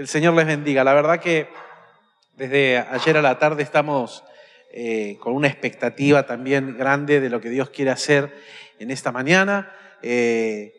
Que 0.00 0.04
el 0.04 0.08
Señor 0.08 0.32
les 0.32 0.46
bendiga. 0.46 0.82
La 0.82 0.94
verdad 0.94 1.20
que 1.20 1.46
desde 2.34 2.78
ayer 2.78 3.18
a 3.18 3.20
la 3.20 3.38
tarde 3.38 3.62
estamos 3.62 4.24
eh, 4.72 5.18
con 5.20 5.34
una 5.34 5.46
expectativa 5.46 6.24
también 6.24 6.78
grande 6.78 7.20
de 7.20 7.28
lo 7.28 7.38
que 7.38 7.50
Dios 7.50 7.68
quiere 7.68 7.90
hacer 7.90 8.34
en 8.78 8.90
esta 8.90 9.12
mañana. 9.12 9.70
Eh, 10.00 10.72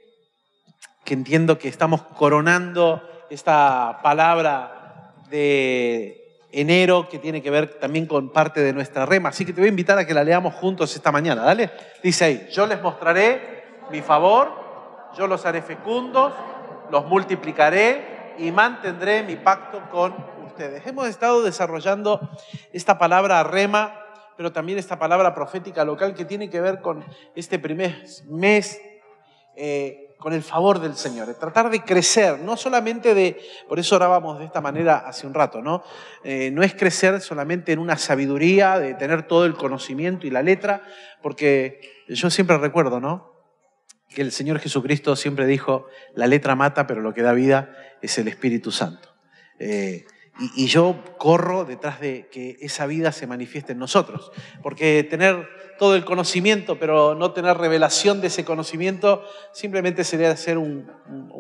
que 1.05 1.13
entiendo 1.13 1.60
que 1.60 1.68
estamos 1.68 2.02
coronando 2.02 3.07
esta 3.29 3.99
palabra 4.02 5.13
de 5.29 6.47
enero 6.51 7.07
que 7.07 7.19
tiene 7.19 7.43
que 7.43 7.51
ver 7.51 7.75
también 7.75 8.07
con 8.07 8.31
parte 8.31 8.61
de 8.61 8.73
nuestra 8.73 9.05
rema. 9.05 9.29
Así 9.29 9.45
que 9.45 9.53
te 9.53 9.61
voy 9.61 9.67
a 9.67 9.69
invitar 9.69 9.99
a 9.99 10.07
que 10.07 10.15
la 10.15 10.23
leamos 10.23 10.55
juntos 10.55 10.95
esta 10.95 11.11
mañana. 11.11 11.43
Dale. 11.43 11.69
Dice 12.01 12.25
ahí, 12.25 12.47
yo 12.51 12.65
les 12.65 12.81
mostraré 12.81 13.65
mi 13.91 14.01
favor, 14.01 14.51
yo 15.15 15.27
los 15.27 15.45
haré 15.45 15.61
fecundos, 15.61 16.33
los 16.89 17.05
multiplicaré 17.05 18.19
y 18.42 18.52
mantendré 18.52 19.21
mi 19.21 19.36
pacto 19.36 19.88
con 19.92 20.16
ustedes. 20.48 20.86
Hemos 20.88 21.08
estado 21.08 21.44
desarrollando 21.44 22.20
esta 22.73 22.98
palabra 22.98 23.44
rema, 23.44 23.99
pero 24.36 24.52
también 24.52 24.80
esta 24.80 24.98
palabra 24.98 25.36
profética 25.36 25.86
local 25.86 26.16
que 26.16 26.26
tiene 26.26 26.49
que 26.49 26.59
ver 26.59 26.82
con 26.82 27.05
este 27.35 27.59
primer 27.59 28.04
mes. 28.27 28.82
Eh, 29.55 30.08
con 30.18 30.34
el 30.34 30.44
favor 30.44 30.80
del 30.80 30.96
Señor, 30.96 31.34
tratar 31.34 31.72
de 31.72 31.82
crecer, 31.82 32.38
no 32.41 32.55
solamente 32.55 33.16
de, 33.16 33.41
por 33.68 33.80
eso 33.80 33.96
orábamos 33.96 34.38
de 34.38 34.46
esta 34.46 34.62
manera 34.62 34.98
hace 34.98 35.26
un 35.26 35.34
rato, 35.34 35.63
¿no? 35.63 35.82
Eh, 36.23 36.52
no 36.54 36.62
es 36.62 36.76
crecer 36.76 37.21
solamente 37.21 37.71
en 37.71 37.80
una 37.80 37.98
sabiduría, 37.98 38.77
de 38.77 38.94
tener 38.94 39.23
todo 39.23 39.46
el 39.46 39.55
conocimiento 39.55 40.27
y 40.27 40.30
la 40.30 40.44
letra, 40.44 40.84
porque 41.23 41.82
yo 42.08 42.30
siempre 42.30 42.60
recuerdo, 42.60 42.99
¿no? 42.99 43.30
Que 44.13 44.21
el 44.21 44.31
Señor 44.31 44.59
Jesucristo 44.59 45.15
siempre 45.15 45.45
dijo, 45.45 45.88
la 46.15 46.27
letra 46.27 46.55
mata, 46.55 46.85
pero 46.85 47.01
lo 47.01 47.13
que 47.13 47.21
da 47.21 47.33
vida 47.33 47.75
es 48.01 48.17
el 48.17 48.27
Espíritu 48.27 48.71
Santo. 48.71 49.09
Eh, 49.59 50.05
y, 50.55 50.67
yo 50.67 51.03
corro 51.17 51.65
detrás 51.65 51.99
de 51.99 52.27
que 52.29 52.57
esa 52.62 52.87
vida 52.87 53.12
se 53.12 53.27
manifieste 53.27 53.73
en 53.73 53.79
nosotros. 53.79 54.31
Porque 54.63 55.03
tener 55.03 55.48
todo 55.77 55.95
el 55.95 56.03
conocimiento, 56.03 56.79
pero 56.79 57.15
no 57.15 57.31
tener 57.31 57.57
revelación 57.57 58.21
de 58.21 58.27
ese 58.27 58.43
conocimiento, 58.43 59.23
simplemente 59.53 60.03
sería 60.03 60.35
ser 60.35 60.57
un, 60.57 60.90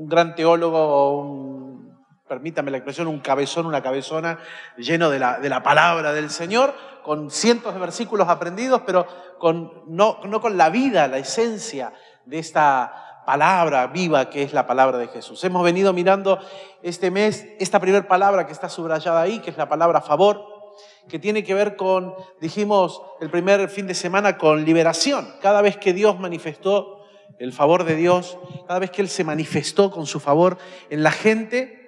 gran 0.07 0.35
teólogo 0.35 1.79
permítame 2.27 2.71
la 2.71 2.77
expresión, 2.77 3.07
un 3.07 3.19
cabezón, 3.19 3.65
una 3.65 3.83
cabezona 3.83 4.39
lleno 4.77 5.09
de 5.09 5.19
la, 5.19 5.63
palabra 5.63 6.13
del 6.13 6.29
Señor, 6.29 6.73
con 7.03 7.29
cientos 7.29 7.73
de 7.73 7.79
versículos 7.79 8.29
aprendidos, 8.29 8.83
pero 8.85 9.05
con, 9.37 9.83
no 9.87 10.41
con 10.41 10.57
la 10.57 10.69
vida, 10.69 11.09
la 11.09 11.17
esencia 11.17 11.91
de 12.25 12.39
esta 12.39 13.23
palabra 13.25 13.87
viva 13.87 14.29
que 14.29 14.43
es 14.43 14.53
la 14.53 14.67
palabra 14.67 14.97
de 14.97 15.07
Jesús. 15.07 15.43
Hemos 15.43 15.63
venido 15.63 15.93
mirando 15.93 16.39
este 16.81 17.11
mes 17.11 17.47
esta 17.59 17.79
primera 17.79 18.07
palabra 18.07 18.45
que 18.45 18.53
está 18.53 18.69
subrayada 18.69 19.21
ahí, 19.21 19.39
que 19.39 19.51
es 19.51 19.57
la 19.57 19.69
palabra 19.69 20.01
favor, 20.01 20.45
que 21.07 21.19
tiene 21.19 21.43
que 21.43 21.53
ver 21.53 21.75
con, 21.75 22.13
dijimos 22.39 23.01
el 23.19 23.29
primer 23.29 23.69
fin 23.69 23.87
de 23.87 23.93
semana, 23.93 24.37
con 24.37 24.65
liberación. 24.65 25.33
Cada 25.41 25.61
vez 25.61 25.77
que 25.77 25.93
Dios 25.93 26.19
manifestó 26.19 27.05
el 27.39 27.53
favor 27.53 27.83
de 27.83 27.95
Dios, 27.95 28.37
cada 28.67 28.79
vez 28.79 28.91
que 28.91 29.01
Él 29.01 29.09
se 29.09 29.23
manifestó 29.23 29.91
con 29.91 30.05
su 30.05 30.19
favor 30.19 30.57
en 30.89 31.03
la 31.03 31.11
gente, 31.11 31.80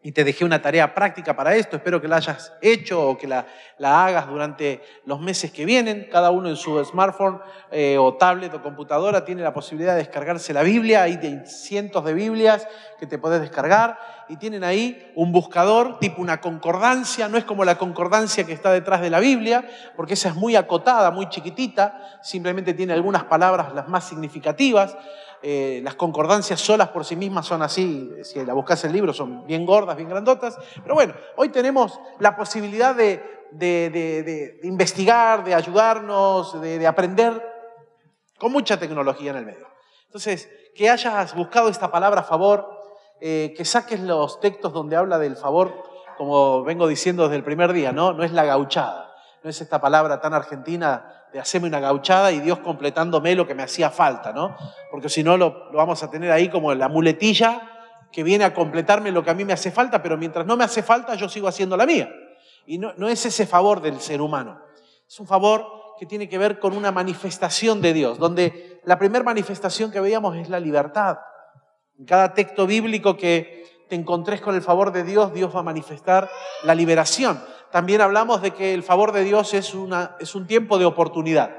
y 0.00 0.12
te 0.12 0.22
dejé 0.22 0.44
una 0.44 0.62
tarea 0.62 0.94
práctica 0.94 1.34
para 1.34 1.56
esto, 1.56 1.76
espero 1.76 2.00
que 2.00 2.06
la 2.06 2.16
hayas 2.16 2.52
hecho 2.62 3.08
o 3.08 3.18
que 3.18 3.26
la, 3.26 3.46
la 3.78 4.06
hagas 4.06 4.28
durante 4.28 4.80
los 5.04 5.20
meses 5.20 5.50
que 5.50 5.64
vienen. 5.64 6.08
Cada 6.10 6.30
uno 6.30 6.48
en 6.48 6.56
su 6.56 6.82
smartphone 6.84 7.40
eh, 7.72 7.98
o 7.98 8.14
tablet 8.14 8.54
o 8.54 8.62
computadora 8.62 9.24
tiene 9.24 9.42
la 9.42 9.52
posibilidad 9.52 9.92
de 9.92 9.98
descargarse 9.98 10.52
la 10.52 10.62
Biblia, 10.62 11.02
hay 11.02 11.18
cientos 11.46 12.04
de 12.04 12.14
Biblias 12.14 12.68
que 13.00 13.06
te 13.06 13.18
podés 13.18 13.40
descargar 13.40 13.98
y 14.28 14.36
tienen 14.36 14.62
ahí 14.62 15.10
un 15.16 15.32
buscador 15.32 15.98
tipo 15.98 16.22
una 16.22 16.40
concordancia, 16.40 17.28
no 17.28 17.36
es 17.36 17.44
como 17.44 17.64
la 17.64 17.76
concordancia 17.76 18.44
que 18.44 18.52
está 18.52 18.70
detrás 18.70 19.00
de 19.00 19.10
la 19.10 19.18
Biblia, 19.18 19.68
porque 19.96 20.14
esa 20.14 20.28
es 20.28 20.36
muy 20.36 20.54
acotada, 20.54 21.10
muy 21.10 21.28
chiquitita, 21.28 22.20
simplemente 22.22 22.72
tiene 22.72 22.92
algunas 22.92 23.24
palabras 23.24 23.74
las 23.74 23.88
más 23.88 24.04
significativas. 24.04 24.96
Eh, 25.40 25.80
las 25.84 25.94
concordancias 25.94 26.60
solas 26.60 26.88
por 26.88 27.04
sí 27.04 27.14
mismas 27.14 27.46
son 27.46 27.62
así, 27.62 28.10
si 28.24 28.44
la 28.44 28.54
buscas 28.54 28.84
el 28.84 28.92
libro, 28.92 29.12
son 29.12 29.46
bien 29.46 29.64
gordas, 29.64 29.96
bien 29.96 30.08
grandotas. 30.08 30.58
Pero 30.82 30.94
bueno, 30.94 31.14
hoy 31.36 31.50
tenemos 31.50 32.00
la 32.18 32.36
posibilidad 32.36 32.94
de, 32.94 34.60
investigar, 34.64 35.44
de 35.44 35.54
ayudarnos, 35.54 36.60
de, 36.60 36.84
aprender 36.86 37.40
con 38.36 38.50
mucha 38.50 38.78
tecnología 38.78 39.30
en 39.30 39.36
el 39.36 39.46
medio. 39.46 39.68
Entonces, 40.06 40.50
que 40.74 40.90
hayas 40.90 41.34
buscado 41.34 41.68
esta 41.68 41.90
palabra 41.90 42.22
favor, 42.24 42.68
eh, 43.20 43.54
que 43.56 43.64
saques 43.64 44.00
los 44.00 44.40
textos 44.40 44.72
donde 44.72 44.96
habla 44.96 45.18
del 45.18 45.36
favor, 45.36 45.84
como 46.16 46.64
vengo 46.64 46.88
diciendo 46.88 47.24
desde 47.24 47.36
el 47.36 47.44
primer 47.44 47.72
día, 47.72 47.92
¿no? 47.92 48.12
No 48.12 48.24
es 48.24 48.32
la 48.32 48.44
gauchada, 48.44 49.14
no 49.44 49.50
es 49.50 49.60
esta 49.60 49.80
palabra 49.80 50.20
tan 50.20 50.34
argentina 50.34 51.17
de 51.32 51.40
hacerme 51.40 51.68
una 51.68 51.80
gauchada 51.80 52.32
y 52.32 52.40
Dios 52.40 52.58
completándome 52.60 53.34
lo 53.34 53.46
que 53.46 53.54
me 53.54 53.62
hacía 53.62 53.90
falta, 53.90 54.32
¿no? 54.32 54.56
Porque 54.90 55.08
si 55.08 55.22
no 55.22 55.36
lo, 55.36 55.70
vamos 55.72 56.02
a 56.02 56.10
tener 56.10 56.30
ahí 56.30 56.48
como 56.48 56.74
la 56.74 56.88
muletilla 56.88 58.06
que 58.10 58.22
viene 58.22 58.44
a 58.44 58.54
completarme 58.54 59.12
lo 59.12 59.22
que 59.22 59.30
a 59.30 59.34
mí 59.34 59.44
me 59.44 59.52
hace 59.52 59.70
falta, 59.70 60.02
pero 60.02 60.16
mientras 60.16 60.46
no 60.46 60.56
me 60.56 60.64
hace 60.64 60.82
falta 60.82 61.14
yo 61.14 61.28
sigo 61.28 61.48
haciendo 61.48 61.76
la 61.76 61.86
mía. 61.86 62.10
Y 62.66 62.78
no, 62.78 62.92
no 62.96 63.08
es 63.08 63.24
ese 63.26 63.46
favor 63.46 63.80
del 63.80 64.00
ser 64.00 64.20
humano, 64.20 64.60
es 65.06 65.20
un 65.20 65.26
favor 65.26 65.66
que 65.98 66.06
tiene 66.06 66.28
que 66.28 66.38
ver 66.38 66.58
con 66.58 66.76
una 66.76 66.92
manifestación 66.92 67.80
de 67.80 67.92
Dios, 67.92 68.18
donde 68.18 68.80
la 68.84 68.98
primera 68.98 69.24
manifestación 69.24 69.90
que 69.90 70.00
veíamos 70.00 70.36
es 70.36 70.48
la 70.48 70.60
libertad. 70.60 71.18
En 71.98 72.04
cada 72.04 72.32
texto 72.32 72.66
bíblico 72.66 73.16
que 73.16 73.64
te 73.88 73.96
encontres 73.96 74.40
con 74.40 74.54
el 74.54 74.62
favor 74.62 74.92
de 74.92 75.02
Dios, 75.02 75.32
Dios 75.32 75.54
va 75.54 75.60
a 75.60 75.64
manifestar 75.64 76.30
la 76.62 76.74
liberación 76.74 77.42
también 77.70 78.00
hablamos 78.00 78.42
de 78.42 78.52
que 78.52 78.74
el 78.74 78.82
favor 78.82 79.12
de 79.12 79.24
Dios 79.24 79.54
es, 79.54 79.74
una, 79.74 80.16
es 80.20 80.34
un 80.34 80.46
tiempo 80.46 80.78
de 80.78 80.84
oportunidad. 80.84 81.50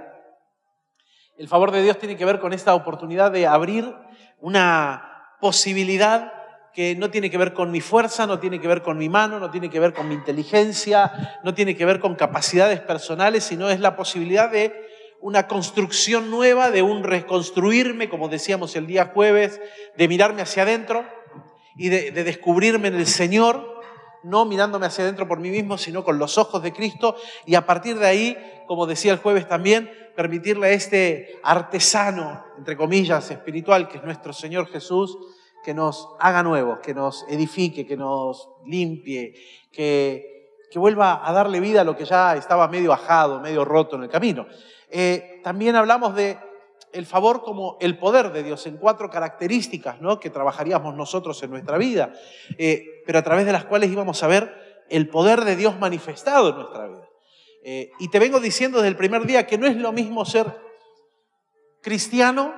El 1.37 1.47
favor 1.47 1.71
de 1.71 1.81
Dios 1.81 1.97
tiene 1.99 2.17
que 2.17 2.25
ver 2.25 2.39
con 2.39 2.51
esta 2.51 2.73
oportunidad 2.75 3.31
de 3.31 3.47
abrir 3.47 3.95
una 4.39 5.35
posibilidad 5.39 6.33
que 6.73 6.95
no 6.95 7.09
tiene 7.09 7.29
que 7.29 7.37
ver 7.37 7.53
con 7.53 7.71
mi 7.71 7.81
fuerza, 7.81 8.27
no 8.27 8.39
tiene 8.39 8.59
que 8.59 8.67
ver 8.67 8.81
con 8.81 8.97
mi 8.97 9.09
mano, 9.09 9.39
no 9.39 9.49
tiene 9.49 9.69
que 9.69 9.79
ver 9.79 9.93
con 9.93 10.07
mi 10.07 10.15
inteligencia, 10.15 11.39
no 11.43 11.53
tiene 11.53 11.75
que 11.75 11.85
ver 11.85 11.99
con 11.99 12.15
capacidades 12.15 12.79
personales, 12.81 13.43
sino 13.43 13.69
es 13.69 13.79
la 13.79 13.95
posibilidad 13.95 14.51
de 14.51 14.87
una 15.21 15.47
construcción 15.47 16.29
nueva, 16.29 16.71
de 16.71 16.81
un 16.81 17.03
reconstruirme, 17.03 18.09
como 18.09 18.29
decíamos 18.29 18.75
el 18.75 18.87
día 18.87 19.11
jueves, 19.13 19.59
de 19.97 20.07
mirarme 20.07 20.41
hacia 20.41 20.63
adentro 20.63 21.05
y 21.75 21.89
de, 21.89 22.11
de 22.11 22.23
descubrirme 22.23 22.87
en 22.89 22.95
el 22.95 23.07
Señor 23.07 23.78
no 24.23 24.45
mirándome 24.45 24.85
hacia 24.85 25.03
adentro 25.03 25.27
por 25.27 25.39
mí 25.39 25.49
mismo, 25.49 25.77
sino 25.77 26.03
con 26.03 26.19
los 26.19 26.37
ojos 26.37 26.61
de 26.61 26.73
Cristo 26.73 27.15
y 27.45 27.55
a 27.55 27.65
partir 27.65 27.97
de 27.97 28.07
ahí, 28.07 28.37
como 28.67 28.85
decía 28.85 29.11
el 29.11 29.19
jueves 29.19 29.47
también, 29.47 29.91
permitirle 30.15 30.67
a 30.67 30.71
este 30.71 31.39
artesano, 31.43 32.43
entre 32.57 32.75
comillas, 32.75 33.31
espiritual, 33.31 33.87
que 33.87 33.97
es 33.97 34.03
nuestro 34.03 34.33
Señor 34.33 34.67
Jesús, 34.67 35.17
que 35.63 35.73
nos 35.73 36.09
haga 36.19 36.43
nuevos, 36.43 36.79
que 36.79 36.93
nos 36.93 37.25
edifique, 37.29 37.85
que 37.85 37.97
nos 37.97 38.49
limpie, 38.65 39.33
que, 39.71 40.57
que 40.71 40.79
vuelva 40.79 41.27
a 41.27 41.31
darle 41.31 41.59
vida 41.59 41.81
a 41.81 41.83
lo 41.83 41.95
que 41.95 42.05
ya 42.05 42.35
estaba 42.35 42.67
medio 42.67 42.93
ajado, 42.93 43.39
medio 43.39 43.63
roto 43.65 43.95
en 43.95 44.03
el 44.03 44.09
camino. 44.09 44.47
Eh, 44.89 45.39
también 45.43 45.75
hablamos 45.75 46.15
de 46.15 46.37
el 46.93 47.05
favor 47.05 47.41
como 47.43 47.77
el 47.79 47.97
poder 47.97 48.31
de 48.31 48.43
Dios 48.43 48.65
en 48.67 48.77
cuatro 48.77 49.09
características 49.09 50.01
¿no? 50.01 50.19
que 50.19 50.29
trabajaríamos 50.29 50.95
nosotros 50.95 51.41
en 51.43 51.51
nuestra 51.51 51.77
vida, 51.77 52.13
eh, 52.57 53.03
pero 53.05 53.19
a 53.19 53.23
través 53.23 53.45
de 53.45 53.51
las 53.51 53.65
cuales 53.65 53.91
íbamos 53.91 54.21
a 54.23 54.27
ver 54.27 54.85
el 54.89 55.09
poder 55.09 55.45
de 55.45 55.55
Dios 55.55 55.77
manifestado 55.79 56.49
en 56.49 56.55
nuestra 56.55 56.87
vida. 56.87 57.07
Eh, 57.63 57.91
y 57.99 58.09
te 58.09 58.19
vengo 58.19 58.39
diciendo 58.39 58.79
desde 58.79 58.89
el 58.89 58.95
primer 58.95 59.25
día 59.25 59.45
que 59.45 59.57
no 59.57 59.67
es 59.67 59.75
lo 59.75 59.91
mismo 59.91 60.25
ser 60.25 60.47
cristiano 61.81 62.53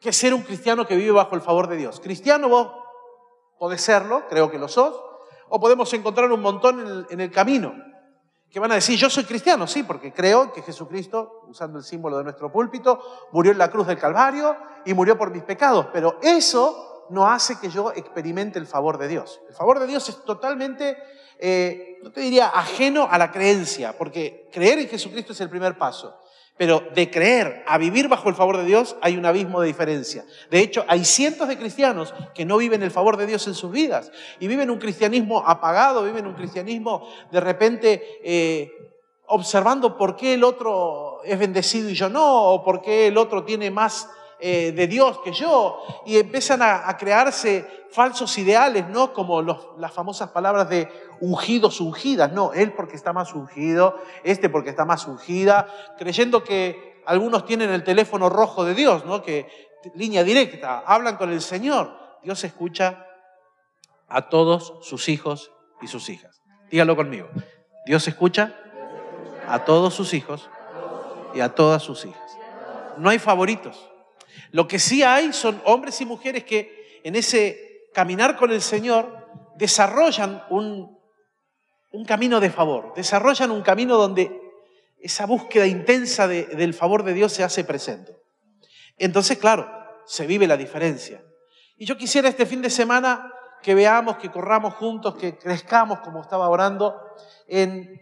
que 0.00 0.12
ser 0.12 0.32
un 0.32 0.42
cristiano 0.42 0.86
que 0.86 0.96
vive 0.96 1.10
bajo 1.10 1.34
el 1.34 1.42
favor 1.42 1.68
de 1.68 1.76
Dios. 1.76 2.00
Cristiano 2.00 2.48
vos 2.48 2.72
podés 3.58 3.82
serlo, 3.82 4.26
creo 4.28 4.50
que 4.50 4.58
lo 4.58 4.68
sos, 4.68 4.98
o 5.48 5.60
podemos 5.60 5.92
encontrar 5.92 6.32
un 6.32 6.40
montón 6.40 7.06
en 7.10 7.20
el 7.20 7.30
camino 7.30 7.89
que 8.50 8.58
van 8.58 8.72
a 8.72 8.74
decir, 8.74 8.98
yo 8.98 9.08
soy 9.08 9.24
cristiano, 9.24 9.66
sí, 9.66 9.84
porque 9.84 10.12
creo 10.12 10.52
que 10.52 10.62
Jesucristo, 10.62 11.44
usando 11.48 11.78
el 11.78 11.84
símbolo 11.84 12.18
de 12.18 12.24
nuestro 12.24 12.50
púlpito, 12.50 13.00
murió 13.32 13.52
en 13.52 13.58
la 13.58 13.70
cruz 13.70 13.86
del 13.86 13.98
Calvario 13.98 14.56
y 14.84 14.92
murió 14.92 15.16
por 15.16 15.30
mis 15.30 15.44
pecados, 15.44 15.86
pero 15.92 16.18
eso 16.20 17.06
no 17.10 17.28
hace 17.28 17.58
que 17.60 17.68
yo 17.68 17.92
experimente 17.92 18.58
el 18.58 18.66
favor 18.66 18.98
de 18.98 19.08
Dios. 19.08 19.40
El 19.48 19.54
favor 19.54 19.78
de 19.78 19.86
Dios 19.86 20.08
es 20.08 20.24
totalmente, 20.24 20.96
eh, 21.38 21.98
no 22.02 22.10
te 22.10 22.22
diría 22.22 22.48
ajeno 22.48 23.08
a 23.08 23.18
la 23.18 23.30
creencia, 23.30 23.96
porque 23.96 24.48
creer 24.52 24.80
en 24.80 24.88
Jesucristo 24.88 25.32
es 25.32 25.40
el 25.40 25.48
primer 25.50 25.78
paso. 25.78 26.19
Pero 26.60 26.82
de 26.94 27.10
creer 27.10 27.64
a 27.66 27.78
vivir 27.78 28.06
bajo 28.06 28.28
el 28.28 28.34
favor 28.34 28.58
de 28.58 28.66
Dios 28.66 28.94
hay 29.00 29.16
un 29.16 29.24
abismo 29.24 29.62
de 29.62 29.68
diferencia. 29.68 30.26
De 30.50 30.60
hecho, 30.60 30.84
hay 30.88 31.06
cientos 31.06 31.48
de 31.48 31.56
cristianos 31.56 32.12
que 32.34 32.44
no 32.44 32.58
viven 32.58 32.82
el 32.82 32.90
favor 32.90 33.16
de 33.16 33.24
Dios 33.24 33.46
en 33.46 33.54
sus 33.54 33.72
vidas 33.72 34.12
y 34.40 34.46
viven 34.46 34.68
un 34.68 34.78
cristianismo 34.78 35.42
apagado, 35.46 36.04
viven 36.04 36.26
un 36.26 36.34
cristianismo 36.34 37.08
de 37.32 37.40
repente 37.40 38.02
eh, 38.22 38.70
observando 39.24 39.96
por 39.96 40.16
qué 40.16 40.34
el 40.34 40.44
otro 40.44 41.22
es 41.24 41.38
bendecido 41.38 41.88
y 41.88 41.94
yo 41.94 42.10
no, 42.10 42.52
o 42.52 42.62
por 42.62 42.82
qué 42.82 43.06
el 43.06 43.16
otro 43.16 43.42
tiene 43.42 43.70
más 43.70 44.10
eh, 44.40 44.72
de 44.72 44.86
Dios 44.86 45.20
que 45.22 45.32
yo, 45.32 45.80
y 46.06 46.18
empiezan 46.18 46.62
a, 46.62 46.96
crearse 46.96 47.66
falsos 47.90 48.36
ideales, 48.38 48.88
¿no? 48.88 49.12
Como 49.12 49.42
las 49.42 49.92
famosas 49.92 50.30
palabras 50.30 50.68
de 50.68 50.88
ungidos, 51.20 51.80
ungidas, 51.80 52.32
no, 52.32 52.52
él 52.52 52.72
porque 52.72 52.96
está 52.96 53.12
más 53.12 53.34
ungido, 53.34 53.96
este 54.24 54.48
porque 54.48 54.70
está 54.70 54.84
más 54.84 55.06
ungida, 55.06 55.66
creyendo 55.98 56.44
que 56.44 57.02
algunos 57.06 57.44
tienen 57.44 57.70
el 57.70 57.84
teléfono 57.84 58.28
rojo 58.28 58.64
de 58.64 58.74
Dios, 58.74 59.04
¿no? 59.04 59.22
Que 59.22 59.46
línea 59.94 60.24
directa, 60.24 60.82
hablan 60.86 61.16
con 61.16 61.32
el 61.32 61.40
Señor. 61.40 61.96
Dios 62.22 62.44
escucha 62.44 63.06
a 64.08 64.28
todos 64.28 64.74
sus 64.82 65.08
hijos 65.08 65.52
y 65.80 65.86
sus 65.86 66.08
hijas. 66.08 66.40
Dígalo 66.70 66.96
conmigo. 66.96 67.28
Dios 67.86 68.06
escucha 68.06 68.54
a 69.48 69.64
todos 69.64 69.94
sus 69.94 70.14
hijos 70.14 70.48
y 71.34 71.40
a 71.40 71.54
todas 71.54 71.82
sus 71.82 72.04
hijas. 72.04 72.38
No 72.98 73.10
hay 73.10 73.18
favoritos. 73.18 73.89
Lo 74.52 74.66
que 74.68 74.78
sí 74.78 75.02
hay 75.02 75.32
son 75.32 75.60
hombres 75.64 76.00
y 76.00 76.06
mujeres 76.06 76.44
que 76.44 77.00
en 77.04 77.16
ese 77.16 77.88
caminar 77.92 78.36
con 78.36 78.50
el 78.50 78.62
Señor 78.62 79.28
desarrollan 79.56 80.44
un, 80.50 80.98
un 81.92 82.04
camino 82.04 82.40
de 82.40 82.50
favor, 82.50 82.92
desarrollan 82.94 83.50
un 83.50 83.62
camino 83.62 83.96
donde 83.96 84.30
esa 85.00 85.26
búsqueda 85.26 85.66
intensa 85.66 86.28
del 86.28 86.74
favor 86.74 87.02
de 87.02 87.14
Dios 87.14 87.32
se 87.32 87.42
hace 87.42 87.64
presente. 87.64 88.16
Entonces, 88.96 89.38
claro, 89.38 89.68
se 90.04 90.26
vive 90.26 90.46
la 90.46 90.56
diferencia. 90.56 91.24
Y 91.76 91.86
yo 91.86 91.96
quisiera 91.96 92.28
este 92.28 92.44
fin 92.44 92.60
de 92.60 92.68
semana 92.68 93.32
que 93.62 93.74
veamos, 93.74 94.16
que 94.18 94.30
corramos 94.30 94.74
juntos, 94.74 95.16
que 95.16 95.38
crezcamos, 95.38 96.00
como 96.00 96.20
estaba 96.20 96.48
orando, 96.48 96.96
en 97.46 98.00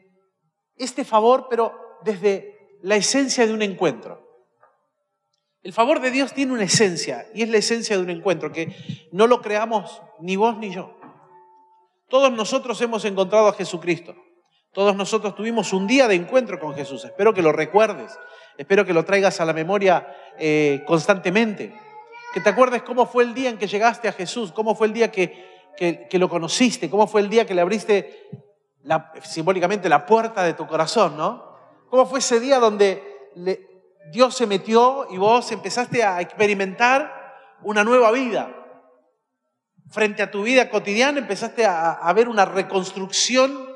este 0.76 1.04
favor, 1.04 1.46
pero 1.48 1.72
desde 2.02 2.78
la 2.82 2.96
esencia 2.96 3.46
de 3.46 3.52
un 3.52 3.62
encuentro. 3.62 4.27
El 5.62 5.72
favor 5.72 6.00
de 6.00 6.10
Dios 6.10 6.32
tiene 6.32 6.52
una 6.52 6.64
esencia, 6.64 7.26
y 7.34 7.42
es 7.42 7.48
la 7.48 7.58
esencia 7.58 7.96
de 7.96 8.02
un 8.02 8.10
encuentro, 8.10 8.52
que 8.52 8.74
no 9.12 9.26
lo 9.26 9.42
creamos 9.42 10.00
ni 10.20 10.36
vos 10.36 10.56
ni 10.56 10.72
yo. 10.72 10.98
Todos 12.08 12.32
nosotros 12.32 12.80
hemos 12.80 13.04
encontrado 13.04 13.48
a 13.48 13.52
Jesucristo. 13.52 14.14
Todos 14.72 14.94
nosotros 14.94 15.34
tuvimos 15.34 15.72
un 15.72 15.86
día 15.86 16.08
de 16.08 16.14
encuentro 16.14 16.58
con 16.58 16.74
Jesús. 16.74 17.04
Espero 17.04 17.34
que 17.34 17.42
lo 17.42 17.52
recuerdes. 17.52 18.18
Espero 18.56 18.84
que 18.84 18.92
lo 18.92 19.04
traigas 19.04 19.40
a 19.40 19.44
la 19.44 19.52
memoria 19.52 20.06
eh, 20.38 20.82
constantemente. 20.86 21.74
Que 22.32 22.40
te 22.40 22.48
acuerdes 22.48 22.82
cómo 22.82 23.06
fue 23.06 23.24
el 23.24 23.34
día 23.34 23.50
en 23.50 23.58
que 23.58 23.66
llegaste 23.66 24.08
a 24.08 24.12
Jesús, 24.12 24.52
cómo 24.52 24.74
fue 24.74 24.86
el 24.86 24.92
día 24.92 25.10
que, 25.10 25.66
que, 25.76 26.18
lo 26.18 26.28
conociste, 26.28 26.90
cómo 26.90 27.06
fue 27.06 27.20
el 27.20 27.28
día 27.28 27.46
que 27.46 27.54
le 27.54 27.60
abriste 27.60 28.28
simbólicamente 29.22 29.88
la 29.88 30.06
puerta 30.06 30.42
de 30.42 30.54
tu 30.54 30.66
corazón, 30.66 31.16
¿no? 31.16 31.56
¿Cómo 31.88 32.06
fue 32.06 32.18
ese 32.18 32.40
día 32.40 32.58
donde 32.58 33.02
Dios 34.10 34.36
se 34.36 34.46
metió 34.46 35.06
y 35.10 35.18
vos 35.18 35.50
empezaste 35.52 36.02
a 36.02 36.20
experimentar 36.20 37.12
una 37.62 37.84
nueva 37.84 38.10
vida? 38.12 38.54
Frente 39.90 40.22
a 40.22 40.30
tu 40.30 40.42
vida 40.42 40.68
cotidiana 40.68 41.18
empezaste 41.18 41.64
a, 41.64 42.12
ver 42.14 42.28
una 42.28 42.44
reconstrucción 42.44 43.68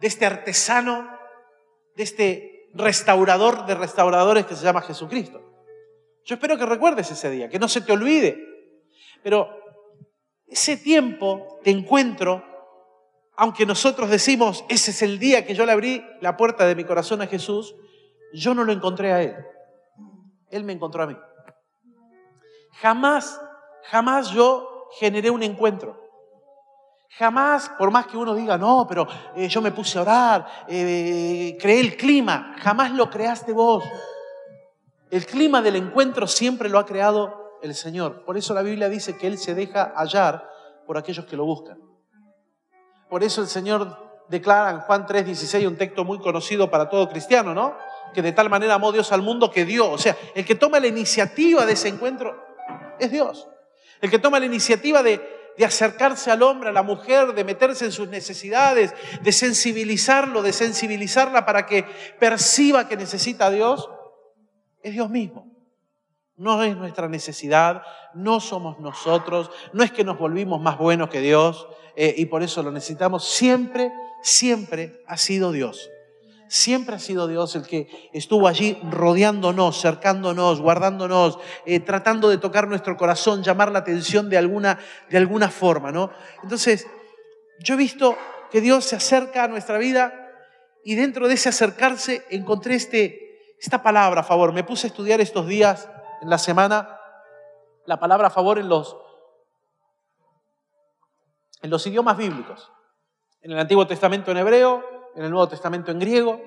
de 0.00 0.06
este 0.06 0.24
artesano, 0.24 1.10
de 1.94 2.02
este 2.02 2.70
restaurador 2.74 3.66
de 3.66 3.74
restauradores 3.74 4.46
que 4.46 4.56
se 4.56 4.64
llama 4.64 4.80
Jesucristo. 4.80 5.40
Yo 6.24 6.36
espero 6.36 6.56
que 6.56 6.64
recuerdes 6.64 7.10
ese 7.10 7.30
día, 7.30 7.48
que 7.48 7.58
no 7.58 7.68
se 7.68 7.82
te 7.82 7.92
olvide. 7.92 8.38
Pero 9.22 9.50
ese 10.46 10.76
tiempo 10.76 11.60
de 11.64 11.72
encuentro, 11.72 12.44
aunque 13.36 13.66
nosotros 13.66 14.08
decimos, 14.08 14.64
ese 14.68 14.90
es 14.90 15.02
el 15.02 15.18
día 15.18 15.44
que 15.44 15.54
yo 15.54 15.66
le 15.66 15.72
abrí 15.72 16.04
la 16.20 16.36
puerta 16.36 16.66
de 16.66 16.74
mi 16.74 16.84
corazón 16.84 17.20
a 17.22 17.26
Jesús, 17.26 17.74
yo 18.32 18.54
no 18.54 18.64
lo 18.64 18.72
encontré 18.72 19.12
a 19.12 19.22
Él. 19.22 19.36
Él 20.52 20.64
me 20.64 20.74
encontró 20.74 21.02
a 21.02 21.06
mí. 21.06 21.16
Jamás, 22.80 23.40
jamás 23.84 24.30
yo 24.30 24.88
generé 24.98 25.30
un 25.30 25.42
encuentro. 25.42 25.98
Jamás, 27.18 27.70
por 27.78 27.90
más 27.90 28.06
que 28.06 28.16
uno 28.16 28.34
diga, 28.34 28.56
no, 28.56 28.86
pero 28.88 29.06
eh, 29.34 29.48
yo 29.48 29.60
me 29.60 29.72
puse 29.72 29.98
a 29.98 30.02
orar, 30.02 30.46
eh, 30.68 31.56
creé 31.60 31.80
el 31.80 31.96
clima, 31.96 32.54
jamás 32.60 32.92
lo 32.92 33.10
creaste 33.10 33.52
vos. 33.52 33.84
El 35.10 35.26
clima 35.26 35.60
del 35.60 35.76
encuentro 35.76 36.26
siempre 36.26 36.68
lo 36.68 36.78
ha 36.78 36.86
creado 36.86 37.58
el 37.62 37.74
Señor. 37.74 38.24
Por 38.24 38.36
eso 38.36 38.54
la 38.54 38.62
Biblia 38.62 38.88
dice 38.88 39.16
que 39.16 39.26
Él 39.26 39.38
se 39.38 39.54
deja 39.54 39.92
hallar 39.96 40.48
por 40.86 40.96
aquellos 40.96 41.26
que 41.26 41.36
lo 41.36 41.44
buscan. 41.44 41.78
Por 43.08 43.22
eso 43.22 43.42
el 43.42 43.48
Señor 43.48 44.24
declara 44.28 44.70
en 44.70 44.80
Juan 44.80 45.06
3:16 45.06 45.66
un 45.66 45.76
texto 45.76 46.04
muy 46.04 46.18
conocido 46.18 46.70
para 46.70 46.88
todo 46.88 47.08
cristiano, 47.08 47.54
¿no? 47.54 47.74
Que 48.12 48.22
de 48.22 48.32
tal 48.32 48.50
manera 48.50 48.74
amó 48.74 48.92
Dios 48.92 49.12
al 49.12 49.22
mundo 49.22 49.50
que 49.50 49.64
dio. 49.64 49.90
O 49.90 49.98
sea, 49.98 50.16
el 50.34 50.44
que 50.44 50.54
toma 50.54 50.80
la 50.80 50.86
iniciativa 50.86 51.66
de 51.66 51.72
ese 51.72 51.88
encuentro 51.88 52.44
es 52.98 53.10
Dios. 53.10 53.48
El 54.00 54.10
que 54.10 54.18
toma 54.18 54.40
la 54.40 54.46
iniciativa 54.46 55.02
de, 55.02 55.20
de 55.56 55.64
acercarse 55.64 56.30
al 56.30 56.42
hombre, 56.42 56.70
a 56.70 56.72
la 56.72 56.82
mujer, 56.82 57.34
de 57.34 57.44
meterse 57.44 57.84
en 57.84 57.92
sus 57.92 58.08
necesidades, 58.08 58.94
de 59.22 59.32
sensibilizarlo, 59.32 60.42
de 60.42 60.52
sensibilizarla 60.52 61.44
para 61.46 61.66
que 61.66 61.84
perciba 62.18 62.88
que 62.88 62.96
necesita 62.96 63.46
a 63.46 63.50
Dios, 63.50 63.88
es 64.82 64.92
Dios 64.92 65.10
mismo. 65.10 65.52
No 66.36 66.62
es 66.62 66.76
nuestra 66.76 67.08
necesidad, 67.08 67.82
no 68.14 68.40
somos 68.40 68.80
nosotros, 68.80 69.50
no 69.72 69.84
es 69.84 69.92
que 69.92 70.02
nos 70.02 70.18
volvimos 70.18 70.60
más 70.60 70.78
buenos 70.78 71.08
que 71.08 71.20
Dios 71.20 71.68
eh, 71.94 72.14
y 72.16 72.26
por 72.26 72.42
eso 72.42 72.62
lo 72.62 72.72
necesitamos. 72.72 73.24
Siempre, 73.24 73.92
siempre 74.22 75.02
ha 75.06 75.16
sido 75.16 75.52
Dios. 75.52 75.91
Siempre 76.52 76.96
ha 76.96 76.98
sido 76.98 77.28
Dios 77.28 77.56
el 77.56 77.66
que 77.66 78.10
estuvo 78.12 78.46
allí 78.46 78.78
rodeándonos, 78.82 79.80
cercándonos, 79.80 80.60
guardándonos, 80.60 81.38
eh, 81.64 81.80
tratando 81.80 82.28
de 82.28 82.36
tocar 82.36 82.68
nuestro 82.68 82.98
corazón, 82.98 83.42
llamar 83.42 83.72
la 83.72 83.78
atención 83.78 84.28
de 84.28 84.36
alguna, 84.36 84.78
de 85.08 85.16
alguna 85.16 85.48
forma, 85.48 85.90
¿no? 85.90 86.10
Entonces, 86.42 86.86
yo 87.60 87.72
he 87.72 87.78
visto 87.78 88.18
que 88.50 88.60
Dios 88.60 88.84
se 88.84 88.96
acerca 88.96 89.44
a 89.44 89.48
nuestra 89.48 89.78
vida 89.78 90.12
y 90.84 90.94
dentro 90.94 91.26
de 91.26 91.32
ese 91.32 91.48
acercarse 91.48 92.26
encontré 92.28 92.74
este, 92.74 93.56
esta 93.58 93.82
palabra 93.82 94.22
favor, 94.22 94.52
me 94.52 94.62
puse 94.62 94.86
a 94.86 94.90
estudiar 94.90 95.22
estos 95.22 95.46
días 95.46 95.88
en 96.20 96.28
la 96.28 96.36
semana 96.36 97.00
la 97.86 97.98
palabra 97.98 98.28
favor 98.28 98.58
en 98.58 98.68
los, 98.68 98.94
en 101.62 101.70
los 101.70 101.86
idiomas 101.86 102.18
bíblicos. 102.18 102.70
En 103.40 103.52
el 103.52 103.58
Antiguo 103.58 103.86
Testamento 103.86 104.30
en 104.30 104.36
hebreo, 104.36 105.01
en 105.14 105.24
el 105.24 105.30
Nuevo 105.30 105.48
Testamento 105.48 105.90
en 105.90 105.98
griego, 105.98 106.40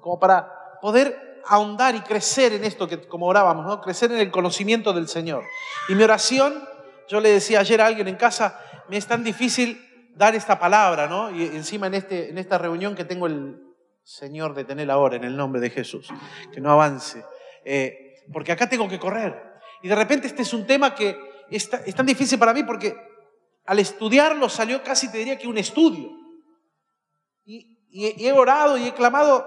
como 0.00 0.18
para 0.18 0.78
poder 0.80 1.42
ahondar 1.46 1.94
y 1.94 2.00
crecer 2.00 2.52
en 2.52 2.64
esto 2.64 2.88
que 2.88 3.06
como 3.06 3.26
orábamos, 3.26 3.66
¿no? 3.66 3.80
Crecer 3.80 4.12
en 4.12 4.18
el 4.18 4.30
conocimiento 4.30 4.92
del 4.92 5.08
Señor. 5.08 5.44
Y 5.88 5.94
mi 5.94 6.02
oración, 6.02 6.66
yo 7.08 7.20
le 7.20 7.30
decía 7.30 7.60
ayer 7.60 7.80
a 7.80 7.86
alguien 7.86 8.08
en 8.08 8.16
casa, 8.16 8.60
me 8.88 8.96
es 8.96 9.06
tan 9.06 9.24
difícil 9.24 9.80
dar 10.14 10.34
esta 10.34 10.58
palabra, 10.58 11.06
¿no? 11.06 11.30
Y 11.30 11.44
encima 11.44 11.86
en, 11.86 11.94
este, 11.94 12.30
en 12.30 12.38
esta 12.38 12.58
reunión 12.58 12.94
que 12.94 13.04
tengo 13.04 13.26
el, 13.26 13.64
Señor, 14.04 14.54
detener 14.54 14.90
ahora 14.90 15.16
en 15.16 15.24
el 15.24 15.34
nombre 15.34 15.62
de 15.62 15.70
Jesús, 15.70 16.08
que 16.52 16.60
no 16.60 16.70
avance, 16.70 17.24
eh, 17.64 18.16
porque 18.30 18.52
acá 18.52 18.68
tengo 18.68 18.86
que 18.86 18.98
correr. 18.98 19.34
Y 19.82 19.88
de 19.88 19.94
repente 19.94 20.26
este 20.26 20.42
es 20.42 20.52
un 20.52 20.66
tema 20.66 20.94
que 20.94 21.18
es, 21.50 21.70
tan 21.70 22.04
difícil 22.04 22.38
para 22.38 22.52
mí 22.52 22.62
porque 22.64 22.94
al 23.64 23.78
estudiarlo 23.78 24.50
salió 24.50 24.82
casi, 24.82 25.10
te 25.10 25.18
diría 25.18 25.38
que 25.38 25.48
un 25.48 25.56
estudio. 25.56 26.10
Y, 27.46 27.73
he 27.94 28.32
orado 28.32 28.76
y 28.76 28.88
he 28.88 28.94
clamado 28.94 29.46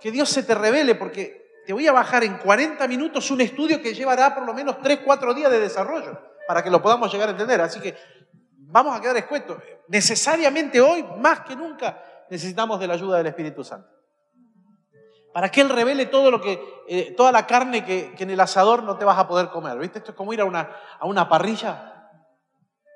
que 0.00 0.10
Dios 0.12 0.28
se 0.28 0.42
te 0.42 0.54
revele 0.54 0.94
porque 0.94 1.62
te 1.66 1.72
voy 1.72 1.86
a 1.86 1.92
bajar 1.92 2.24
en 2.24 2.38
40 2.38 2.86
minutos 2.88 3.30
un 3.30 3.40
estudio 3.40 3.82
que 3.82 3.94
llevará 3.94 4.34
por 4.34 4.46
lo 4.46 4.54
menos 4.54 4.80
3, 4.80 5.00
4 5.04 5.34
días 5.34 5.50
de 5.50 5.60
desarrollo 5.60 6.18
para 6.46 6.62
que 6.62 6.70
lo 6.70 6.80
podamos 6.80 7.12
llegar 7.12 7.28
a 7.28 7.32
entender. 7.32 7.60
Así 7.60 7.80
que 7.80 7.96
vamos 8.56 8.96
a 8.96 9.00
quedar 9.00 9.16
escuetos. 9.16 9.58
Necesariamente 9.88 10.80
hoy, 10.80 11.04
más 11.18 11.40
que 11.40 11.56
nunca, 11.56 12.02
necesitamos 12.30 12.80
de 12.80 12.86
la 12.86 12.94
ayuda 12.94 13.18
del 13.18 13.26
Espíritu 13.26 13.64
Santo 13.64 13.98
para 15.32 15.50
que 15.50 15.60
Él 15.60 15.68
revele 15.68 16.06
todo 16.06 16.30
lo 16.30 16.40
que, 16.40 16.60
eh, 16.88 17.14
toda 17.16 17.30
la 17.30 17.46
carne 17.46 17.84
que, 17.84 18.12
en 18.18 18.30
el 18.30 18.40
asador 18.40 18.82
no 18.82 18.96
te 18.96 19.04
vas 19.04 19.18
a 19.18 19.28
poder 19.28 19.50
comer. 19.50 19.78
¿Viste? 19.78 19.98
Esto 19.98 20.10
es 20.12 20.16
como 20.16 20.32
ir 20.32 20.40
a 20.40 20.44
una, 20.44 20.70
a 20.98 21.06
una 21.06 21.28
parrilla. 21.28 22.10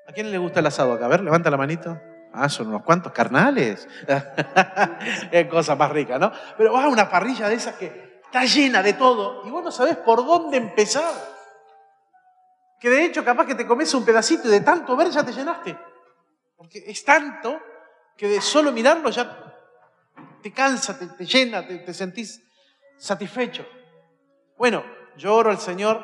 ¿A 0.07 0.11
quién 0.13 0.29
le 0.31 0.37
gusta 0.37 0.59
el 0.59 0.65
asado? 0.65 0.93
A 1.01 1.07
ver, 1.07 1.21
levanta 1.21 1.49
la 1.49 1.57
manito. 1.57 1.97
Ah, 2.33 2.49
son 2.49 2.67
unos 2.67 2.81
cuantos 2.81 3.11
carnales. 3.11 3.87
es 5.31 5.47
cosa 5.47 5.75
más 5.75 5.91
rica, 5.91 6.17
¿no? 6.17 6.31
Pero 6.57 6.73
vas 6.73 6.85
a 6.85 6.89
una 6.89 7.09
parrilla 7.09 7.47
de 7.47 7.55
esas 7.55 7.75
que 7.75 8.21
está 8.25 8.43
llena 8.45 8.81
de 8.81 8.93
todo 8.93 9.45
y 9.45 9.51
vos 9.51 9.63
no 9.63 9.71
sabés 9.71 9.97
por 9.97 10.25
dónde 10.25 10.57
empezar. 10.57 11.13
Que 12.79 12.89
de 12.89 13.05
hecho 13.05 13.23
capaz 13.23 13.45
que 13.45 13.55
te 13.55 13.67
comes 13.67 13.93
un 13.93 14.03
pedacito 14.03 14.47
y 14.47 14.51
de 14.51 14.61
tanto 14.61 14.95
ver 14.95 15.11
ya 15.11 15.23
te 15.23 15.31
llenaste. 15.31 15.77
Porque 16.57 16.83
es 16.87 17.05
tanto 17.05 17.61
que 18.17 18.27
de 18.27 18.41
solo 18.41 18.71
mirarlo 18.71 19.09
ya 19.11 19.39
te 20.41 20.51
cansa, 20.51 20.97
te, 20.97 21.25
llena, 21.25 21.65
te, 21.65 21.93
sentís 21.93 22.43
satisfecho. 22.97 23.65
Bueno, 24.57 24.83
yo 25.15 25.35
oro 25.35 25.51
al 25.51 25.59
Señor 25.59 26.03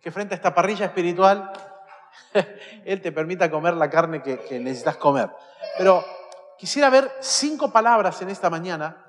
que 0.00 0.12
frente 0.12 0.34
a 0.34 0.36
esta 0.36 0.54
parrilla 0.54 0.86
espiritual, 0.86 1.52
Él 2.84 3.00
te 3.00 3.12
permita 3.12 3.50
comer 3.50 3.74
la 3.74 3.90
carne 3.90 4.22
que, 4.22 4.38
que 4.40 4.58
necesitas 4.58 4.96
comer. 4.96 5.30
Pero 5.78 6.04
quisiera 6.58 6.90
ver 6.90 7.10
cinco 7.20 7.70
palabras 7.70 8.20
en 8.22 8.30
esta 8.30 8.50
mañana 8.50 9.02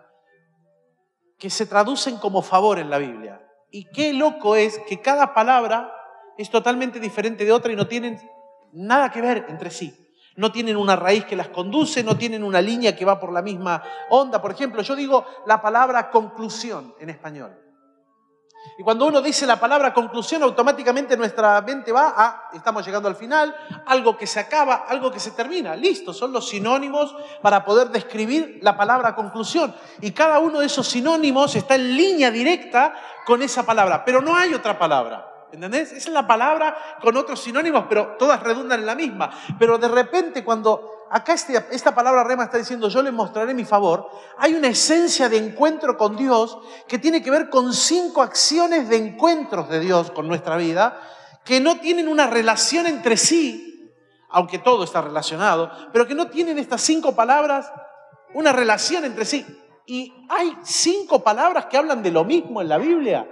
que 1.38 1.50
se 1.50 1.66
traducen 1.66 2.18
como 2.18 2.42
favor 2.42 2.80
en 2.80 2.90
la 2.90 2.98
Biblia. 2.98 3.42
Y 3.70 3.90
qué 3.92 4.14
loco 4.14 4.56
es 4.56 4.80
que 4.88 5.02
cada 5.02 5.34
palabra 5.34 5.94
es 6.38 6.50
totalmente 6.50 7.00
diferente 7.00 7.46
de 7.46 7.52
otra 7.52 7.72
y 7.72 7.76
no 7.76 7.88
tienen 7.88 8.20
nada 8.72 9.12
que 9.12 9.22
ver 9.22 9.46
entre 9.50 9.70
sí. 9.70 10.04
No 10.36 10.52
tienen 10.52 10.78
una 10.78 10.96
raíz 10.96 11.26
que 11.26 11.36
las 11.36 11.50
conduce, 11.50 12.04
no 12.04 12.16
tienen 12.16 12.44
una 12.44 12.62
línea 12.62 12.96
que 12.96 13.06
va 13.06 13.20
por 13.20 13.34
la 13.34 13.42
misma 13.42 13.84
onda. 14.10 14.42
Por 14.42 14.52
ejemplo, 14.52 14.84
yo 14.84 14.96
digo 14.96 15.26
la 15.48 15.62
palabra 15.62 16.12
conclusión 16.12 16.94
en 17.00 17.10
español. 17.10 17.67
Y 18.78 18.84
cuando 18.84 19.06
uno 19.06 19.22
dice 19.22 19.46
la 19.46 19.60
palabra 19.60 19.94
conclusión, 19.94 20.44
automáticamente 20.44 21.16
nuestra 21.16 21.62
mente 21.62 21.92
va 21.92 22.14
a, 22.16 22.50
estamos 22.54 22.86
llegando 22.86 23.08
al 23.08 23.16
final, 23.16 23.56
algo 23.86 24.18
que 24.18 24.28
se 24.28 24.40
acaba, 24.40 24.86
algo 24.88 25.12
que 25.12 25.20
se 25.20 25.32
termina. 25.32 25.76
Listo, 25.76 26.14
son 26.14 26.32
los 26.32 26.50
sinónimos 26.50 27.16
para 27.42 27.64
poder 27.64 27.90
describir 27.90 28.60
la 28.62 28.76
palabra 28.76 29.16
conclusión. 29.16 29.74
Y 30.02 30.12
cada 30.12 30.40
uno 30.40 30.60
de 30.60 30.66
esos 30.66 30.88
sinónimos 30.88 31.56
está 31.56 31.76
en 31.76 31.96
línea 31.96 32.32
directa 32.32 32.94
con 33.26 33.42
esa 33.42 33.64
palabra, 33.64 34.04
pero 34.06 34.22
no 34.22 34.36
hay 34.36 34.54
otra 34.54 34.78
palabra. 34.78 35.37
¿Entendés? 35.58 35.92
Esa 35.92 36.10
es 36.10 36.14
la 36.14 36.28
palabra 36.28 36.78
con 37.02 37.18
otros 37.18 37.42
sinónimos, 37.42 37.86
pero 37.90 38.16
todas 38.20 38.44
redundan 38.44 38.82
en 38.82 38.86
la 38.86 38.94
misma. 38.94 39.32
Pero 39.58 39.80
de 39.80 39.88
repente 39.88 40.44
cuando 40.44 41.08
acá 41.10 41.34
este, 41.34 41.66
esta 41.72 41.96
palabra 41.96 42.24
rema 42.24 42.44
está 42.44 42.60
diciendo 42.60 42.90
yo 42.90 43.02
le 43.02 43.12
mostraré 43.12 43.56
mi 43.56 43.66
favor, 43.66 44.08
hay 44.38 44.54
una 44.54 44.68
esencia 44.68 45.30
de 45.30 45.38
encuentro 45.38 45.98
con 45.98 46.16
Dios 46.16 46.60
que 46.88 47.00
tiene 47.00 47.24
que 47.24 47.32
ver 47.32 47.50
con 47.50 47.74
cinco 47.74 48.22
acciones 48.22 48.88
de 48.88 48.98
encuentros 48.98 49.68
de 49.68 49.80
Dios 49.80 50.12
con 50.12 50.28
nuestra 50.28 50.58
vida, 50.58 51.02
que 51.44 51.60
no 51.60 51.80
tienen 51.80 52.08
una 52.08 52.28
relación 52.28 52.86
entre 52.86 53.18
sí, 53.18 53.92
aunque 54.30 54.60
todo 54.60 54.84
está 54.84 55.02
relacionado, 55.02 55.72
pero 55.92 56.06
que 56.06 56.14
no 56.14 56.28
tienen 56.28 56.60
estas 56.60 56.82
cinco 56.82 57.16
palabras 57.16 57.72
una 58.36 58.54
relación 58.54 59.06
entre 59.06 59.26
sí. 59.26 59.44
Y 59.88 60.14
hay 60.30 60.56
cinco 60.62 61.24
palabras 61.24 61.66
que 61.66 61.78
hablan 61.78 62.04
de 62.04 62.12
lo 62.12 62.24
mismo 62.26 62.62
en 62.62 62.70
la 62.70 62.78
Biblia. 62.78 63.28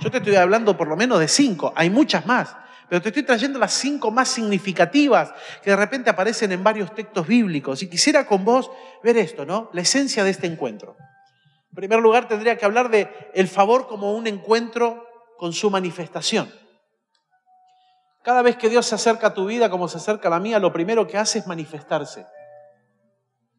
Yo 0.00 0.10
te 0.10 0.18
estoy 0.18 0.36
hablando 0.36 0.76
por 0.76 0.88
lo 0.88 0.96
menos 0.96 1.18
de 1.18 1.28
cinco, 1.28 1.72
hay 1.74 1.90
muchas 1.90 2.26
más, 2.26 2.54
pero 2.88 3.02
te 3.02 3.08
estoy 3.08 3.24
trayendo 3.24 3.58
las 3.58 3.72
cinco 3.72 4.10
más 4.10 4.28
significativas 4.28 5.32
que 5.62 5.70
de 5.70 5.76
repente 5.76 6.10
aparecen 6.10 6.52
en 6.52 6.62
varios 6.62 6.94
textos 6.94 7.26
bíblicos. 7.26 7.82
Y 7.82 7.90
quisiera 7.90 8.26
con 8.26 8.44
vos 8.44 8.70
ver 9.02 9.16
esto, 9.16 9.44
¿no? 9.44 9.70
La 9.72 9.80
esencia 9.80 10.22
de 10.22 10.30
este 10.30 10.46
encuentro. 10.46 10.96
En 11.70 11.74
primer 11.74 12.00
lugar, 12.00 12.28
tendría 12.28 12.56
que 12.56 12.64
hablar 12.64 12.90
de 12.90 13.10
el 13.34 13.48
favor 13.48 13.88
como 13.88 14.14
un 14.14 14.26
encuentro 14.26 15.04
con 15.36 15.52
su 15.52 15.70
manifestación. 15.70 16.52
Cada 18.22 18.42
vez 18.42 18.56
que 18.56 18.68
Dios 18.68 18.86
se 18.86 18.94
acerca 18.94 19.28
a 19.28 19.34
tu 19.34 19.46
vida 19.46 19.70
como 19.70 19.88
se 19.88 19.98
acerca 19.98 20.28
a 20.28 20.32
la 20.32 20.40
mía, 20.40 20.58
lo 20.58 20.72
primero 20.72 21.06
que 21.06 21.18
hace 21.18 21.40
es 21.40 21.46
manifestarse. 21.46 22.26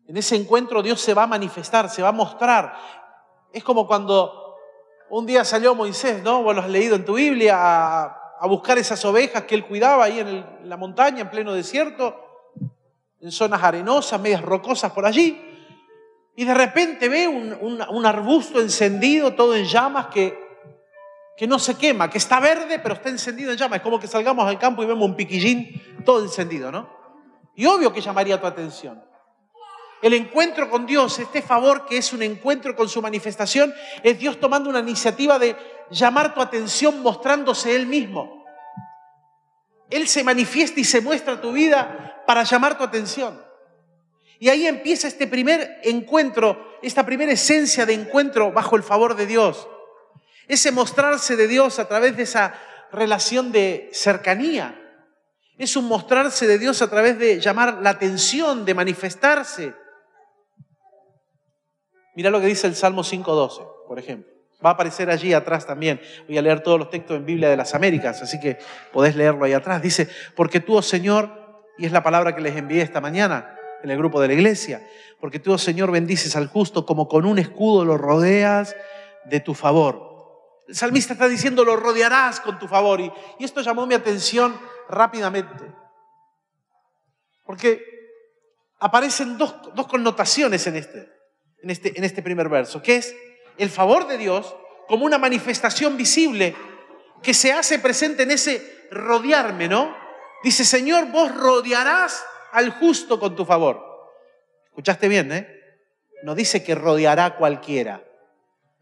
En 0.08 0.16
ese 0.16 0.36
encuentro 0.36 0.82
Dios 0.82 1.02
se 1.02 1.14
va 1.14 1.24
a 1.24 1.28
manifestar, 1.28 1.90
se 1.90 2.02
va 2.02 2.10
a 2.10 2.14
mostrar. 2.14 2.76
Es 3.52 3.64
como 3.64 3.88
cuando 3.88 4.47
un 5.10 5.26
día 5.26 5.46
salió 5.46 5.74
Moisés, 5.76 6.22
¿no? 6.24 6.44
Vos 6.44 6.56
lo 6.56 6.62
has 6.62 6.70
leído 6.70 6.96
en 6.96 7.06
tu 7.06 7.16
Biblia, 7.16 7.58
a, 7.60 8.48
buscar 8.48 8.78
esas 8.78 9.04
ovejas 9.06 9.44
que 9.44 9.56
él 9.56 9.66
cuidaba 9.66 10.06
ahí 10.06 10.20
en, 10.20 10.46
la 10.64 10.78
montaña, 10.78 11.22
en 11.22 11.30
pleno 11.30 11.54
desierto, 11.54 12.16
en 13.20 13.32
zonas 13.32 13.64
arenosas, 13.64 14.20
medias 14.20 14.42
rocosas 14.42 14.92
por 14.92 15.06
allí. 15.06 15.42
Y 16.36 16.46
de 16.46 16.54
repente 16.54 17.10
ve 17.10 17.28
un, 17.28 18.06
arbusto 18.06 18.62
encendido, 18.62 19.34
todo 19.34 19.56
en 19.56 19.66
llamas, 19.66 20.08
que, 20.08 20.38
que 21.36 21.48
no 21.48 21.58
se 21.58 21.76
quema, 21.76 22.10
que 22.10 22.20
está 22.20 22.40
verde, 22.40 22.80
pero 22.80 22.96
está 22.96 23.10
encendido 23.10 23.52
en 23.52 23.58
llamas. 23.58 23.78
Es 23.78 23.84
como 23.84 24.00
que 24.00 24.08
salgamos 24.08 24.48
al 24.48 24.60
campo 24.60 24.84
y 24.84 24.86
vemos 24.86 25.06
un 25.06 25.16
piquillín 25.16 26.04
todo 26.06 26.24
encendido, 26.24 26.72
¿no? 26.72 26.90
Y 27.56 27.66
obvio 27.66 27.92
que 27.92 28.02
llamaría 28.02 28.40
tu 28.40 28.46
atención. 28.46 29.04
El 30.02 30.14
encuentro 30.14 30.70
con 30.70 30.86
Dios, 30.86 31.18
este 31.20 31.42
favor 31.42 31.86
que 31.86 31.98
es 31.98 32.14
un 32.14 32.22
encuentro 32.22 32.76
con 32.76 32.88
su 32.88 33.02
manifestación, 33.02 33.74
es 34.04 34.20
Dios 34.20 34.40
tomando 34.40 34.70
una 34.70 34.80
iniciativa 34.80 35.40
de 35.40 35.56
llamar 35.90 36.34
tu 36.34 36.42
atención 36.42 37.02
mostrándose 37.02 37.76
Él 37.76 37.88
mismo. 37.88 38.46
Él 39.90 40.08
se 40.08 40.24
manifiesta 40.24 40.80
y 40.80 40.84
se 40.84 41.02
muestra 41.02 41.42
tu 41.42 41.52
vida 41.52 42.24
para 42.28 42.44
llamar 42.44 42.78
tu 42.78 42.84
atención. 42.84 43.42
Y 44.40 44.50
ahí 44.50 44.68
empieza 44.68 45.08
este 45.08 45.26
primer 45.26 45.80
encuentro, 45.84 46.78
esta 46.84 47.06
primera 47.06 47.32
esencia 47.32 47.86
de 47.86 47.94
encuentro 47.94 48.52
bajo 48.52 48.76
el 48.76 48.84
favor 48.84 49.16
de 49.16 49.26
Dios. 49.26 49.68
Ese 50.48 50.72
mostrarse 50.72 51.36
de 51.36 51.48
Dios 51.48 51.80
a 51.80 51.88
través 51.88 52.16
de 52.16 52.24
esa 52.24 52.54
relación 52.92 53.52
de 53.52 53.90
cercanía. 53.94 54.80
Es 55.58 55.76
un 55.76 55.86
mostrarse 55.86 56.46
de 56.46 56.60
Dios 56.60 56.82
a 56.82 56.90
través 56.90 57.18
de 57.18 57.40
llamar 57.40 57.80
la 57.82 57.90
atención, 57.90 58.64
de 58.64 58.76
manifestarse. 58.76 59.74
Mira 62.18 62.32
lo 62.32 62.42
que 62.42 62.48
dice 62.48 62.66
el 62.66 62.74
Salmo 62.74 63.04
5.12, 63.04 63.86
por 63.88 64.00
ejemplo. 64.00 64.34
Va 64.66 64.72
a 64.72 64.74
aparecer 64.74 65.12
allí 65.12 65.34
atrás 65.34 65.68
también. 65.68 66.02
Voy 66.28 66.36
a 66.36 66.42
leer 66.42 66.64
todos 66.64 66.80
los 66.80 66.90
textos 66.90 67.16
en 67.16 67.28
Biblia 67.28 67.48
de 67.48 67.56
las 67.56 67.76
Américas, 67.76 68.20
así 68.24 68.40
que 68.40 68.58
podés 68.92 69.16
leerlo 69.16 69.46
ahí 69.46 69.54
atrás. 69.54 69.84
Dice, 69.84 70.10
porque 70.36 70.60
tú, 70.60 70.78
oh 70.78 70.82
Señor, 70.82 71.30
y 71.78 71.86
es 71.86 71.92
la 71.92 72.02
palabra 72.02 72.34
que 72.34 72.42
les 72.42 72.56
envié 72.56 72.82
esta 72.82 73.02
mañana 73.02 73.56
en 73.84 73.92
el 73.92 74.00
grupo 74.00 74.20
de 74.20 74.30
la 74.30 74.34
iglesia, 74.34 74.82
porque 75.20 75.38
tú, 75.38 75.54
oh 75.54 75.60
Señor, 75.60 75.92
bendices 75.92 76.36
al 76.36 76.48
justo 76.48 76.88
como 76.88 77.08
con 77.08 77.24
un 77.24 77.38
escudo 77.38 77.86
lo 77.86 78.00
rodeas 78.00 78.76
de 79.26 79.40
tu 79.40 79.54
favor. 79.54 80.64
El 80.68 80.74
salmista 80.74 81.14
está 81.14 81.28
diciendo, 81.28 81.64
lo 81.64 81.76
rodearás 81.76 82.40
con 82.40 82.58
tu 82.58 82.68
favor. 82.68 83.00
Y, 83.00 83.14
y 83.38 83.44
esto 83.44 83.62
llamó 83.62 83.86
mi 83.86 83.94
atención 83.94 84.60
rápidamente. 84.90 85.72
Porque 87.46 87.80
aparecen 88.80 89.38
dos, 89.38 89.54
dos 89.76 89.86
connotaciones 89.86 90.66
en 90.66 90.78
este 90.78 91.17
en 91.62 91.70
este, 91.70 91.98
en 91.98 92.04
este 92.04 92.22
primer 92.22 92.50
verso, 92.50 92.82
que 92.82 92.98
es 92.98 93.16
el 93.58 93.70
favor 93.70 94.08
de 94.08 94.18
Dios 94.18 94.56
como 94.88 95.06
una 95.06 95.18
manifestación 95.18 95.98
visible 95.98 96.56
que 97.22 97.34
se 97.34 97.52
hace 97.52 97.80
presente 97.80 98.24
en 98.24 98.32
ese 98.32 98.88
rodearme, 98.92 99.68
¿no? 99.68 99.96
Dice, 100.44 100.64
Señor, 100.64 101.12
vos 101.12 101.34
rodearás 101.36 102.24
al 102.52 102.72
justo 102.72 103.20
con 103.20 103.36
tu 103.36 103.46
favor. 103.46 103.84
¿Escuchaste 104.66 105.08
bien, 105.08 105.32
eh? 105.32 105.48
No 106.24 106.36
dice 106.36 106.64
que 106.64 106.76
rodeará 106.76 107.26
a 107.26 107.36
cualquiera, 107.36 108.04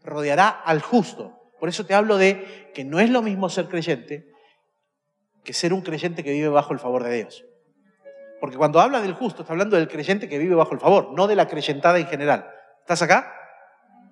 rodeará 0.02 0.48
al 0.48 0.80
justo. 0.80 1.32
Por 1.58 1.68
eso 1.68 1.86
te 1.86 1.94
hablo 1.94 2.18
de 2.18 2.70
que 2.74 2.84
no 2.84 3.00
es 3.00 3.10
lo 3.10 3.22
mismo 3.22 3.48
ser 3.48 3.66
creyente 3.68 4.30
que 5.44 5.52
ser 5.52 5.72
un 5.72 5.80
creyente 5.80 6.24
que 6.24 6.32
vive 6.32 6.48
bajo 6.48 6.72
el 6.72 6.78
favor 6.78 7.04
de 7.04 7.14
Dios. 7.14 7.44
Porque 8.40 8.56
cuando 8.56 8.80
habla 8.80 9.00
del 9.00 9.14
justo, 9.14 9.42
está 9.42 9.52
hablando 9.52 9.76
del 9.76 9.88
creyente 9.88 10.28
que 10.28 10.38
vive 10.38 10.54
bajo 10.54 10.74
el 10.74 10.80
favor, 10.80 11.12
no 11.12 11.26
de 11.26 11.36
la 11.36 11.46
creyentada 11.46 11.98
en 11.98 12.06
general. 12.06 12.50
¿Estás 12.86 13.02
acá? 13.02 13.34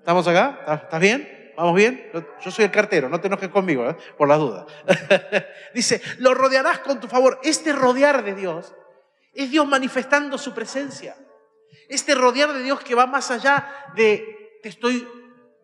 ¿Estamos 0.00 0.26
acá? 0.26 0.58
¿Estás 0.82 0.98
bien? 0.98 1.52
¿Vamos 1.56 1.76
bien? 1.76 2.10
Yo 2.40 2.50
soy 2.50 2.64
el 2.64 2.72
cartero, 2.72 3.08
no 3.08 3.20
te 3.20 3.28
enojes 3.28 3.48
conmigo, 3.48 3.88
¿eh? 3.88 3.96
por 4.18 4.26
las 4.26 4.40
dudas. 4.40 4.66
Dice, 5.74 6.02
lo 6.18 6.34
rodearás 6.34 6.80
con 6.80 6.98
tu 6.98 7.06
favor. 7.06 7.38
Este 7.44 7.72
rodear 7.72 8.24
de 8.24 8.34
Dios 8.34 8.74
es 9.32 9.48
Dios 9.52 9.64
manifestando 9.68 10.38
su 10.38 10.52
presencia. 10.52 11.14
Este 11.88 12.16
rodear 12.16 12.52
de 12.52 12.64
Dios 12.64 12.80
que 12.80 12.96
va 12.96 13.06
más 13.06 13.30
allá 13.30 13.92
de 13.94 14.58
te 14.60 14.70
estoy 14.70 15.08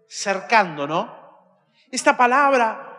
cercando, 0.06 0.86
¿no? 0.86 1.66
Esta 1.90 2.16
palabra 2.16 2.96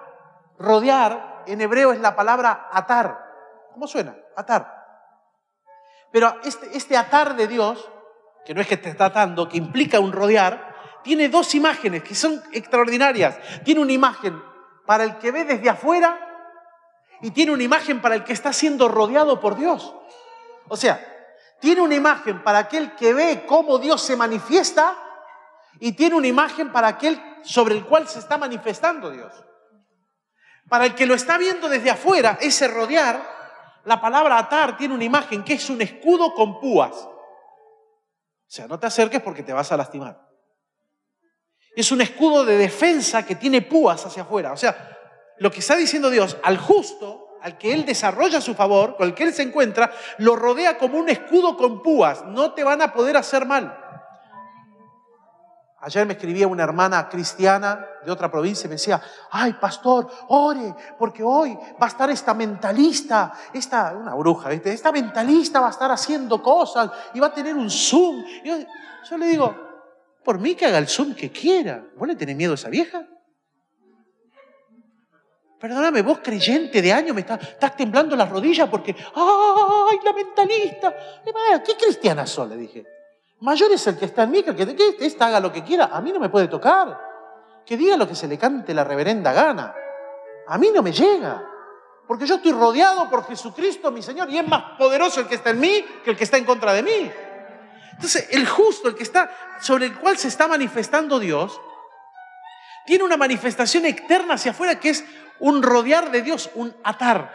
rodear 0.59 1.45
en 1.47 1.61
hebreo 1.61 1.93
es 1.93 2.01
la 2.01 2.17
palabra 2.17 2.67
atar. 2.73 3.17
¿Cómo 3.71 3.87
suena? 3.87 4.13
Atar. 4.35 4.75
Pero 6.11 6.37
este, 6.43 6.75
este 6.75 6.97
atar 6.97 7.37
de 7.37 7.47
Dios 7.47 7.89
que 8.45 8.53
no 8.53 8.61
es 8.61 8.67
que 8.67 8.77
te 8.77 8.89
está 8.89 9.05
atando, 9.05 9.47
que 9.47 9.57
implica 9.57 9.99
un 9.99 10.11
rodear, 10.11 10.71
tiene 11.03 11.29
dos 11.29 11.55
imágenes 11.55 12.03
que 12.03 12.15
son 12.15 12.41
extraordinarias. 12.51 13.37
Tiene 13.63 13.81
una 13.81 13.91
imagen 13.91 14.41
para 14.85 15.03
el 15.03 15.17
que 15.17 15.31
ve 15.31 15.45
desde 15.45 15.69
afuera 15.69 16.19
y 17.21 17.31
tiene 17.31 17.51
una 17.51 17.63
imagen 17.63 18.01
para 18.01 18.15
el 18.15 18.23
que 18.23 18.33
está 18.33 18.53
siendo 18.53 18.87
rodeado 18.87 19.39
por 19.39 19.55
Dios. 19.55 19.93
O 20.67 20.77
sea, 20.77 21.05
tiene 21.59 21.81
una 21.81 21.95
imagen 21.95 22.43
para 22.43 22.59
aquel 22.59 22.95
que 22.95 23.13
ve 23.13 23.45
cómo 23.47 23.77
Dios 23.77 24.01
se 24.01 24.15
manifiesta 24.15 24.95
y 25.79 25.93
tiene 25.93 26.15
una 26.15 26.27
imagen 26.27 26.71
para 26.71 26.87
aquel 26.87 27.21
sobre 27.43 27.75
el 27.75 27.85
cual 27.85 28.07
se 28.07 28.19
está 28.19 28.37
manifestando 28.37 29.11
Dios. 29.11 29.33
Para 30.69 30.85
el 30.85 30.95
que 30.95 31.05
lo 31.05 31.13
está 31.13 31.37
viendo 31.37 31.69
desde 31.69 31.91
afuera, 31.91 32.37
ese 32.41 32.67
rodear, 32.67 33.21
la 33.83 33.99
palabra 33.99 34.37
atar 34.37 34.77
tiene 34.77 34.93
una 34.93 35.03
imagen 35.03 35.43
que 35.43 35.53
es 35.53 35.69
un 35.69 35.81
escudo 35.81 36.33
con 36.33 36.59
púas. 36.59 37.07
O 38.51 38.53
sea, 38.53 38.67
no 38.67 38.77
te 38.77 38.85
acerques 38.85 39.21
porque 39.21 39.43
te 39.43 39.53
vas 39.53 39.71
a 39.71 39.77
lastimar. 39.77 40.27
Es 41.73 41.89
un 41.93 42.01
escudo 42.01 42.43
de 42.43 42.57
defensa 42.57 43.25
que 43.25 43.35
tiene 43.35 43.61
púas 43.61 44.05
hacia 44.05 44.23
afuera. 44.23 44.51
O 44.51 44.57
sea, 44.57 44.97
lo 45.37 45.49
que 45.49 45.61
está 45.61 45.77
diciendo 45.77 46.09
Dios 46.09 46.35
al 46.43 46.57
justo, 46.57 47.37
al 47.41 47.57
que 47.57 47.71
Él 47.71 47.85
desarrolla 47.85 48.41
su 48.41 48.53
favor, 48.53 48.97
con 48.97 49.07
el 49.07 49.15
que 49.15 49.23
Él 49.23 49.33
se 49.33 49.43
encuentra, 49.43 49.93
lo 50.17 50.35
rodea 50.35 50.77
como 50.77 50.97
un 50.97 51.07
escudo 51.07 51.55
con 51.55 51.81
púas. 51.81 52.25
No 52.25 52.53
te 52.53 52.65
van 52.65 52.81
a 52.81 52.91
poder 52.91 53.15
hacer 53.15 53.45
mal. 53.45 53.80
Ayer 55.83 56.05
me 56.05 56.13
escribía 56.13 56.47
una 56.47 56.63
hermana 56.63 57.09
cristiana 57.09 57.83
de 58.05 58.11
otra 58.11 58.29
provincia 58.29 58.67
y 58.67 58.69
me 58.69 58.75
decía, 58.75 59.01
ay 59.31 59.53
pastor, 59.53 60.07
ore, 60.27 60.75
porque 60.97 61.23
hoy 61.23 61.55
va 61.55 61.87
a 61.87 61.89
estar 61.89 62.07
esta 62.11 62.35
mentalista, 62.35 63.33
esta, 63.51 63.93
una 63.95 64.13
bruja, 64.13 64.49
¿viste? 64.49 64.71
esta 64.71 64.91
mentalista 64.91 65.59
va 65.59 65.67
a 65.67 65.71
estar 65.71 65.89
haciendo 65.89 66.41
cosas 66.41 66.91
y 67.15 67.19
va 67.19 67.27
a 67.27 67.33
tener 67.33 67.55
un 67.55 67.71
Zoom. 67.71 68.23
Yo, 68.43 69.17
le 69.17 69.25
digo, 69.25 69.55
por 70.23 70.37
mí 70.37 70.53
que 70.53 70.67
haga 70.67 70.77
el 70.77 70.87
Zoom 70.87 71.15
que 71.15 71.31
quiera. 71.31 71.83
¿Vos 71.97 72.07
le 72.07 72.15
tenés 72.15 72.35
miedo 72.35 72.51
a 72.51 72.55
esa 72.55 72.69
vieja? 72.69 73.07
Perdóname, 75.59 76.03
vos 76.03 76.19
creyente 76.19 76.79
de 76.79 76.93
año 76.93 77.15
me 77.15 77.21
estás 77.21 77.75
temblando 77.75 78.15
las 78.15 78.29
rodillas 78.29 78.69
porque, 78.69 78.95
¡ay, 79.15 79.99
la 80.05 80.13
mentalista! 80.13 80.95
¿Qué 81.65 81.75
cristiana 81.75 82.27
sos? 82.27 82.47
Le 82.47 82.57
dije. 82.57 83.00
Mayor 83.41 83.71
es 83.71 83.85
el 83.87 83.97
que 83.97 84.05
está 84.05 84.23
en 84.23 84.31
mí, 84.31 84.43
que 84.43 84.51
el 84.51 84.55
que, 84.55 84.95
que 84.95 85.05
esta 85.05 85.27
haga 85.27 85.39
lo 85.39 85.51
que 85.51 85.63
quiera. 85.63 85.89
A 85.91 85.99
mí 85.99 86.11
no 86.11 86.19
me 86.19 86.29
puede 86.29 86.47
tocar. 86.47 86.99
Que 87.65 87.75
diga 87.75 87.97
lo 87.97 88.07
que 88.07 88.15
se 88.15 88.27
le 88.27 88.37
cante 88.37 88.73
la 88.73 88.83
reverenda 88.83 89.33
gana. 89.33 89.73
A 90.47 90.57
mí 90.57 90.69
no 90.73 90.83
me 90.83 90.91
llega. 90.91 91.43
Porque 92.07 92.25
yo 92.25 92.35
estoy 92.35 92.51
rodeado 92.51 93.09
por 93.09 93.25
Jesucristo, 93.25 93.91
mi 93.91 94.01
Señor, 94.01 94.29
y 94.29 94.37
es 94.37 94.47
más 94.47 94.77
poderoso 94.77 95.21
el 95.21 95.27
que 95.27 95.35
está 95.35 95.51
en 95.51 95.59
mí 95.59 95.85
que 96.03 96.11
el 96.11 96.17
que 96.17 96.23
está 96.23 96.37
en 96.37 96.45
contra 96.45 96.73
de 96.73 96.83
mí. 96.83 97.11
Entonces, 97.93 98.27
el 98.31 98.47
justo, 98.47 98.89
el 98.89 98.95
que 98.95 99.03
está 99.03 99.31
sobre 99.59 99.85
el 99.85 99.95
cual 99.97 100.17
se 100.17 100.27
está 100.27 100.47
manifestando 100.47 101.19
Dios, 101.19 101.59
tiene 102.85 103.03
una 103.03 103.17
manifestación 103.17 103.85
externa 103.85 104.35
hacia 104.35 104.51
afuera 104.51 104.79
que 104.79 104.89
es 104.89 105.05
un 105.39 105.63
rodear 105.63 106.11
de 106.11 106.21
Dios, 106.21 106.51
un 106.55 106.75
atar, 106.83 107.33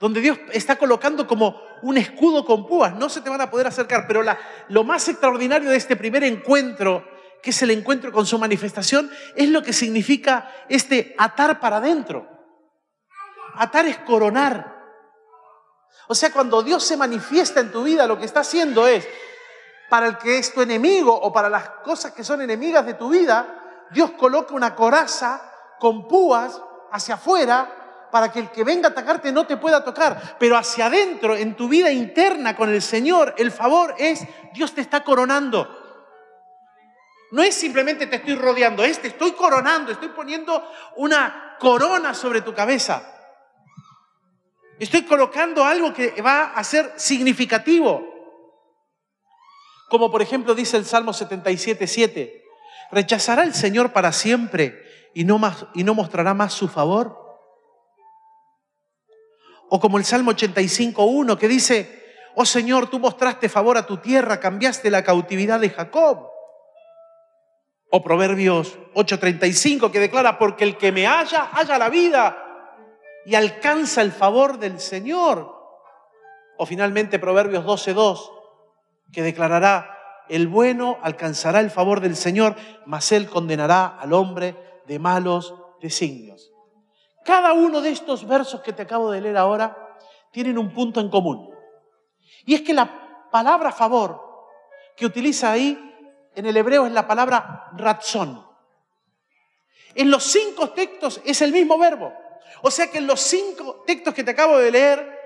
donde 0.00 0.22
Dios 0.22 0.38
está 0.52 0.76
colocando 0.76 1.26
como 1.26 1.60
un 1.82 1.98
escudo 1.98 2.44
con 2.46 2.66
púas. 2.66 2.94
No 2.94 3.10
se 3.10 3.20
te 3.20 3.28
van 3.28 3.42
a 3.42 3.50
poder 3.50 3.66
acercar, 3.66 4.06
pero 4.08 4.22
lo 4.68 4.82
más 4.82 5.06
extraordinario 5.08 5.70
de 5.70 5.76
este 5.76 5.94
primer 5.94 6.24
encuentro, 6.24 7.06
que 7.42 7.50
es 7.50 7.62
el 7.62 7.70
encuentro 7.70 8.10
con 8.10 8.26
su 8.26 8.38
manifestación, 8.38 9.10
es 9.36 9.50
lo 9.50 9.62
que 9.62 9.74
significa 9.74 10.50
este 10.70 11.14
atar 11.18 11.60
para 11.60 11.76
adentro. 11.76 12.26
Atar 13.56 13.86
es 13.86 13.98
coronar. 13.98 14.80
O 16.08 16.14
sea, 16.14 16.32
cuando 16.32 16.62
Dios 16.62 16.82
se 16.82 16.96
manifiesta 16.96 17.60
en 17.60 17.70
tu 17.70 17.84
vida, 17.84 18.06
lo 18.06 18.18
que 18.18 18.24
está 18.24 18.40
haciendo 18.40 18.88
es, 18.88 19.06
para 19.90 20.06
el 20.06 20.16
que 20.16 20.38
es 20.38 20.54
tu 20.54 20.62
enemigo 20.62 21.14
o 21.14 21.30
para 21.30 21.50
las 21.50 21.68
cosas 21.84 22.12
que 22.12 22.24
son 22.24 22.40
enemigas 22.40 22.86
de 22.86 22.94
tu 22.94 23.10
vida, 23.10 23.86
Dios 23.90 24.12
coloca 24.12 24.54
una 24.54 24.74
coraza 24.74 25.42
con 25.78 26.08
púas 26.08 26.60
hacia 26.90 27.16
afuera 27.16 27.79
para 28.10 28.30
que 28.32 28.40
el 28.40 28.50
que 28.50 28.64
venga 28.64 28.88
a 28.88 28.90
atacarte 28.92 29.32
no 29.32 29.46
te 29.46 29.56
pueda 29.56 29.84
tocar. 29.84 30.36
Pero 30.38 30.56
hacia 30.56 30.86
adentro, 30.86 31.36
en 31.36 31.54
tu 31.56 31.68
vida 31.68 31.90
interna 31.90 32.56
con 32.56 32.70
el 32.70 32.82
Señor, 32.82 33.34
el 33.38 33.50
favor 33.50 33.94
es 33.98 34.26
Dios 34.52 34.74
te 34.74 34.80
está 34.80 35.04
coronando. 35.04 35.76
No 37.32 37.42
es 37.42 37.54
simplemente 37.54 38.06
te 38.06 38.16
estoy 38.16 38.34
rodeando, 38.34 38.82
es 38.82 39.00
te 39.00 39.08
estoy 39.08 39.32
coronando, 39.32 39.92
estoy 39.92 40.08
poniendo 40.08 40.68
una 40.96 41.56
corona 41.60 42.12
sobre 42.14 42.42
tu 42.42 42.52
cabeza. 42.52 43.02
Estoy 44.80 45.02
colocando 45.02 45.64
algo 45.64 45.92
que 45.92 46.20
va 46.22 46.52
a 46.52 46.64
ser 46.64 46.94
significativo. 46.96 48.02
Como 49.90 50.10
por 50.10 50.22
ejemplo 50.22 50.54
dice 50.54 50.76
el 50.76 50.86
Salmo 50.86 51.12
77, 51.12 51.86
7. 51.86 52.44
¿Rechazará 52.90 53.42
el 53.42 53.54
Señor 53.54 53.92
para 53.92 54.10
siempre 54.12 55.10
y 55.14 55.24
no, 55.24 55.40
y 55.74 55.84
no 55.84 55.94
mostrará 55.94 56.34
más 56.34 56.52
su 56.52 56.66
favor? 56.66 57.19
O 59.70 59.80
como 59.80 59.98
el 59.98 60.04
Salmo 60.04 60.32
85.1 60.32 61.38
que 61.38 61.48
dice, 61.48 62.04
oh 62.34 62.44
Señor, 62.44 62.90
tú 62.90 62.98
mostraste 62.98 63.48
favor 63.48 63.78
a 63.78 63.86
tu 63.86 63.98
tierra, 63.98 64.40
cambiaste 64.40 64.90
la 64.90 65.04
cautividad 65.04 65.60
de 65.60 65.70
Jacob. 65.70 66.28
O 67.92 68.02
Proverbios 68.02 68.78
8:35 68.94 69.90
que 69.90 70.00
declara, 70.00 70.38
porque 70.38 70.64
el 70.64 70.76
que 70.76 70.92
me 70.92 71.06
halla, 71.06 71.50
halla 71.52 71.78
la 71.78 71.88
vida 71.88 72.36
y 73.24 73.34
alcanza 73.36 74.02
el 74.02 74.12
favor 74.12 74.58
del 74.58 74.80
Señor. 74.80 75.56
O 76.58 76.66
finalmente 76.66 77.18
Proverbios 77.18 77.64
12.2 77.64 78.30
que 79.12 79.22
declarará, 79.22 79.96
el 80.28 80.46
bueno 80.46 80.98
alcanzará 81.02 81.60
el 81.60 81.70
favor 81.70 82.00
del 82.00 82.16
Señor, 82.16 82.54
mas 82.86 83.10
él 83.12 83.28
condenará 83.28 83.86
al 83.86 84.12
hombre 84.12 84.56
de 84.86 84.98
malos 84.98 85.54
designios. 85.80 86.52
Cada 87.24 87.52
uno 87.52 87.80
de 87.80 87.90
estos 87.90 88.26
versos 88.26 88.60
que 88.62 88.72
te 88.72 88.82
acabo 88.82 89.10
de 89.10 89.20
leer 89.20 89.36
ahora 89.36 89.98
tienen 90.30 90.58
un 90.58 90.72
punto 90.72 91.00
en 91.00 91.10
común. 91.10 91.50
Y 92.46 92.54
es 92.54 92.62
que 92.62 92.74
la 92.74 93.28
palabra 93.30 93.72
favor 93.72 94.20
que 94.96 95.06
utiliza 95.06 95.52
ahí 95.52 95.78
en 96.34 96.46
el 96.46 96.56
hebreo 96.56 96.86
es 96.86 96.92
la 96.92 97.06
palabra 97.06 97.70
razón. 97.76 98.46
En 99.94 100.10
los 100.10 100.24
cinco 100.24 100.70
textos 100.70 101.20
es 101.24 101.42
el 101.42 101.52
mismo 101.52 101.78
verbo. 101.78 102.12
O 102.62 102.70
sea 102.70 102.90
que 102.90 102.98
en 102.98 103.06
los 103.06 103.20
cinco 103.20 103.82
textos 103.86 104.14
que 104.14 104.24
te 104.24 104.30
acabo 104.32 104.58
de 104.58 104.70
leer, 104.70 105.18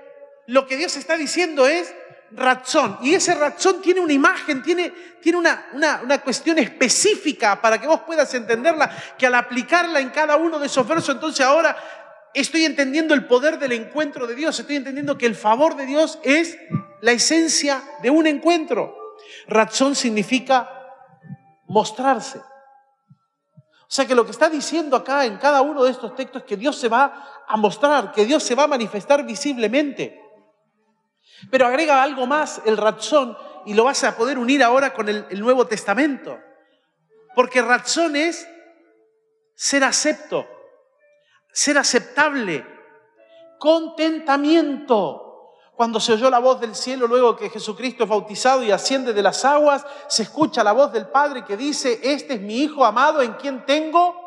lo 0.47 0.65
que 0.67 0.77
Dios 0.77 0.95
está 0.95 1.17
diciendo 1.17 1.65
es 1.67 1.93
razón. 2.31 2.97
Y 3.01 3.13
ese 3.13 3.35
razón 3.35 3.81
tiene 3.81 3.99
una 3.99 4.13
imagen, 4.13 4.61
tiene, 4.61 4.91
tiene 5.21 5.37
una, 5.37 5.67
una, 5.73 6.21
cuestión 6.21 6.59
específica 6.59 7.61
para 7.61 7.79
que 7.79 7.87
vos 7.87 8.01
puedas 8.01 8.33
entenderla, 8.33 8.89
que 9.17 9.27
al 9.27 9.35
aplicarla 9.35 9.99
en 9.99 10.09
cada 10.09 10.35
uno 10.37 10.59
de 10.59 10.67
esos 10.67 10.87
versos, 10.87 11.15
entonces 11.15 11.45
ahora 11.45 11.77
estoy 12.33 12.65
entendiendo 12.65 13.13
el 13.13 13.25
poder 13.25 13.59
del 13.59 13.71
encuentro 13.71 14.27
de 14.27 14.35
Dios, 14.35 14.59
estoy 14.59 14.75
entendiendo 14.75 15.17
que 15.17 15.25
el 15.25 15.35
favor 15.35 15.75
de 15.75 15.85
Dios 15.85 16.19
es 16.23 16.57
la 17.01 17.11
esencia 17.11 17.81
de 18.01 18.09
un 18.09 18.27
encuentro. 18.27 18.95
Razón 19.47 19.95
significa 19.95 20.69
mostrarse. 21.67 22.39
O 23.87 23.91
sea 23.95 24.07
que 24.07 24.15
lo 24.15 24.25
que 24.25 24.31
está 24.31 24.49
diciendo 24.49 24.95
acá 24.95 25.25
en 25.25 25.37
cada 25.37 25.61
uno 25.61 25.83
de 25.83 25.91
estos 25.91 26.15
textos 26.15 26.41
es 26.41 26.47
que 26.47 26.57
Dios 26.57 26.75
se 26.75 26.89
va 26.89 27.45
a 27.47 27.55
mostrar, 27.55 28.11
que 28.11 28.25
Dios 28.25 28.43
se 28.43 28.55
va 28.55 28.63
a 28.63 28.67
manifestar 28.67 29.23
visiblemente. 29.23 30.24
Pero 31.51 31.67
agrega 31.67 32.01
algo 32.01 32.25
más, 32.25 32.61
el 32.65 32.77
razón, 32.77 33.37
y 33.65 33.73
lo 33.73 33.83
vas 33.83 34.03
a 34.03 34.15
poder 34.15 34.37
unir 34.37 34.63
ahora 34.63 34.93
con 34.93 35.09
el, 35.09 35.39
Nuevo 35.39 35.67
Testamento. 35.67 36.37
Porque 37.33 37.61
razón 37.61 38.15
es 38.15 38.47
ser 39.55 39.83
acepto, 39.83 40.47
ser 41.51 41.77
aceptable, 41.77 42.65
contentamiento. 43.59 45.21
Cuando 45.75 45.99
se 45.99 46.13
oyó 46.13 46.29
la 46.29 46.39
voz 46.39 46.61
del 46.61 46.73
cielo 46.73 47.05
luego 47.05 47.35
que 47.35 47.49
Jesucristo 47.49 48.03
es 48.03 48.09
bautizado 48.09 48.63
y 48.63 48.71
asciende 48.71 49.11
de 49.11 49.21
las 49.21 49.43
aguas, 49.43 49.85
se 50.07 50.23
escucha 50.23 50.63
la 50.63 50.71
voz 50.71 50.93
del 50.93 51.07
Padre 51.07 51.43
que 51.43 51.57
dice, 51.57 51.99
este 52.01 52.35
es 52.35 52.41
mi 52.41 52.59
Hijo 52.59 52.85
amado 52.85 53.21
en 53.21 53.33
quien 53.33 53.65
tengo 53.65 54.25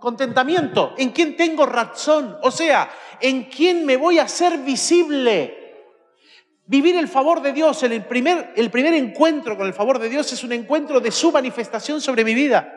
contentamiento, 0.00 0.94
en 0.96 1.10
quien 1.10 1.36
tengo 1.36 1.66
razón, 1.66 2.38
o 2.42 2.50
sea, 2.50 2.90
en 3.20 3.44
quien 3.44 3.84
me 3.84 3.96
voy 3.96 4.18
a 4.18 4.24
hacer 4.24 4.58
visible. 4.58 5.57
Vivir 6.68 6.96
el 6.96 7.08
favor 7.08 7.40
de 7.40 7.54
Dios, 7.54 7.82
el 7.82 8.04
primer, 8.04 8.52
encuentro 8.54 9.56
con 9.56 9.66
el 9.66 9.72
favor 9.72 9.98
de 9.98 10.10
Dios 10.10 10.30
es 10.34 10.44
un 10.44 10.52
encuentro 10.52 11.00
de 11.00 11.10
su 11.10 11.32
manifestación 11.32 11.98
sobre 11.98 12.24
mi 12.24 12.34
vida. 12.34 12.74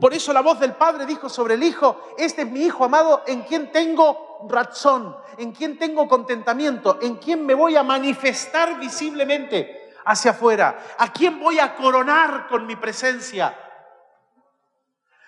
Por 0.00 0.12
eso 0.12 0.32
la 0.32 0.40
voz 0.40 0.58
del 0.58 0.74
Padre 0.74 1.06
dijo 1.06 1.28
sobre 1.28 1.54
el 1.54 1.62
Hijo, 1.62 2.14
este 2.18 2.42
es 2.42 2.50
mi 2.50 2.62
Hijo 2.62 2.84
amado 2.84 3.22
en 3.28 3.42
quien 3.42 3.70
tengo 3.70 4.48
razón, 4.50 5.16
en 5.38 5.52
quien 5.52 5.78
tengo 5.78 6.08
contentamiento, 6.08 6.98
en 7.00 7.14
quien 7.18 7.46
me 7.46 7.54
voy 7.54 7.76
a 7.76 7.84
manifestar 7.84 8.80
visiblemente 8.80 9.92
hacia 10.04 10.32
afuera, 10.32 10.96
a 10.98 11.12
quien 11.12 11.38
voy 11.38 11.60
a 11.60 11.72
coronar 11.76 12.48
con 12.48 12.66
mi 12.66 12.74
presencia. 12.74 13.56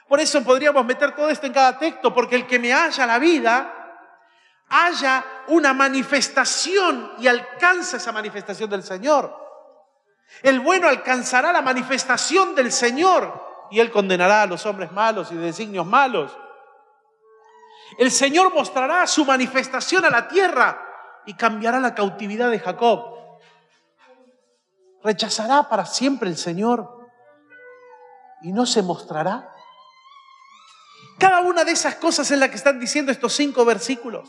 Por 0.09 0.18
eso 0.18 0.42
podríamos 0.42 0.85
meter 0.85 1.14
todo 1.14 1.31
esto 1.31 1.46
en 1.46 1.53
cada 1.53 1.79
texto, 1.79 2.12
porque 2.12 2.35
el 2.35 2.48
que 2.48 2.59
me 2.59 2.72
haya 2.72 3.07
la 3.07 3.20
vida, 3.20 3.78
haya 4.68 5.24
una 5.48 5.72
manifestación 5.72 7.12
y 7.18 7.26
alcanza 7.26 7.96
esa 7.96 8.12
manifestación 8.12 8.68
del 8.68 8.83
Señor. 8.83 9.48
El 10.42 10.61
bueno 10.61 10.88
alcanzará 10.88 11.52
la 11.52 11.62
manifestación 11.62 12.54
del 12.54 12.70
Señor 12.70 13.66
y 13.70 13.81
Él 13.81 13.90
condenará 13.90 14.42
a 14.42 14.46
los 14.46 14.66
hombres 14.66 14.92
malos 14.92 15.33
y 15.33 15.37
de 15.37 15.46
designios 15.46 15.87
malos. 15.87 16.37
El 17.98 18.11
Señor 18.11 18.52
mostrará 18.52 19.07
su 19.07 19.24
manifestación 19.24 20.04
a 20.04 20.11
la 20.11 20.28
tierra 20.28 20.85
y 21.24 21.35
cambiará 21.35 21.81
la 21.81 21.94
cautividad 21.94 22.50
de 22.50 22.61
Jacob. 22.61 23.16
¿Rechazará 25.02 25.68
para 25.68 25.87
siempre 25.87 26.28
el 26.28 26.37
Señor 26.37 27.09
y 28.42 28.52
no 28.52 28.66
se 28.66 28.83
mostrará? 28.83 29.54
Cada 31.18 31.40
una 31.40 31.64
de 31.64 31.72
esas 31.72 31.96
cosas 31.96 32.31
es 32.31 32.38
la 32.38 32.48
que 32.48 32.57
están 32.57 32.78
diciendo 32.78 33.11
estos 33.11 33.33
cinco 33.33 33.64
versículos. 33.64 34.28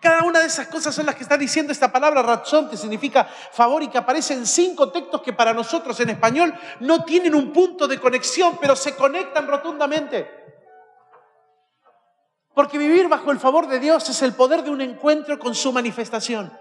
Cada 0.00 0.22
una 0.22 0.40
de 0.40 0.46
esas 0.46 0.68
cosas 0.68 0.94
son 0.94 1.06
las 1.06 1.14
que 1.14 1.22
está 1.22 1.36
diciendo 1.36 1.72
esta 1.72 1.92
palabra 1.92 2.22
razón, 2.22 2.70
que 2.70 2.76
significa 2.76 3.24
favor 3.24 3.82
y 3.82 3.88
que 3.88 3.98
aparece 3.98 4.32
en 4.32 4.46
cinco 4.46 4.90
textos 4.90 5.20
que 5.20 5.32
para 5.32 5.52
nosotros 5.52 5.98
en 6.00 6.10
español 6.10 6.54
no 6.80 7.04
tienen 7.04 7.34
un 7.34 7.52
punto 7.52 7.86
de 7.86 8.00
conexión, 8.00 8.58
pero 8.60 8.76
se 8.76 8.96
conectan 8.96 9.46
rotundamente. 9.46 10.42
Porque 12.54 12.78
vivir 12.78 13.08
bajo 13.08 13.30
el 13.30 13.40
favor 13.40 13.66
de 13.66 13.78
Dios 13.78 14.08
es 14.08 14.22
el 14.22 14.32
poder 14.32 14.62
de 14.62 14.70
un 14.70 14.80
encuentro 14.80 15.38
con 15.38 15.54
su 15.54 15.72
manifestación. 15.72 16.56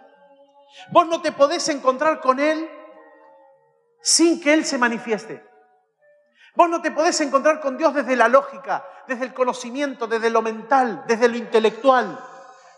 Vos 0.91 1.07
no 1.07 1.21
te 1.21 1.31
podés 1.31 1.69
encontrar 1.69 2.19
con 2.19 2.39
Él 2.39 2.67
sin 4.01 4.41
que 4.41 4.53
Él 4.53 4.65
se 4.65 4.77
manifieste. 4.77 5.45
Vos 6.55 6.69
no 6.69 6.81
te 6.81 6.91
podés 6.91 7.19
encontrar 7.21 7.61
con 7.61 7.77
Dios 7.77 7.93
desde 7.93 8.15
la 8.15 8.27
lógica, 8.27 8.85
desde 9.07 9.25
el 9.25 9.33
conocimiento, 9.33 10.07
desde 10.07 10.29
lo 10.29 10.41
mental, 10.41 11.03
desde 11.07 11.29
lo 11.29 11.37
intelectual. 11.37 12.19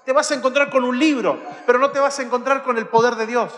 Te 0.06 0.14
vas 0.14 0.30
a 0.32 0.36
encontrar 0.36 0.70
con 0.70 0.84
un 0.84 0.98
libro, 0.98 1.40
pero 1.66 1.80
no 1.80 1.92
te 1.92 2.00
vas 2.00 2.18
a 2.20 2.22
encontrar 2.22 2.64
con 2.64 2.78
el 2.78 2.88
poder 2.88 3.16
de 3.16 3.26
Dios. 3.26 3.52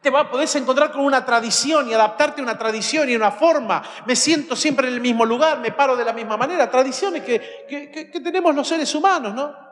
Te 0.00 0.10
vas, 0.10 0.28
podés 0.28 0.54
encontrar 0.56 0.92
con 0.92 1.02
una 1.02 1.24
tradición 1.24 1.88
y 1.88 1.94
adaptarte 1.94 2.40
a 2.40 2.44
una 2.44 2.58
tradición 2.58 3.08
y 3.08 3.16
una 3.16 3.30
forma. 3.30 3.82
Me 4.06 4.14
siento 4.14 4.54
siempre 4.54 4.88
en 4.88 4.94
el 4.94 5.00
mismo 5.00 5.24
lugar, 5.24 5.58
me 5.60 5.72
paro 5.72 5.96
de 5.96 6.04
la 6.04 6.12
misma 6.12 6.36
manera. 6.36 6.70
Tradiciones 6.70 7.22
que, 7.24 8.10
que 8.12 8.20
tenemos 8.20 8.54
los 8.54 8.66
seres 8.66 8.92
humanos, 8.94 9.34
¿no? 9.34 9.68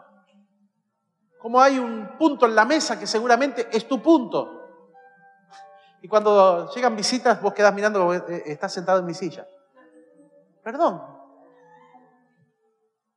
Como 1.38 1.60
hay 1.60 1.78
un 1.78 2.16
punto 2.18 2.46
en 2.46 2.54
la 2.54 2.64
mesa 2.64 2.98
que 2.98 3.06
seguramente 3.06 3.68
es 3.70 3.86
tu 3.86 4.02
punto. 4.02 4.56
Y 6.02 6.08
cuando 6.08 6.70
llegan 6.72 6.94
visitas, 6.94 7.40
vos 7.40 7.52
quedás 7.52 7.74
mirando, 7.74 8.14
eh, 8.14 8.42
estás 8.46 8.72
sentado 8.72 9.00
en 9.00 9.06
mi 9.06 9.14
silla. 9.14 9.46
Perdón. 10.62 11.15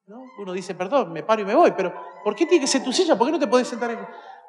¿No? 0.10 0.26
Uno 0.40 0.54
dice, 0.54 0.74
perdón, 0.74 1.14
me 1.14 1.22
paro 1.22 1.44
y 1.44 1.46
me 1.46 1.54
voy, 1.54 1.72
pero 1.78 1.94
¿por 2.24 2.36
qué 2.36 2.48
tiene 2.48 2.62
que 2.62 2.68
ser 2.68 2.84
tu 2.84 2.92
silla? 2.92 3.16
¿Por 3.16 3.28
qué 3.28 3.32
no 3.32 3.38
te 3.38 3.46
podés 3.46 3.68
sentar 3.68 3.92
en.? 3.92 4.00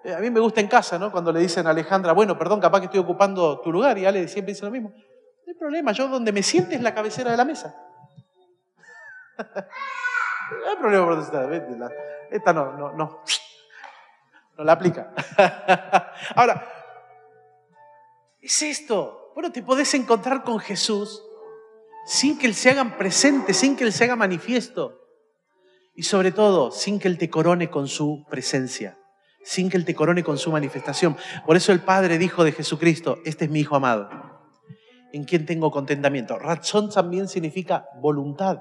Eh, 0.05 0.15
a 0.15 0.19
mí 0.19 0.31
me 0.31 0.41
gusta 0.41 0.63
en 0.63 0.69
casa, 0.69 0.99
¿no? 0.99 1.13
Cuando 1.13 1.31
le 1.31 1.41
dicen 1.41 1.67
a 1.67 1.71
Alejandra, 1.71 2.15
bueno, 2.15 2.39
perdón, 2.39 2.61
capaz 2.61 2.81
que 2.81 2.87
estoy 2.87 3.01
ocupando 3.01 3.61
tu 3.61 3.71
lugar, 3.71 3.99
y 3.99 4.07
Ale 4.07 4.27
siempre 4.27 4.55
dice 4.55 4.65
lo 4.65 4.71
mismo. 4.71 4.89
No 4.89 5.45
hay 5.47 5.55
problema, 5.55 5.93
yo 5.93 6.09
donde 6.09 6.33
me 6.33 6.43
siente 6.43 6.77
es 6.77 6.81
la 6.81 6.95
cabecera 6.95 7.31
de 7.31 7.37
la 7.37 7.45
mesa. 7.45 7.77
no 9.37 10.71
hay 10.71 10.77
problema 10.77 11.05
por 11.05 11.19
esta, 12.31 12.53
no, 12.55 12.73
no, 12.79 12.93
no, 12.95 13.19
no 14.57 14.65
la 14.65 14.73
aplica. 14.73 15.13
Ahora, 16.37 16.67
es 18.41 18.63
esto. 18.63 19.33
Bueno, 19.35 19.53
te 19.53 19.63
podés 19.63 19.93
encontrar 19.93 20.43
con 20.43 20.59
Jesús 20.59 21.23
sin 22.07 22.39
que 22.39 22.47
Él 22.47 22.55
se 22.55 22.71
haga 22.71 22.97
presente, 22.97 23.53
sin 23.53 23.77
que 23.77 23.85
Él 23.85 23.93
se 23.93 24.05
haga 24.05 24.17
manifiesto. 24.17 25.00
Y 25.95 26.05
sobre 26.05 26.33
todo, 26.33 26.71
sin 26.71 26.99
que 26.99 27.09
Él 27.09 27.19
te 27.19 27.29
corone 27.31 27.71
con 27.71 27.89
su 27.89 28.25
presencia 28.31 28.97
sin 29.43 29.71
que 29.71 29.77
Él 29.77 29.85
te 29.85 29.95
corone 29.95 30.23
con 30.23 30.39
su 30.39 30.53
manifestación. 30.53 31.17
Por 31.47 31.57
eso 31.57 31.73
el 31.73 31.81
Padre 31.81 32.19
dijo 32.19 32.45
de 32.45 32.53
Jesucristo, 32.53 33.19
este 33.25 33.47
es 33.47 33.51
mi 33.51 33.61
Hijo 33.61 33.77
amado, 33.77 34.09
en 35.13 35.25
quien 35.25 35.47
tengo 35.47 35.71
contentamiento. 35.71 36.39
Razón 36.39 36.91
también 36.91 37.29
significa 37.29 37.87
voluntad. 38.01 38.59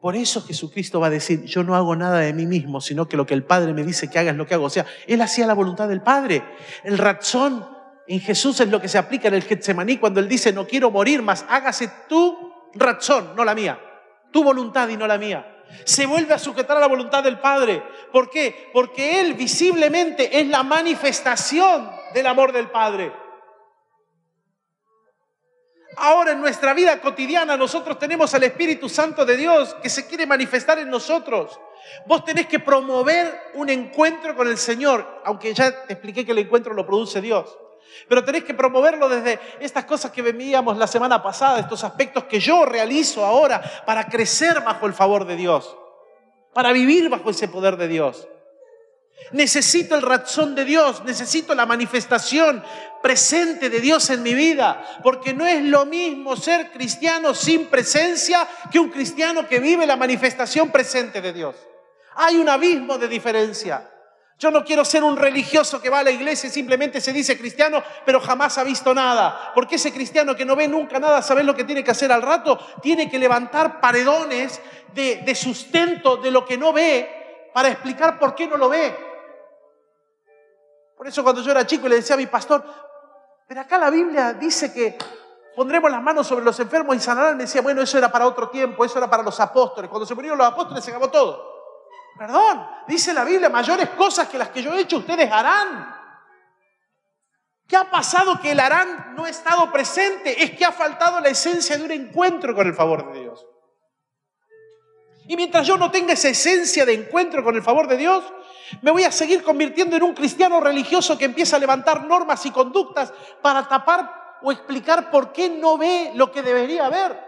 Por 0.00 0.14
eso 0.14 0.42
Jesucristo 0.42 1.00
va 1.00 1.08
a 1.08 1.10
decir, 1.10 1.44
yo 1.44 1.64
no 1.64 1.74
hago 1.74 1.96
nada 1.96 2.20
de 2.20 2.32
mí 2.32 2.46
mismo, 2.46 2.80
sino 2.80 3.08
que 3.08 3.16
lo 3.16 3.26
que 3.26 3.34
el 3.34 3.42
Padre 3.42 3.74
me 3.74 3.82
dice 3.82 4.08
que 4.08 4.18
haga 4.18 4.30
es 4.30 4.36
lo 4.36 4.46
que 4.46 4.54
hago. 4.54 4.66
O 4.66 4.70
sea, 4.70 4.86
Él 5.08 5.20
hacía 5.20 5.46
la 5.46 5.54
voluntad 5.54 5.88
del 5.88 6.02
Padre. 6.02 6.44
El 6.84 6.98
razón 6.98 7.66
en 8.06 8.20
Jesús 8.20 8.60
es 8.60 8.68
lo 8.68 8.80
que 8.80 8.88
se 8.88 8.98
aplica 8.98 9.26
en 9.26 9.34
el 9.34 9.42
Getsemaní 9.42 9.98
cuando 9.98 10.20
Él 10.20 10.28
dice, 10.28 10.52
no 10.52 10.66
quiero 10.66 10.92
morir, 10.92 11.20
más 11.20 11.44
hágase 11.48 11.90
tu 12.08 12.52
razón, 12.74 13.34
no 13.34 13.44
la 13.44 13.56
mía. 13.56 13.80
Tu 14.30 14.42
voluntad 14.42 14.88
y 14.88 14.96
no 14.96 15.06
la 15.06 15.18
mía 15.18 15.54
se 15.84 16.06
vuelve 16.06 16.34
a 16.34 16.38
sujetar 16.38 16.76
a 16.76 16.80
la 16.80 16.86
voluntad 16.86 17.22
del 17.22 17.38
Padre. 17.38 17.82
¿Por 18.12 18.30
qué? 18.30 18.70
Porque 18.72 19.20
Él 19.20 19.34
visiblemente 19.34 20.40
es 20.40 20.46
la 20.48 20.62
manifestación 20.62 21.90
del 22.14 22.26
amor 22.26 22.52
del 22.52 22.70
Padre. 22.70 23.12
Ahora 25.96 26.32
en 26.32 26.40
nuestra 26.40 26.74
vida 26.74 27.00
cotidiana 27.00 27.56
nosotros 27.56 27.98
tenemos 27.98 28.32
al 28.32 28.44
Espíritu 28.44 28.88
Santo 28.88 29.24
de 29.24 29.36
Dios 29.36 29.74
que 29.82 29.88
se 29.88 30.06
quiere 30.06 30.26
manifestar 30.26 30.78
en 30.78 30.90
nosotros. 30.90 31.58
Vos 32.06 32.24
tenés 32.24 32.46
que 32.46 32.60
promover 32.60 33.50
un 33.54 33.68
encuentro 33.68 34.36
con 34.36 34.46
el 34.46 34.58
Señor, 34.58 35.22
aunque 35.24 35.54
ya 35.54 35.86
te 35.86 35.94
expliqué 35.94 36.24
que 36.24 36.32
el 36.32 36.38
encuentro 36.38 36.72
lo 36.72 36.86
produce 36.86 37.20
Dios. 37.20 37.58
Pero 38.08 38.24
tenés 38.24 38.44
que 38.44 38.54
promoverlo 38.54 39.08
desde 39.08 39.38
estas 39.60 39.84
cosas 39.84 40.10
que 40.10 40.22
veíamos 40.22 40.76
la 40.76 40.86
semana 40.86 41.22
pasada, 41.22 41.60
estos 41.60 41.84
aspectos 41.84 42.24
que 42.24 42.40
yo 42.40 42.64
realizo 42.64 43.24
ahora 43.24 43.62
para 43.86 44.06
crecer 44.06 44.62
bajo 44.62 44.86
el 44.86 44.94
favor 44.94 45.26
de 45.26 45.36
Dios, 45.36 45.76
para 46.52 46.72
vivir 46.72 47.08
bajo 47.08 47.30
ese 47.30 47.48
poder 47.48 47.76
de 47.76 47.88
Dios. 47.88 48.28
Necesito 49.32 49.94
el 49.94 50.02
razón 50.02 50.54
de 50.54 50.64
Dios, 50.64 51.04
necesito 51.04 51.54
la 51.54 51.66
manifestación 51.66 52.62
presente 53.02 53.68
de 53.68 53.80
Dios 53.80 54.08
en 54.10 54.22
mi 54.22 54.32
vida, 54.32 54.82
porque 55.02 55.34
no 55.34 55.44
es 55.44 55.62
lo 55.62 55.84
mismo 55.84 56.36
ser 56.36 56.70
cristiano 56.70 57.34
sin 57.34 57.66
presencia 57.66 58.48
que 58.70 58.78
un 58.78 58.90
cristiano 58.90 59.46
que 59.46 59.60
vive 59.60 59.86
la 59.86 59.96
manifestación 59.96 60.70
presente 60.70 61.20
de 61.20 61.32
Dios. 61.32 61.56
Hay 62.14 62.36
un 62.36 62.48
abismo 62.48 62.96
de 62.96 63.08
diferencia. 63.08 63.88
Yo 64.38 64.52
no 64.52 64.64
quiero 64.64 64.84
ser 64.84 65.02
un 65.02 65.16
religioso 65.16 65.82
que 65.82 65.90
va 65.90 65.98
a 65.98 66.04
la 66.04 66.12
iglesia 66.12 66.46
y 66.46 66.52
simplemente 66.52 67.00
se 67.00 67.12
dice 67.12 67.36
cristiano, 67.36 67.82
pero 68.06 68.20
jamás 68.20 68.56
ha 68.56 68.62
visto 68.62 68.94
nada. 68.94 69.50
Porque 69.52 69.74
ese 69.74 69.92
cristiano 69.92 70.36
que 70.36 70.44
no 70.44 70.54
ve 70.54 70.68
nunca 70.68 71.00
nada, 71.00 71.22
¿sabes 71.22 71.44
lo 71.44 71.56
que 71.56 71.64
tiene 71.64 71.82
que 71.82 71.90
hacer 71.90 72.12
al 72.12 72.22
rato? 72.22 72.56
Tiene 72.80 73.10
que 73.10 73.18
levantar 73.18 73.80
paredones 73.80 74.60
de, 74.94 75.34
sustento 75.34 76.18
de 76.18 76.30
lo 76.30 76.44
que 76.44 76.56
no 76.56 76.72
ve 76.72 77.50
para 77.52 77.68
explicar 77.68 78.16
por 78.16 78.36
qué 78.36 78.46
no 78.46 78.56
lo 78.56 78.68
ve. 78.68 78.96
Por 80.96 81.08
eso 81.08 81.24
cuando 81.24 81.42
yo 81.42 81.50
era 81.50 81.66
chico 81.66 81.88
le 81.88 81.96
decía 81.96 82.14
a 82.14 82.18
mi 82.18 82.26
pastor, 82.26 82.64
pero 83.48 83.60
acá 83.60 83.76
la 83.76 83.90
Biblia 83.90 84.34
dice 84.34 84.72
que 84.72 84.96
pondremos 85.56 85.90
las 85.90 86.02
manos 86.02 86.28
sobre 86.28 86.44
los 86.44 86.58
enfermos 86.60 86.94
y 86.94 87.00
sanarán. 87.00 87.36
Me 87.36 87.42
decía, 87.42 87.60
bueno, 87.60 87.82
eso 87.82 87.98
era 87.98 88.12
para 88.12 88.24
otro 88.24 88.50
tiempo, 88.50 88.84
eso 88.84 88.98
era 88.98 89.10
para 89.10 89.24
los 89.24 89.40
apóstoles. 89.40 89.90
Cuando 89.90 90.06
se 90.06 90.14
murieron 90.14 90.38
los 90.38 90.46
apóstoles 90.46 90.84
se 90.84 90.90
acabó 90.90 91.10
todo. 91.10 91.57
Perdón, 92.18 92.66
dice 92.88 93.14
la 93.14 93.24
Biblia, 93.24 93.48
mayores 93.48 93.90
cosas 93.90 94.28
que 94.28 94.38
las 94.38 94.48
que 94.48 94.60
yo 94.60 94.74
he 94.74 94.80
hecho 94.80 94.98
ustedes 94.98 95.30
harán. 95.30 95.94
¿Qué 97.68 97.76
ha 97.76 97.88
pasado 97.88 98.40
que 98.40 98.52
el 98.52 98.60
harán 98.60 99.14
no 99.14 99.24
ha 99.24 99.30
estado 99.30 99.70
presente? 99.70 100.42
Es 100.42 100.50
que 100.52 100.64
ha 100.64 100.72
faltado 100.72 101.20
la 101.20 101.28
esencia 101.28 101.76
de 101.76 101.84
un 101.84 101.90
encuentro 101.92 102.54
con 102.54 102.66
el 102.66 102.74
favor 102.74 103.12
de 103.12 103.20
Dios. 103.20 103.46
Y 105.28 105.36
mientras 105.36 105.66
yo 105.66 105.76
no 105.76 105.90
tenga 105.90 106.14
esa 106.14 106.30
esencia 106.30 106.84
de 106.84 106.94
encuentro 106.94 107.44
con 107.44 107.54
el 107.54 107.62
favor 107.62 107.86
de 107.86 107.98
Dios, 107.98 108.24
me 108.82 108.90
voy 108.90 109.04
a 109.04 109.12
seguir 109.12 109.44
convirtiendo 109.44 109.94
en 109.94 110.02
un 110.02 110.14
cristiano 110.14 110.58
religioso 110.58 111.16
que 111.16 111.26
empieza 111.26 111.56
a 111.56 111.60
levantar 111.60 112.04
normas 112.04 112.44
y 112.46 112.50
conductas 112.50 113.12
para 113.42 113.68
tapar 113.68 114.38
o 114.42 114.50
explicar 114.50 115.10
por 115.10 115.32
qué 115.32 115.50
no 115.50 115.78
ve 115.78 116.12
lo 116.14 116.32
que 116.32 116.42
debería 116.42 116.88
ver. 116.88 117.27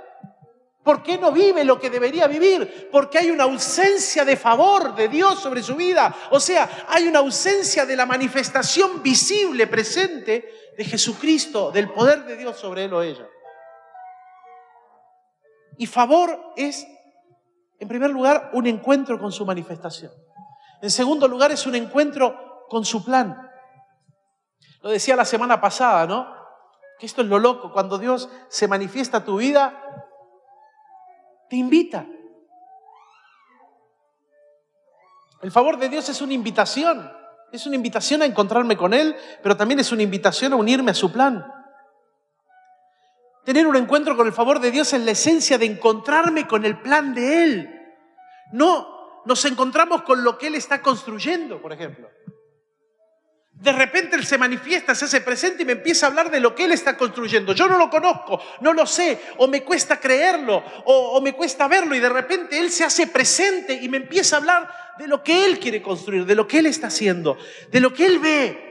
¿Por 0.82 1.02
qué 1.02 1.18
no 1.18 1.30
vive 1.30 1.62
lo 1.62 1.78
que 1.78 1.90
debería 1.90 2.26
vivir? 2.26 2.88
Porque 2.90 3.18
hay 3.18 3.30
una 3.30 3.44
ausencia 3.44 4.24
de 4.24 4.36
favor 4.36 4.94
de 4.94 5.08
Dios 5.08 5.38
sobre 5.38 5.62
su 5.62 5.76
vida. 5.76 6.14
O 6.30 6.40
sea, 6.40 6.86
hay 6.88 7.06
una 7.06 7.18
ausencia 7.18 7.84
de 7.84 7.96
la 7.96 8.06
manifestación 8.06 9.02
visible, 9.02 9.66
presente 9.66 10.72
de 10.76 10.84
Jesucristo, 10.84 11.70
del 11.70 11.90
poder 11.92 12.24
de 12.24 12.36
Dios 12.36 12.56
sobre 12.56 12.84
él 12.84 12.94
o 12.94 13.02
ella. 13.02 13.28
Y 15.76 15.86
favor 15.86 16.54
es, 16.56 16.86
en 17.78 17.88
primer 17.88 18.10
lugar, 18.10 18.50
un 18.54 18.66
encuentro 18.66 19.18
con 19.18 19.32
su 19.32 19.44
manifestación. 19.44 20.12
En 20.80 20.90
segundo 20.90 21.28
lugar, 21.28 21.52
es 21.52 21.66
un 21.66 21.74
encuentro 21.74 22.66
con 22.68 22.86
su 22.86 23.04
plan. 23.04 23.50
Lo 24.80 24.88
decía 24.88 25.14
la 25.14 25.26
semana 25.26 25.60
pasada, 25.60 26.06
¿no? 26.06 26.34
Que 26.98 27.04
esto 27.04 27.20
es 27.20 27.28
lo 27.28 27.38
loco. 27.38 27.70
Cuando 27.70 27.98
Dios 27.98 28.30
se 28.48 28.66
manifiesta 28.66 29.18
a 29.18 29.24
tu 29.24 29.36
vida, 29.36 30.08
te 31.50 31.56
invita. 31.56 32.06
El 35.42 35.50
favor 35.50 35.78
de 35.78 35.88
Dios 35.88 36.08
es 36.08 36.22
una 36.22 36.32
invitación. 36.32 37.12
Es 37.52 37.66
una 37.66 37.74
invitación 37.74 38.22
a 38.22 38.26
encontrarme 38.26 38.76
con 38.76 38.94
Él, 38.94 39.16
pero 39.42 39.56
también 39.56 39.80
es 39.80 39.90
una 39.90 40.04
invitación 40.04 40.52
a 40.52 40.56
unirme 40.56 40.92
a 40.92 40.94
su 40.94 41.10
plan. 41.10 41.44
Tener 43.44 43.66
un 43.66 43.74
encuentro 43.74 44.16
con 44.16 44.28
el 44.28 44.32
favor 44.32 44.60
de 44.60 44.70
Dios 44.70 44.92
es 44.92 45.00
la 45.00 45.10
esencia 45.10 45.58
de 45.58 45.66
encontrarme 45.66 46.46
con 46.46 46.64
el 46.64 46.80
plan 46.80 47.12
de 47.14 47.42
Él. 47.42 47.94
No 48.52 49.22
nos 49.26 49.44
encontramos 49.44 50.02
con 50.02 50.22
lo 50.22 50.38
que 50.38 50.46
Él 50.46 50.54
está 50.54 50.80
construyendo, 50.80 51.60
por 51.60 51.72
ejemplo. 51.72 52.08
De 53.60 53.72
repente 53.72 54.16
Él 54.16 54.24
se 54.24 54.38
manifiesta, 54.38 54.94
se 54.94 55.04
hace 55.04 55.20
presente 55.20 55.64
y 55.64 55.66
me 55.66 55.72
empieza 55.72 56.06
a 56.06 56.08
hablar 56.08 56.30
de 56.30 56.40
lo 56.40 56.54
que 56.54 56.64
Él 56.64 56.72
está 56.72 56.96
construyendo. 56.96 57.52
Yo 57.52 57.68
no 57.68 57.76
lo 57.76 57.90
conozco, 57.90 58.40
no 58.62 58.72
lo 58.72 58.86
sé, 58.86 59.20
o 59.36 59.48
me 59.48 59.62
cuesta 59.64 60.00
creerlo, 60.00 60.64
o, 60.86 61.20
me 61.20 61.34
cuesta 61.34 61.68
verlo, 61.68 61.94
y 61.94 62.00
de 62.00 62.08
repente 62.08 62.58
Él 62.58 62.70
se 62.70 62.84
hace 62.84 63.06
presente 63.06 63.74
y 63.74 63.90
me 63.90 63.98
empieza 63.98 64.36
a 64.36 64.38
hablar 64.38 64.70
de 64.98 65.06
lo 65.06 65.22
que 65.22 65.44
Él 65.44 65.58
quiere 65.58 65.82
construir, 65.82 66.24
de 66.24 66.34
lo 66.34 66.48
que 66.48 66.60
Él 66.60 66.66
está 66.66 66.86
haciendo, 66.86 67.36
de 67.70 67.80
lo 67.80 67.92
que 67.92 68.06
Él 68.06 68.18
ve. 68.18 68.66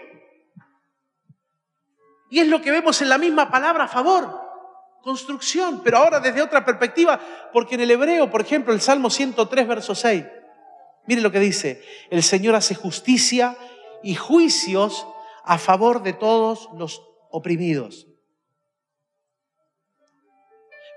Y 2.31 2.39
es 2.39 2.47
lo 2.47 2.59
que 2.59 2.71
vemos 2.71 2.99
en 3.03 3.09
la 3.09 3.19
misma 3.19 3.51
palabra 3.51 3.87
favor, 3.87 4.41
construcción, 5.03 5.83
pero 5.83 5.97
ahora 5.97 6.19
desde 6.19 6.41
otra 6.41 6.65
perspectiva, 6.65 7.19
porque 7.53 7.75
en 7.75 7.81
el 7.81 7.91
hebreo, 7.91 8.31
por 8.31 8.41
ejemplo, 8.41 8.73
el 8.73 8.81
Salmo 8.81 9.11
103, 9.11 9.67
verso 9.67 9.93
6, 9.93 10.25
mire 11.05 11.21
lo 11.21 11.31
que 11.31 11.39
dice, 11.39 11.83
el 12.09 12.23
Señor 12.23 12.55
hace 12.55 12.73
justicia 12.73 13.55
y 14.03 14.15
juicios 14.15 15.07
a 15.43 15.57
favor 15.57 16.01
de 16.01 16.13
todos 16.13 16.69
los 16.73 17.01
oprimidos. 17.31 18.07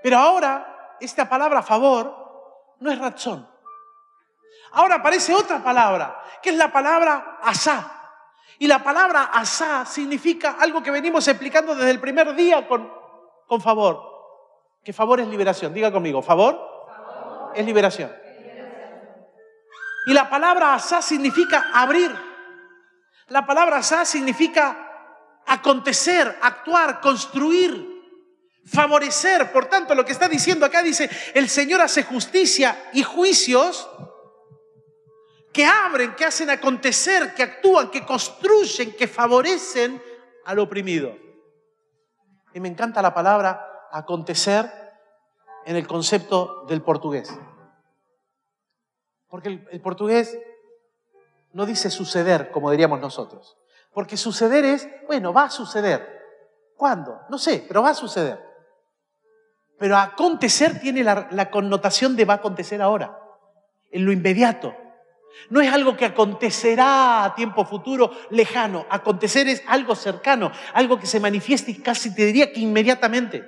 Pero 0.01 0.17
ahora, 0.17 0.97
esta 0.99 1.29
palabra 1.29 1.63
favor 1.63 2.75
no 2.79 2.91
es 2.91 2.99
razón. 2.99 3.49
Ahora 4.73 4.95
aparece 4.95 5.33
otra 5.33 5.63
palabra, 5.63 6.21
que 6.41 6.49
es 6.49 6.57
la 6.57 6.71
palabra 6.71 7.39
asá. 7.41 8.01
Y 8.59 8.67
la 8.67 8.83
palabra 8.83 9.29
asá 9.33 9.85
significa 9.85 10.57
algo 10.59 10.83
que 10.83 10.91
venimos 10.91 11.27
explicando 11.27 11.75
desde 11.75 11.91
el 11.91 11.99
primer 11.99 12.33
día 12.35 12.67
con, 12.67 12.91
con 13.47 13.61
favor. 13.61 14.01
Que 14.83 14.93
favor 14.93 15.19
es 15.19 15.27
liberación. 15.27 15.73
Diga 15.73 15.91
conmigo, 15.91 16.21
favor, 16.21 17.51
Es, 17.55 17.65
liberación. 17.65 18.11
es 18.11 18.37
liberación. 18.45 19.23
Y 20.07 20.13
la 20.13 20.29
palabra 20.29 20.73
asá 20.73 21.01
significa 21.01 21.71
abrir. 21.73 22.32
La 23.33 23.47
palabra 23.47 23.81
sa 23.81 24.05
significa 24.05 25.41
acontecer, 25.47 26.37
actuar, 26.39 27.01
construir, 27.01 27.73
favorecer. 28.63 29.51
Por 29.51 29.65
tanto, 29.65 29.95
lo 29.95 30.05
que 30.05 30.11
está 30.11 30.29
diciendo 30.29 30.67
acá 30.67 30.83
dice, 30.83 31.09
el 31.33 31.49
Señor 31.49 31.81
hace 31.81 32.03
justicia 32.03 32.91
y 32.93 33.01
juicios 33.01 33.89
que 35.51 35.65
abren, 35.65 36.13
que 36.13 36.25
hacen 36.25 36.51
acontecer, 36.51 37.33
que 37.33 37.41
actúan, 37.41 37.89
que 37.89 38.05
construyen, 38.05 38.95
que 38.95 39.07
favorecen 39.07 39.99
al 40.45 40.59
oprimido. 40.59 41.17
Y 42.53 42.59
me 42.59 42.69
encanta 42.69 43.01
la 43.01 43.15
palabra 43.15 43.87
acontecer 43.91 44.71
en 45.65 45.75
el 45.75 45.87
concepto 45.87 46.65
del 46.67 46.83
portugués. 46.83 47.35
Porque 49.27 49.49
el, 49.71 49.81
portugués 49.81 50.37
no 51.53 51.65
dice 51.65 51.89
suceder 51.89 52.51
como 52.51 52.71
diríamos 52.71 52.99
nosotros. 52.99 53.57
Porque 53.93 54.17
suceder 54.17 54.65
es, 54.65 54.89
bueno, 55.07 55.31
va 55.33 55.45
a 55.45 55.49
suceder. 55.49 56.21
¿Cuándo? 56.75 57.21
No 57.29 57.37
sé, 57.37 57.63
pero 57.67 57.83
va 57.83 57.91
a 57.91 57.95
suceder. 57.95 58.39
Pero 59.77 59.97
acontecer 59.97 60.79
tiene 60.79 61.03
la, 61.03 61.49
connotación 61.51 62.15
de 62.15 62.25
va 62.25 62.35
a 62.35 62.37
acontecer 62.37 62.81
ahora, 62.81 63.17
en 63.91 64.05
lo 64.05 64.11
inmediato. 64.11 64.75
No 65.49 65.61
es 65.61 65.71
algo 65.71 65.97
que 65.97 66.05
acontecerá 66.05 67.23
a 67.23 67.35
tiempo 67.35 67.65
futuro 67.65 68.11
lejano. 68.29 68.85
Acontecer 68.89 69.47
es 69.47 69.63
algo 69.67 69.95
cercano, 69.95 70.51
algo 70.73 70.99
que 70.99 71.07
se 71.07 71.19
manifiesta 71.19 71.71
y 71.71 71.75
casi 71.75 72.13
te 72.13 72.25
diría 72.25 72.51
que 72.51 72.59
inmediatamente. 72.59 73.43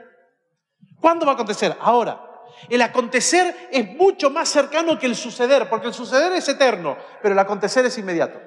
¿Cuándo 1.00 1.26
va 1.26 1.34
a 1.34 1.36
acontecer? 1.36 1.76
Ahora. 1.80 2.35
El 2.70 2.82
acontecer 2.82 3.70
es 3.72 3.88
mucho 3.96 4.30
más 4.30 4.50
cercano 4.50 4.98
que 4.98 5.06
el 5.06 5.16
suceder, 5.16 5.70
porque 5.70 5.88
el 5.88 5.94
suceder 5.94 6.32
es 6.34 6.48
eterno, 6.48 6.98
pero 7.22 7.34
el 7.34 7.40
acontecer 7.40 7.86
es 7.86 7.98
inmediato. 7.98 8.40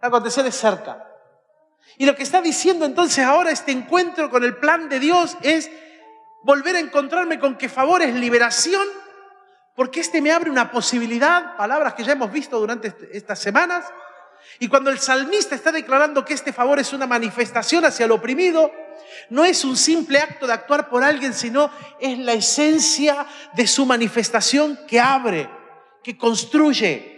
El 0.00 0.08
acontecer 0.08 0.46
es 0.46 0.54
cerca. 0.54 1.06
Y 1.96 2.06
lo 2.06 2.14
que 2.14 2.22
está 2.22 2.40
diciendo 2.40 2.84
entonces 2.84 3.24
ahora 3.24 3.50
este 3.50 3.72
encuentro 3.72 4.30
con 4.30 4.42
el 4.44 4.56
plan 4.56 4.88
de 4.88 4.98
Dios 5.00 5.36
es 5.42 5.70
volver 6.42 6.76
a 6.76 6.80
encontrarme 6.80 7.38
con 7.38 7.56
que 7.56 7.68
favor 7.68 8.02
es 8.02 8.14
liberación 8.14 8.86
porque 9.74 10.00
este 10.00 10.22
me 10.22 10.30
abre 10.30 10.50
una 10.50 10.70
posibilidad, 10.70 11.56
palabras 11.56 11.94
que 11.94 12.04
ya 12.04 12.12
hemos 12.12 12.30
visto 12.30 12.58
durante 12.60 12.88
este, 12.88 13.16
estas 13.16 13.38
semanas. 13.38 13.84
Y 14.60 14.68
cuando 14.68 14.90
el 14.90 15.00
salmista 15.00 15.54
está 15.54 15.72
declarando 15.72 16.24
que 16.24 16.34
este 16.34 16.52
favor 16.52 16.78
es 16.78 16.92
una 16.92 17.06
manifestación 17.06 17.84
hacia 17.84 18.06
el 18.06 18.12
oprimido, 18.12 18.70
no 19.30 19.44
es 19.44 19.64
un 19.64 19.76
simple 19.76 20.18
acto 20.18 20.46
de 20.46 20.52
actuar 20.52 20.88
por 20.88 21.02
alguien, 21.02 21.32
sino 21.32 21.70
es 22.00 22.18
la 22.18 22.32
esencia 22.32 23.26
de 23.54 23.66
su 23.66 23.86
manifestación 23.86 24.78
que 24.86 25.00
abre, 25.00 25.48
que 26.02 26.16
construye, 26.18 27.14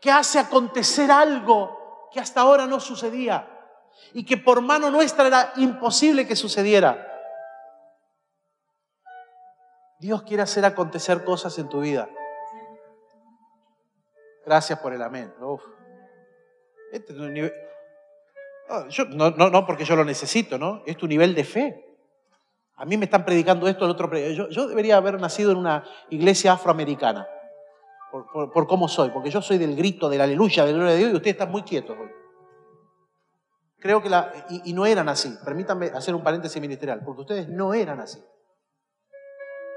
que 0.00 0.10
hace 0.10 0.38
acontecer 0.38 1.10
algo 1.10 2.08
que 2.12 2.20
hasta 2.20 2.40
ahora 2.40 2.66
no 2.66 2.80
sucedía 2.80 3.48
y 4.12 4.24
que 4.24 4.36
por 4.36 4.60
mano 4.60 4.90
nuestra 4.90 5.26
era 5.26 5.52
imposible 5.56 6.26
que 6.26 6.36
sucediera. 6.36 7.06
Dios 9.98 10.22
quiere 10.22 10.42
hacer 10.42 10.64
acontecer 10.64 11.24
cosas 11.24 11.58
en 11.58 11.68
tu 11.68 11.80
vida. 11.80 12.08
Gracias 14.46 14.78
por 14.78 14.94
el 14.94 15.02
amén. 15.02 15.32
Este 16.92 17.12
no, 19.10 19.30
no, 19.30 19.50
no, 19.50 19.66
porque 19.66 19.84
yo 19.84 19.96
lo 19.96 20.04
necesito, 20.04 20.58
¿no? 20.58 20.82
Es 20.86 20.96
tu 20.96 21.06
nivel 21.06 21.34
de 21.34 21.44
fe. 21.44 21.84
A 22.76 22.84
mí 22.84 22.96
me 22.96 23.04
están 23.04 23.24
predicando 23.24 23.68
esto, 23.68 23.84
el 23.84 23.90
otro. 23.90 24.16
Yo, 24.16 24.48
yo 24.48 24.66
debería 24.66 24.96
haber 24.96 25.20
nacido 25.20 25.52
en 25.52 25.58
una 25.58 25.84
iglesia 26.08 26.52
afroamericana, 26.52 27.26
por, 28.32 28.66
cómo 28.66 28.88
soy, 28.88 29.10
porque 29.10 29.30
yo 29.30 29.42
soy 29.42 29.58
del 29.58 29.76
grito, 29.76 30.08
de 30.08 30.18
la 30.18 30.24
aleluya, 30.24 30.64
de 30.64 30.72
la 30.72 30.78
gloria 30.78 30.94
de 30.94 30.98
Dios, 30.98 31.12
y 31.12 31.16
ustedes 31.16 31.34
están 31.34 31.50
muy 31.50 31.62
quietos 31.62 31.96
hoy. 31.98 32.08
Creo 33.78 34.02
que 34.02 34.08
la. 34.08 34.32
Y, 34.50 34.70
y 34.70 34.72
no 34.72 34.86
eran 34.86 35.08
así. 35.08 35.34
Permítanme 35.44 35.86
hacer 35.86 36.14
un 36.14 36.22
paréntesis 36.22 36.60
ministerial, 36.60 37.02
porque 37.04 37.22
ustedes 37.22 37.48
no 37.48 37.74
eran 37.74 38.00
así. 38.00 38.18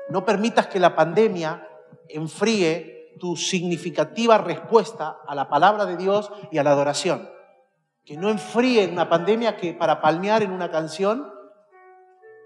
No 0.10 0.25
permitas 0.25 0.67
que 0.67 0.79
la 0.79 0.95
pandemia 0.95 1.67
enfríe 2.10 3.15
tu 3.19 3.36
significativa 3.36 4.38
respuesta 4.38 5.17
a 5.27 5.36
la 5.36 5.49
palabra 5.49 5.86
de 5.86 5.97
Dios 5.97 6.32
y 6.51 6.58
a 6.58 6.63
la 6.63 6.71
adoración. 6.71 7.29
Que 8.06 8.18
no 8.18 8.30
enfríe 8.30 8.88
una 8.88 9.10
pandemia 9.10 9.56
que 9.56 9.74
para 9.74 10.02
palmear 10.02 10.44
en 10.44 10.52
una 10.52 10.70
canción, 10.70 11.34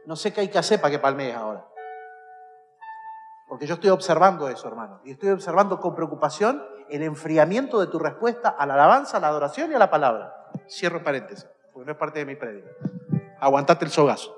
no 0.06 0.16
sé 0.16 0.34
qué 0.34 0.42
hay 0.42 0.48
que 0.50 0.58
hacer 0.58 0.80
para 0.80 0.92
que 0.92 1.00
palmees 1.00 1.36
ahora. 1.36 1.66
Porque 3.48 3.66
yo 3.66 3.76
estoy 3.76 3.90
observando 3.90 4.50
eso, 4.50 4.68
hermano. 4.68 5.02
Y 5.04 5.12
estoy 5.12 5.30
observando 5.30 5.80
con 5.80 5.96
preocupación 5.96 6.64
el 6.90 7.02
enfriamiento 7.02 7.80
de 7.80 7.88
tu 7.88 7.98
respuesta 7.98 8.50
a 8.50 8.66
la 8.66 8.76
alabanza, 8.76 9.18
a 9.18 9.20
la 9.20 9.28
adoración 9.28 9.72
y 9.72 9.76
a 9.76 9.80
la 9.80 9.90
palabra. 9.90 10.50
Cierro 10.70 11.04
paréntesis, 11.04 11.48
porque 11.74 11.86
no 11.86 11.92
es 11.94 11.98
parte 11.98 12.20
de 12.20 12.26
mi 12.26 12.36
prédica. 12.36 12.70
Aguantate 13.40 13.86
el 13.86 13.92
sogazo 13.92 14.38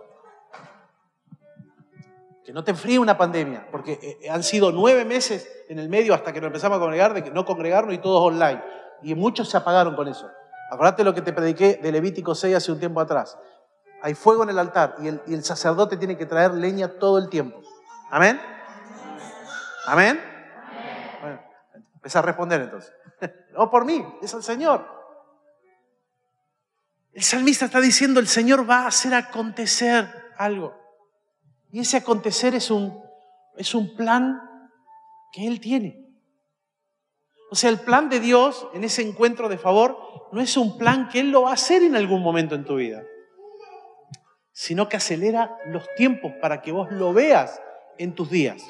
que 2.50 2.54
no 2.54 2.64
te 2.64 2.72
enfríe 2.72 2.98
una 2.98 3.16
pandemia, 3.16 3.68
porque 3.70 4.18
eh, 4.24 4.28
han 4.28 4.42
sido 4.42 4.72
nueve 4.72 5.06
meses 5.06 5.48
en 5.70 5.78
el 5.78 5.88
medio 5.88 6.16
hasta 6.16 6.34
que 6.34 6.42
nos 6.42 6.48
empezamos 6.48 6.78
a 6.78 6.80
congregar, 6.80 7.14
de 7.14 7.24
que 7.24 7.30
no 7.30 7.46
congregarnos 7.46 7.94
y 7.94 8.00
todos 8.00 8.20
online. 8.24 8.60
Y 9.04 9.14
muchos 9.14 9.50
se 9.50 9.58
apagaron 9.58 9.96
con 9.96 10.08
eso. 10.08 10.28
Acordate 10.70 11.04
lo 11.04 11.14
que 11.14 11.22
te 11.22 11.34
prediqué 11.34 11.80
de 11.82 11.92
Levítico 11.92 12.36
6 12.36 12.56
hace 12.56 12.72
un 12.72 12.80
tiempo 12.80 13.02
atrás. 13.02 13.38
Hay 14.02 14.14
fuego 14.14 14.44
en 14.44 14.50
el 14.50 14.60
altar 14.60 14.96
y 15.00 15.34
el, 15.34 15.44
sacerdote 15.44 15.98
tiene 15.98 16.18
que 16.18 16.26
traer 16.26 16.54
leña 16.54 17.00
todo 17.00 17.18
el 17.18 17.30
tiempo. 17.30 17.60
¿Amén? 18.12 18.40
¿Amén? 19.86 20.22
Bueno, 21.22 21.42
empieza 21.96 22.20
a 22.20 22.22
responder 22.22 22.62
entonces. 22.62 22.94
no 23.54 23.70
por 23.70 23.84
mí, 23.86 24.06
es 24.22 24.34
el 24.34 24.44
Señor. 24.44 24.86
El 27.12 27.24
salmista 27.24 27.66
está 27.66 27.82
diciendo, 27.82 28.20
el 28.20 28.28
Señor 28.28 28.70
va 28.70 28.84
a 28.84 28.88
hacer 28.88 29.14
acontecer 29.14 30.08
algo. 30.38 30.78
Y 31.72 31.82
ese 31.82 31.98
acontecer 31.98 32.56
es 32.56 32.72
un, 32.72 33.04
es 33.58 33.76
un 33.76 33.96
plan 33.96 34.40
que 35.34 35.48
Él 35.48 35.60
tiene. 35.60 36.09
O 37.52 37.56
sea, 37.56 37.70
el 37.70 37.80
plan 37.80 38.10
de 38.10 38.20
Dios 38.20 38.68
en 38.74 38.84
ese 38.84 39.02
encuentro 39.02 39.50
de 39.50 39.58
favor 39.58 39.98
no 40.32 40.42
es 40.42 40.56
un 40.58 40.78
plan 40.78 41.10
que 41.10 41.20
Él 41.20 41.32
lo 41.32 41.44
va 41.44 41.52
a 41.52 41.54
hacer 41.54 41.84
en 41.84 41.96
algún 41.96 42.22
momento 42.22 42.56
en 42.56 42.66
tu 42.66 42.76
vida, 42.76 43.04
sino 44.52 44.88
que 44.88 44.98
acelera 44.98 45.58
los 45.68 45.84
tiempos 45.96 46.34
para 46.42 46.62
que 46.62 46.72
vos 46.72 46.92
lo 46.92 47.14
veas 47.14 47.62
en 47.98 48.14
tus 48.14 48.30
días 48.30 48.64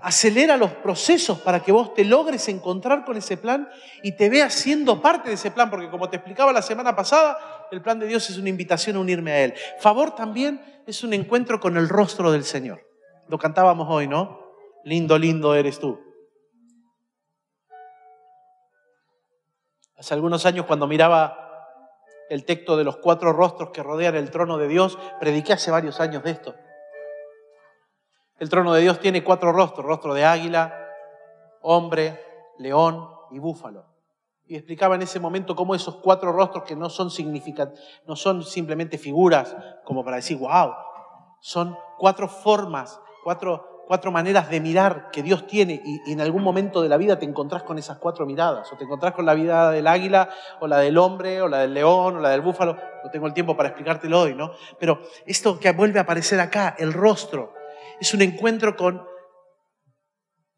acelera 0.00 0.56
los 0.56 0.70
procesos 0.72 1.38
para 1.40 1.60
que 1.60 1.72
vos 1.72 1.94
te 1.94 2.04
logres 2.04 2.48
encontrar 2.48 3.04
con 3.04 3.16
ese 3.16 3.36
plan 3.36 3.68
y 4.02 4.12
te 4.12 4.28
veas 4.28 4.52
siendo 4.52 5.00
parte 5.00 5.28
de 5.28 5.34
ese 5.34 5.50
plan, 5.50 5.70
porque 5.70 5.90
como 5.90 6.10
te 6.10 6.16
explicaba 6.16 6.52
la 6.52 6.62
semana 6.62 6.96
pasada, 6.96 7.66
el 7.70 7.82
plan 7.82 7.98
de 7.98 8.06
Dios 8.06 8.28
es 8.30 8.38
una 8.38 8.48
invitación 8.48 8.96
a 8.96 9.00
unirme 9.00 9.32
a 9.32 9.44
Él. 9.44 9.54
Favor 9.80 10.14
también 10.14 10.60
es 10.86 11.02
un 11.04 11.14
encuentro 11.14 11.60
con 11.60 11.76
el 11.76 11.88
rostro 11.88 12.32
del 12.32 12.44
Señor. 12.44 12.86
Lo 13.28 13.38
cantábamos 13.38 13.86
hoy, 13.90 14.06
¿no? 14.06 14.40
Lindo, 14.84 15.18
lindo 15.18 15.54
eres 15.54 15.78
tú. 15.78 15.98
Hace 20.04 20.12
algunos 20.12 20.44
años 20.44 20.66
cuando 20.66 20.86
miraba 20.86 21.34
el 22.28 22.44
texto 22.44 22.76
de 22.76 22.84
los 22.84 22.98
cuatro 22.98 23.32
rostros 23.32 23.70
que 23.70 23.82
rodean 23.82 24.14
el 24.16 24.30
trono 24.30 24.58
de 24.58 24.68
Dios, 24.68 24.98
prediqué 25.18 25.54
hace 25.54 25.70
varios 25.70 25.98
años 25.98 26.22
de 26.22 26.32
esto. 26.32 26.54
El 28.38 28.50
trono 28.50 28.74
de 28.74 28.82
Dios 28.82 29.00
tiene 29.00 29.24
cuatro 29.24 29.50
rostros, 29.50 29.86
rostro 29.86 30.12
de 30.12 30.26
águila, 30.26 30.78
hombre, 31.62 32.22
león 32.58 33.08
y 33.30 33.38
búfalo. 33.38 33.86
Y 34.44 34.56
explicaba 34.56 34.96
en 34.96 35.00
ese 35.00 35.20
momento 35.20 35.56
cómo 35.56 35.74
esos 35.74 35.96
cuatro 35.96 36.32
rostros 36.32 36.64
que 36.64 36.76
no 36.76 36.90
son 36.90 37.08
no 38.06 38.14
son 38.14 38.42
simplemente 38.42 38.98
figuras 38.98 39.56
como 39.84 40.04
para 40.04 40.16
decir, 40.16 40.36
wow, 40.36 40.74
son 41.40 41.78
cuatro 41.96 42.28
formas, 42.28 43.00
cuatro, 43.22 43.73
cuatro 43.86 44.10
maneras 44.10 44.50
de 44.50 44.60
mirar 44.60 45.10
que 45.10 45.22
Dios 45.22 45.46
tiene 45.46 45.80
y, 45.84 46.12
en 46.12 46.20
algún 46.20 46.42
momento 46.42 46.82
de 46.82 46.88
la 46.88 46.96
vida 46.96 47.18
te 47.18 47.24
encontrás 47.24 47.62
con 47.62 47.78
esas 47.78 47.98
cuatro 47.98 48.26
miradas, 48.26 48.72
o 48.72 48.76
te 48.76 48.84
encontrás 48.84 49.12
con 49.12 49.26
la 49.26 49.34
vida 49.34 49.70
del 49.70 49.86
águila, 49.86 50.30
o 50.60 50.66
la 50.66 50.78
del 50.78 50.98
hombre, 50.98 51.42
o 51.42 51.48
la 51.48 51.58
del 51.58 51.74
león, 51.74 52.16
o 52.16 52.20
la 52.20 52.30
del 52.30 52.40
búfalo. 52.40 52.76
No 53.04 53.10
tengo 53.10 53.26
el 53.26 53.34
tiempo 53.34 53.56
para 53.56 53.70
explicártelo 53.70 54.20
hoy, 54.20 54.34
¿no? 54.34 54.52
Pero 54.78 55.00
esto 55.26 55.58
que 55.58 55.72
vuelve 55.72 55.98
a 55.98 56.02
aparecer 56.02 56.40
acá, 56.40 56.74
el 56.78 56.92
rostro, 56.92 57.54
es 58.00 58.12
un 58.14 58.22
encuentro 58.22 58.76
con 58.76 59.06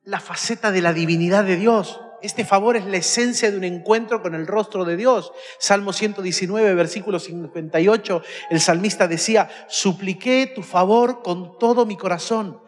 la 0.02 0.20
faceta 0.20 0.70
de 0.70 0.80
la 0.80 0.92
divinidad 0.92 1.44
de 1.44 1.56
Dios. 1.56 2.00
Este 2.22 2.44
favor 2.44 2.76
es 2.76 2.86
la 2.86 2.96
esencia 2.96 3.50
de 3.50 3.56
un 3.56 3.64
encuentro 3.64 4.22
con 4.22 4.34
el 4.34 4.46
rostro 4.46 4.84
de 4.84 4.96
Dios. 4.96 5.32
Salmo 5.58 5.92
119, 5.92 6.74
versículo 6.74 7.18
58, 7.18 8.22
el 8.50 8.60
salmista 8.60 9.06
decía, 9.06 9.48
supliqué 9.68 10.50
tu 10.54 10.62
favor 10.62 11.22
con 11.22 11.58
todo 11.58 11.84
mi 11.84 11.96
corazón. 11.96 12.60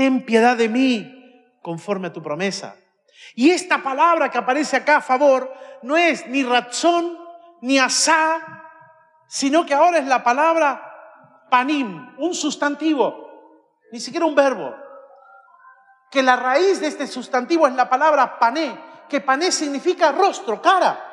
Ten 0.00 0.24
piedad 0.24 0.56
de 0.56 0.70
mí 0.70 1.60
conforme 1.60 2.08
a 2.08 2.12
tu 2.14 2.22
promesa. 2.22 2.74
Y 3.34 3.50
esta 3.50 3.82
palabra 3.82 4.30
que 4.30 4.38
aparece 4.38 4.78
acá 4.78 4.96
a 4.96 5.02
favor 5.02 5.52
no 5.82 5.94
es 5.94 6.26
ni 6.26 6.42
razón 6.42 7.18
ni 7.60 7.78
asá, 7.78 8.40
sino 9.28 9.66
que 9.66 9.74
ahora 9.74 9.98
es 9.98 10.06
la 10.06 10.24
palabra 10.24 11.44
panim, 11.50 12.14
un 12.16 12.32
sustantivo 12.32 13.28
ni 13.92 14.00
siquiera 14.00 14.24
un 14.24 14.34
verbo. 14.34 14.74
Que 16.10 16.22
la 16.22 16.36
raíz 16.36 16.80
de 16.80 16.86
este 16.86 17.06
sustantivo 17.06 17.66
es 17.66 17.74
la 17.74 17.90
palabra 17.90 18.38
pané, 18.38 18.80
que 19.06 19.20
pané 19.20 19.52
significa 19.52 20.12
rostro, 20.12 20.62
cara. 20.62 21.09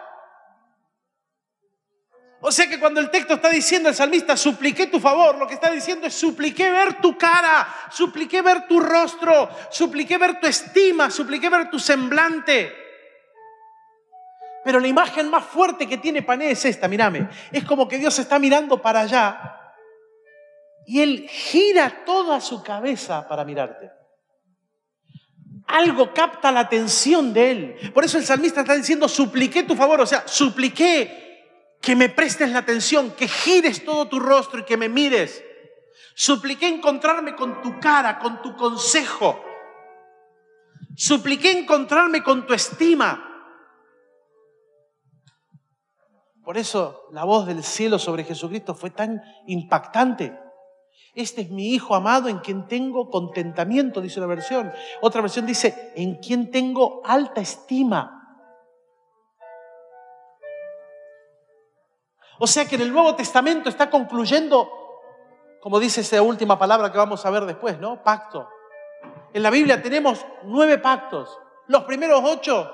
O 2.40 2.52
sea 2.52 2.70
que 2.70 2.80
cuando 2.80 3.00
el 3.00 3.10
texto 3.10 3.34
está 3.34 3.50
diciendo 3.50 3.90
el 3.90 3.96
salmista, 3.96 4.38
supliqué 4.38 4.88
tu 4.88 5.00
favor, 5.00 5.38
lo 5.38 5.48
que 5.48 5.56
está 5.56 5.72
diciendo 5.72 6.06
es 6.06 6.14
supliqué 6.14 6.70
ver 6.70 7.02
tu 7.02 7.18
cara, 7.18 7.68
supliqué 7.92 8.44
ver 8.44 8.68
tu 8.68 8.80
rostro, 8.80 9.50
supliqué 9.72 10.18
ver 10.18 10.40
tu 10.40 10.46
estima, 10.46 11.10
supliqué 11.10 11.50
ver 11.50 11.70
tu 11.72 11.80
semblante. 11.80 12.74
Pero 14.64 14.80
la 14.80 14.88
imagen 14.88 15.30
más 15.30 15.46
fuerte 15.46 15.88
que 15.88 15.98
tiene 15.98 16.22
Pané 16.22 16.52
es 16.52 16.64
esta, 16.66 16.88
mírame. 16.88 17.28
Es 17.52 17.64
como 17.64 17.88
que 17.88 17.98
Dios 17.98 18.20
está 18.20 18.38
mirando 18.38 18.82
para 18.82 19.02
allá 19.02 19.58
y 20.86 21.02
Él 21.02 21.28
gira 21.28 22.06
toda 22.06 22.40
su 22.40 22.62
cabeza 22.62 23.28
para 23.28 23.44
mirarte. 23.44 23.92
Algo 25.68 26.14
capta 26.14 26.52
la 26.52 26.62
atención 26.62 27.34
de 27.34 27.52
Él. 27.52 27.92
Por 27.94 28.06
eso 28.06 28.18
el 28.18 28.26
salmista 28.26 28.62
está 28.62 28.76
diciendo, 28.76 29.10
supliqué 29.10 29.64
tu 29.64 29.76
favor, 29.76 30.00
o 30.02 30.06
sea, 30.06 30.24
supliqué 30.28 31.27
que 31.88 31.96
me 31.96 32.10
prestes 32.10 32.52
la 32.52 32.60
atención, 32.60 33.12
que 33.12 33.30
gires 33.30 33.86
todo 33.86 34.10
tu 34.10 34.20
rostro 34.20 34.60
y 34.60 34.66
que 34.66 34.76
me 34.76 34.90
mires. 34.90 35.42
Supliqué 36.16 36.68
encontrarme 36.68 37.34
con 37.34 37.62
tu 37.62 37.80
cara, 37.80 38.20
con 38.20 38.42
tu 38.42 38.58
consejo. 38.58 39.42
Supliqué 40.98 41.58
encontrarme 41.58 42.22
con 42.22 42.46
tu 42.46 42.54
estima. 42.54 43.24
Por 46.44 46.58
eso 46.58 47.08
la 47.14 47.24
voz 47.24 47.48
del 47.48 47.64
cielo 47.64 47.98
sobre 47.98 48.26
Jesucristo 48.26 48.76
fue 48.76 48.90
tan 48.90 49.22
impactante. 49.46 50.38
Este 51.14 51.44
es 51.44 51.52
mi 51.52 51.74
Hijo 51.74 51.96
amado 51.96 52.28
en 52.28 52.40
quien 52.40 52.68
tengo 52.68 53.10
contentamiento, 53.10 54.02
dice 54.02 54.20
una 54.20 54.28
versión. 54.28 54.74
Otra 55.00 55.22
versión 55.22 55.46
dice, 55.46 55.94
en 55.96 56.16
quien 56.16 56.52
tengo 56.52 57.02
alta 57.06 57.40
estima. 57.40 58.17
O 62.40 62.48
sea 62.48 62.68
que 62.68 62.76
en 62.76 62.82
el 62.82 62.94
Nuevo 62.94 63.16
Testamento 63.16 63.70
está 63.70 63.90
concluyendo, 63.90 64.70
como 65.60 65.80
dice 65.80 66.02
esa 66.02 66.22
última 66.22 66.58
palabra 66.58 66.92
que 66.92 66.98
vamos 66.98 67.26
a 67.26 67.30
ver 67.30 67.46
después, 67.46 67.80
¿no? 67.80 68.04
Pacto. 68.04 68.48
En 69.34 69.44
la 69.44 69.50
Biblia 69.50 69.82
tenemos 69.82 70.26
nueve 70.44 70.78
pactos. 70.78 71.40
Los 71.68 71.84
primeros 71.84 72.22
ocho 72.24 72.72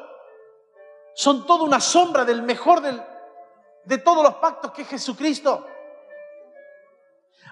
son 1.15 1.45
toda 1.45 1.63
una 1.63 1.80
sombra 1.80 2.26
del 2.26 2.41
mejor 2.41 2.82
de 2.82 3.97
todos 3.99 4.23
los 4.23 4.36
pactos 4.36 4.71
que 4.71 4.84
es 4.84 4.88
Jesucristo. 4.88 5.67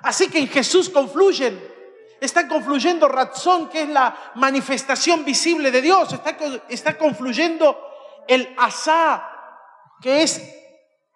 Así 0.04 0.30
que 0.30 0.40
en 0.40 0.48
Jesús 0.48 0.90
confluyen. 0.90 1.72
Está 2.20 2.48
confluyendo 2.48 3.08
razón, 3.08 3.68
que 3.70 3.82
es 3.84 3.90
la 3.90 4.16
manifestación 4.36 5.26
visible 5.26 5.72
de 5.72 5.82
Dios. 5.82 6.14
Está, 6.14 6.38
está 6.70 6.98
confluyendo 6.98 7.80
el 8.28 8.54
asá, 8.60 9.28
que 10.00 10.22
es 10.22 10.61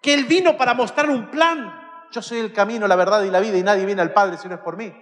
que 0.05 0.13
Él 0.13 0.25
vino 0.25 0.55
para 0.55 0.75
mostrar 0.75 1.09
un 1.09 1.31
plan. 1.31 2.07
Yo 2.11 2.21
soy 2.21 2.37
el 2.37 2.53
camino, 2.53 2.87
la 2.87 2.95
verdad 2.95 3.23
y 3.23 3.31
la 3.31 3.39
vida 3.39 3.57
y 3.57 3.63
nadie 3.63 3.87
viene 3.87 4.03
al 4.03 4.13
Padre 4.13 4.37
si 4.37 4.47
no 4.47 4.53
es 4.53 4.61
por 4.61 4.77
mí. 4.77 4.93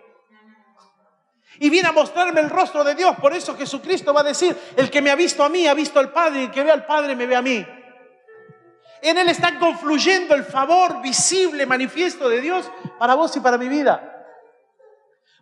Y 1.60 1.70
viene 1.70 1.90
a 1.90 1.92
mostrarme 1.92 2.40
el 2.40 2.50
rostro 2.50 2.86
de 2.86 2.96
Dios. 2.96 3.14
Por 3.18 3.34
eso 3.34 3.54
Jesucristo 3.58 4.14
va 4.14 4.22
a 4.22 4.24
decir, 4.24 4.58
el 4.78 4.90
que 4.90 5.02
me 5.02 5.12
ha 5.12 5.16
visto 5.16 5.44
a 5.44 5.50
mí 5.50 5.68
ha 5.68 5.74
visto 5.74 6.00
al 6.00 6.14
Padre 6.14 6.40
y 6.40 6.44
el 6.46 6.52
que 6.52 6.64
ve 6.64 6.72
al 6.72 6.86
Padre 6.86 7.18
me 7.18 7.26
ve 7.26 7.36
a 7.36 7.42
mí. 7.42 7.68
En 9.02 9.18
Él 9.18 9.28
está 9.28 9.60
confluyendo 9.60 10.36
el 10.36 10.46
favor 10.46 11.02
visible, 11.02 11.66
manifiesto 11.66 12.30
de 12.30 12.40
Dios 12.40 12.72
para 12.98 13.16
vos 13.16 13.36
y 13.36 13.42
para 13.42 13.58
mi 13.58 13.68
vida. 13.68 14.26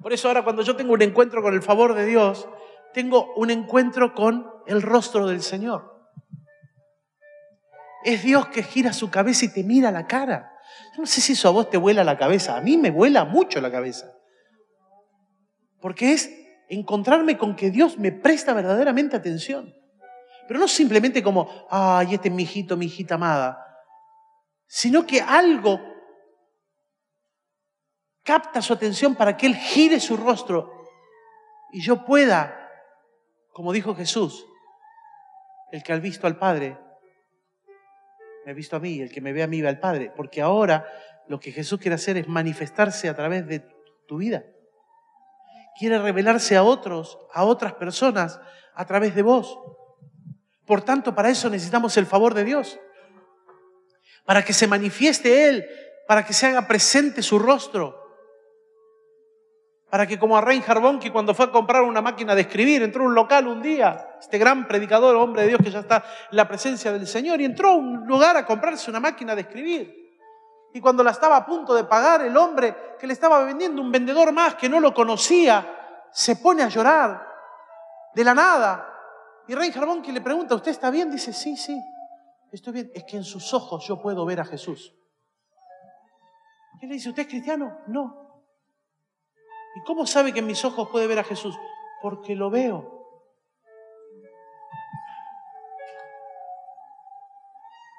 Por 0.02 0.12
eso 0.12 0.28
ahora 0.28 0.44
cuando 0.44 0.64
yo 0.64 0.76
tengo 0.76 0.94
un 0.94 1.04
encuentro 1.04 1.44
con 1.44 1.54
el 1.54 1.62
favor 1.62 1.94
de 1.94 2.08
Dios, 2.08 2.48
tengo 2.96 3.32
un 3.36 3.52
encuentro 3.52 4.16
con 4.16 4.52
el 4.66 4.82
rostro 4.82 5.28
del 5.28 5.44
Señor. 5.44 5.91
Es 8.04 8.24
Dios 8.24 8.48
que 8.48 8.64
gira 8.64 8.94
su 8.94 9.10
cabeza 9.10 9.46
y 9.46 9.54
te 9.54 9.64
mira 9.64 9.92
la 9.92 10.08
cara. 10.08 10.52
Yo 10.96 11.02
no 11.02 11.06
sé 11.06 11.22
si 11.22 11.34
eso 11.34 11.48
a 11.48 11.52
vos 11.52 11.70
te 11.70 11.78
vuela 11.78 12.04
la 12.04 12.18
cabeza. 12.18 12.58
A 12.58 12.62
mí 12.62 12.78
me 12.78 12.92
vuela 12.92 13.26
mucho 13.26 13.62
la 13.62 13.72
cabeza. 13.72 14.12
Porque 15.80 16.14
es 16.14 16.32
encontrarme 16.70 17.38
con 17.38 17.56
que 17.56 17.70
Dios 17.70 17.98
me 17.98 18.12
presta 18.12 18.54
verdaderamente 18.54 19.16
atención. 19.16 19.74
Pero 20.48 20.60
no 20.60 20.68
simplemente 20.68 21.24
como, 21.24 21.68
ay, 21.70 22.16
este 22.16 22.30
es 22.30 22.34
mi 22.34 22.44
hijito, 22.44 22.78
mi 22.78 22.88
hijita 22.88 23.16
amada. 23.16 23.66
Sino 24.68 25.06
que 25.06 25.22
algo 25.22 25.80
capta 28.24 28.62
su 28.62 28.74
atención 28.74 29.16
para 29.16 29.36
que 29.38 29.48
Él 29.48 29.56
gire 29.56 30.00
su 30.00 30.18
rostro 30.18 30.82
y 31.72 31.82
yo 31.82 32.06
pueda, 32.06 32.70
como 33.54 33.72
dijo 33.72 33.96
Jesús, 33.96 34.46
el 35.72 35.84
que 35.84 35.94
ha 35.94 35.98
visto 35.98 36.28
al 36.28 36.38
Padre 36.38 36.78
me 38.46 38.52
ha 38.52 38.56
visto 38.56 38.76
a 38.76 38.80
mí, 38.80 39.02
el 39.02 39.12
que 39.12 39.22
me 39.22 39.34
ve 39.34 39.44
a 39.44 39.48
mí 39.48 39.62
ve 39.62 39.68
al 39.68 39.80
Padre, 39.80 40.12
porque 40.16 40.42
ahora 40.42 40.88
lo 41.28 41.40
que 41.40 41.52
Jesús 41.52 41.80
quiere 41.80 41.96
hacer 41.96 42.18
es 42.18 42.28
manifestarse 42.28 43.08
a 43.08 43.16
través 43.16 43.48
de 43.48 43.64
tu 44.08 44.18
vida. 44.18 44.44
Quiere 45.78 46.00
revelarse 46.00 46.58
a 46.58 46.64
otros, 46.64 47.18
a 47.34 47.44
otras 47.44 47.74
personas, 47.74 48.40
a 48.74 48.86
través 48.86 49.16
de 49.16 49.22
vos. 49.22 49.58
Por 50.66 50.82
tanto, 50.82 51.16
para 51.16 51.30
eso 51.30 51.50
necesitamos 51.50 51.96
el 51.98 52.06
favor 52.06 52.34
de 52.34 52.44
Dios. 52.44 52.80
Para 54.26 54.44
que 54.44 54.54
se 54.54 54.68
manifieste 54.68 55.48
Él, 55.48 55.66
para 56.08 56.26
que 56.26 56.34
se 56.34 56.48
haga 56.48 56.68
presente 56.68 57.22
su 57.22 57.40
rostro, 57.40 58.01
para 59.92 60.08
que 60.08 60.18
como 60.18 60.38
a 60.38 60.42
Reinhard 60.42 61.00
que 61.00 61.12
cuando 61.12 61.34
fue 61.34 61.48
a 61.48 61.52
comprar 61.52 61.84
una 61.84 62.02
máquina 62.02 62.34
de 62.34 62.44
escribir, 62.44 62.82
entró 62.82 63.04
a 63.04 63.08
un 63.08 63.14
local 63.14 63.46
un 63.46 63.62
día, 63.62 64.16
este 64.18 64.38
gran 64.38 64.66
predicador, 64.66 65.18
hombre 65.18 65.42
de 65.42 65.50
Dios 65.50 65.60
que 65.62 65.70
ya 65.70 65.80
está 65.80 65.98
en 66.32 66.38
la 66.38 66.48
presencia 66.48 66.94
del 66.94 67.06
Señor, 67.06 67.42
y 67.42 67.46
entró 67.46 67.72
a 67.72 67.76
un 67.76 68.08
lugar 68.08 68.38
a 68.38 68.46
comprarse 68.46 68.90
una 68.90 69.02
máquina 69.02 69.36
de 69.36 69.42
escribir. 69.42 69.94
Y 70.74 70.80
cuando 70.80 71.04
la 71.04 71.12
estaba 71.12 71.36
a 71.36 71.46
punto 71.46 71.74
de 71.74 71.84
pagar, 71.84 72.22
el 72.22 72.38
hombre 72.38 72.96
que 72.98 73.06
le 73.06 73.12
estaba 73.12 73.44
vendiendo, 73.44 73.82
un 73.82 73.92
vendedor 73.92 74.32
más 74.32 74.56
que 74.56 74.70
no 74.70 74.80
lo 74.80 74.94
conocía, 74.94 76.08
se 76.10 76.38
pone 76.38 76.64
a 76.64 76.70
llorar 76.70 77.28
de 78.16 78.24
la 78.24 78.34
nada. 78.34 78.88
Y 79.46 79.56
Reinhard 79.56 80.02
que 80.04 80.14
le 80.14 80.22
pregunta, 80.22 80.56
¿usted 80.56 80.72
está 80.72 80.90
bien? 80.90 81.12
Dice, 81.12 81.34
sí, 81.34 81.58
sí, 81.58 81.78
estoy 82.50 82.72
bien. 82.72 82.92
Es 82.96 83.04
que 83.04 83.18
en 83.18 83.26
sus 83.26 83.54
ojos 83.54 83.86
yo 83.86 84.02
puedo 84.02 84.26
ver 84.26 84.40
a 84.40 84.46
Jesús. 84.46 84.96
¿Qué 86.80 86.88
le 86.88 86.94
dice? 86.94 87.10
¿Usted 87.10 87.24
es 87.24 87.28
cristiano? 87.28 87.80
No. 87.88 88.21
¿Y 89.76 89.82
cómo 89.84 90.06
sabe 90.06 90.34
que 90.34 90.40
en 90.40 90.48
mis 90.48 90.64
ojos 90.66 90.90
puede 90.90 91.08
ver 91.08 91.20
a 91.20 91.24
Jesús? 91.24 91.58
Porque 92.02 92.36
lo 92.36 92.50
veo. 92.50 93.00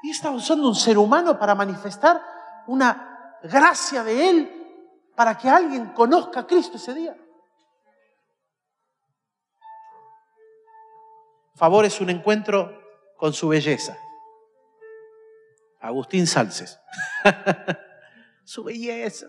Y 0.03 0.11
está 0.11 0.31
usando 0.31 0.69
un 0.69 0.75
ser 0.75 0.99
humano 0.99 1.39
para 1.39 1.55
manifestar 1.55 2.21
una 2.67 3.39
gracia 3.43 4.03
de 4.03 4.31
Él 4.31 5.13
para 5.15 5.39
que 5.39 5.49
alguien 5.49 5.93
conozca 5.93 6.41
a 6.41 6.47
Cristo 6.47 6.77
ese 6.77 6.93
día. 6.95 7.17
Favor 11.55 11.85
es 11.85 12.01
un 12.01 12.11
encuentro 12.11 12.81
con 13.17 13.33
su 13.33 13.49
belleza. 13.49 13.97
Agustín 15.81 16.27
Salces. 16.27 16.81
su 18.45 18.65
belleza 18.65 19.27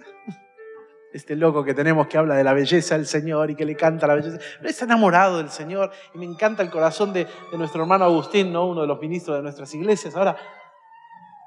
este 1.13 1.35
loco 1.35 1.63
que 1.63 1.75
tenemos 1.75 2.07
que 2.07 2.17
habla 2.17 2.35
de 2.35 2.43
la 2.43 2.53
belleza 2.53 2.95
del 2.95 3.05
Señor 3.05 3.51
y 3.51 3.55
que 3.55 3.65
le 3.65 3.75
canta 3.75 4.07
la 4.07 4.15
belleza. 4.15 4.39
Pero 4.57 4.69
está 4.69 4.85
enamorado 4.85 5.37
del 5.37 5.49
Señor 5.49 5.91
y 6.13 6.17
me 6.17 6.25
encanta 6.25 6.63
el 6.63 6.71
corazón 6.71 7.13
de, 7.13 7.27
nuestro 7.53 7.83
hermano 7.83 8.05
Agustín, 8.05 8.51
¿no? 8.51 8.65
uno 8.65 8.81
de 8.81 8.87
los 8.87 8.99
ministros 8.99 9.37
de 9.37 9.43
nuestras 9.43 9.73
iglesias. 9.75 10.15
Ahora, 10.15 10.35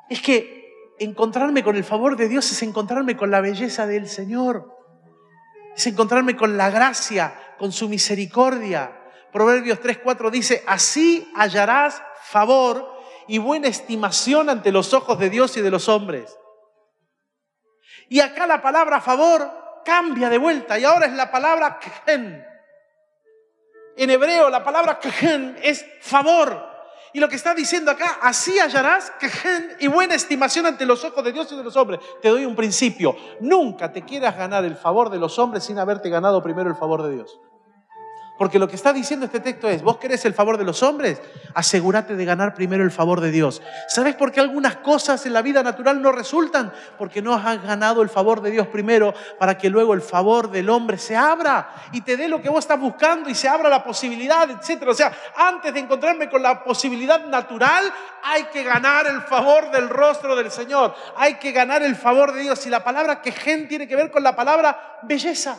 es 0.08 0.22
que 0.22 0.94
encontrarme 1.00 1.64
con 1.64 1.74
el 1.74 1.82
favor 1.82 2.16
de 2.16 2.28
Dios 2.28 2.50
es 2.52 2.62
encontrarme 2.62 3.16
con 3.16 3.32
la 3.32 3.40
belleza 3.40 3.88
del 3.88 4.08
Señor. 4.08 4.72
Es 5.76 5.86
encontrarme 5.88 6.36
con 6.36 6.56
la 6.56 6.70
gracia, 6.70 7.34
con 7.58 7.72
su 7.72 7.88
misericordia. 7.88 8.96
Proverbios 9.32 9.80
3:4 9.80 10.30
dice, 10.30 10.62
así 10.66 11.30
hallarás 11.34 12.02
favor 12.22 12.88
y 13.26 13.38
buena 13.38 13.66
estimación 13.66 14.48
ante 14.48 14.70
los 14.70 14.94
ojos 14.94 15.18
de 15.18 15.28
Dios 15.28 15.56
y 15.56 15.60
de 15.60 15.72
los 15.72 15.88
hombres. 15.88 16.38
Y 18.08 18.20
acá 18.20 18.46
la 18.46 18.62
palabra 18.62 19.00
favor 19.00 19.82
cambia 19.84 20.28
de 20.28 20.38
vuelta 20.38 20.78
y 20.78 20.84
ahora 20.84 21.06
es 21.06 21.12
la 21.12 21.30
palabra 21.30 21.78
kehen. 21.78 22.44
En 23.96 24.10
hebreo 24.10 24.50
la 24.50 24.62
palabra 24.62 24.98
kehen 24.98 25.56
es 25.62 25.84
favor. 26.00 26.74
Y 27.12 27.20
lo 27.20 27.28
que 27.28 27.36
está 27.36 27.54
diciendo 27.54 27.90
acá, 27.90 28.18
así 28.20 28.58
hallarás 28.58 29.10
kehen 29.18 29.76
y 29.80 29.86
buena 29.86 30.14
estimación 30.14 30.66
ante 30.66 30.84
los 30.84 31.02
ojos 31.04 31.24
de 31.24 31.32
Dios 31.32 31.50
y 31.50 31.56
de 31.56 31.64
los 31.64 31.76
hombres. 31.76 32.00
Te 32.20 32.28
doy 32.28 32.44
un 32.44 32.54
principio. 32.54 33.16
Nunca 33.40 33.90
te 33.92 34.02
quieras 34.02 34.36
ganar 34.36 34.64
el 34.64 34.76
favor 34.76 35.08
de 35.08 35.18
los 35.18 35.38
hombres 35.38 35.64
sin 35.64 35.78
haberte 35.78 36.10
ganado 36.10 36.42
primero 36.42 36.68
el 36.68 36.76
favor 36.76 37.02
de 37.02 37.14
Dios. 37.14 37.40
Porque 38.38 38.58
lo 38.58 38.68
que 38.68 38.76
está 38.76 38.92
diciendo 38.92 39.26
este 39.26 39.40
texto 39.40 39.68
es, 39.68 39.82
vos 39.82 39.96
querés 39.96 40.24
el 40.26 40.34
favor 40.34 40.58
de 40.58 40.64
los 40.64 40.82
hombres, 40.82 41.20
asegúrate 41.54 42.16
de 42.16 42.24
ganar 42.24 42.54
primero 42.54 42.84
el 42.84 42.90
favor 42.90 43.20
de 43.20 43.30
Dios. 43.30 43.62
¿Sabes 43.88 44.14
por 44.14 44.30
qué 44.30 44.40
algunas 44.40 44.76
cosas 44.76 45.24
en 45.24 45.32
la 45.32 45.40
vida 45.40 45.62
natural 45.62 46.02
no 46.02 46.12
resultan? 46.12 46.72
Porque 46.98 47.22
no 47.22 47.34
has 47.34 47.62
ganado 47.62 48.02
el 48.02 48.10
favor 48.10 48.42
de 48.42 48.50
Dios 48.50 48.66
primero 48.66 49.14
para 49.38 49.56
que 49.56 49.70
luego 49.70 49.94
el 49.94 50.02
favor 50.02 50.50
del 50.50 50.68
hombre 50.68 50.98
se 50.98 51.16
abra 51.16 51.74
y 51.92 52.02
te 52.02 52.16
dé 52.16 52.28
lo 52.28 52.42
que 52.42 52.50
vos 52.50 52.58
estás 52.58 52.78
buscando 52.78 53.30
y 53.30 53.34
se 53.34 53.48
abra 53.48 53.70
la 53.70 53.82
posibilidad, 53.82 54.48
etc. 54.50 54.88
O 54.88 54.94
sea, 54.94 55.12
antes 55.36 55.72
de 55.72 55.80
encontrarme 55.80 56.28
con 56.28 56.42
la 56.42 56.62
posibilidad 56.62 57.24
natural, 57.26 57.90
hay 58.22 58.44
que 58.44 58.64
ganar 58.64 59.06
el 59.06 59.22
favor 59.22 59.70
del 59.70 59.88
rostro 59.88 60.36
del 60.36 60.50
Señor. 60.50 60.94
Hay 61.16 61.34
que 61.34 61.52
ganar 61.52 61.82
el 61.82 61.96
favor 61.96 62.32
de 62.32 62.42
Dios. 62.42 62.66
Y 62.66 62.70
la 62.70 62.84
palabra 62.84 63.22
que 63.22 63.32
gen 63.32 63.68
tiene 63.68 63.88
que 63.88 63.96
ver 63.96 64.10
con 64.10 64.22
la 64.22 64.36
palabra 64.36 64.98
belleza. 65.02 65.56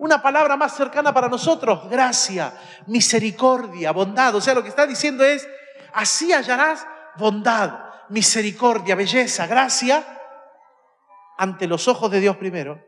Una 0.00 0.22
palabra 0.22 0.56
más 0.56 0.74
cercana 0.74 1.12
para 1.12 1.28
nosotros, 1.28 1.90
gracia, 1.90 2.54
misericordia, 2.86 3.92
bondad. 3.92 4.34
O 4.34 4.40
sea, 4.40 4.54
lo 4.54 4.62
que 4.62 4.70
está 4.70 4.86
diciendo 4.86 5.22
es, 5.22 5.46
así 5.92 6.32
hallarás 6.32 6.86
bondad, 7.18 7.80
misericordia, 8.08 8.94
belleza, 8.94 9.46
gracia 9.46 10.02
ante 11.36 11.66
los 11.66 11.86
ojos 11.86 12.10
de 12.10 12.20
Dios 12.20 12.38
primero 12.38 12.82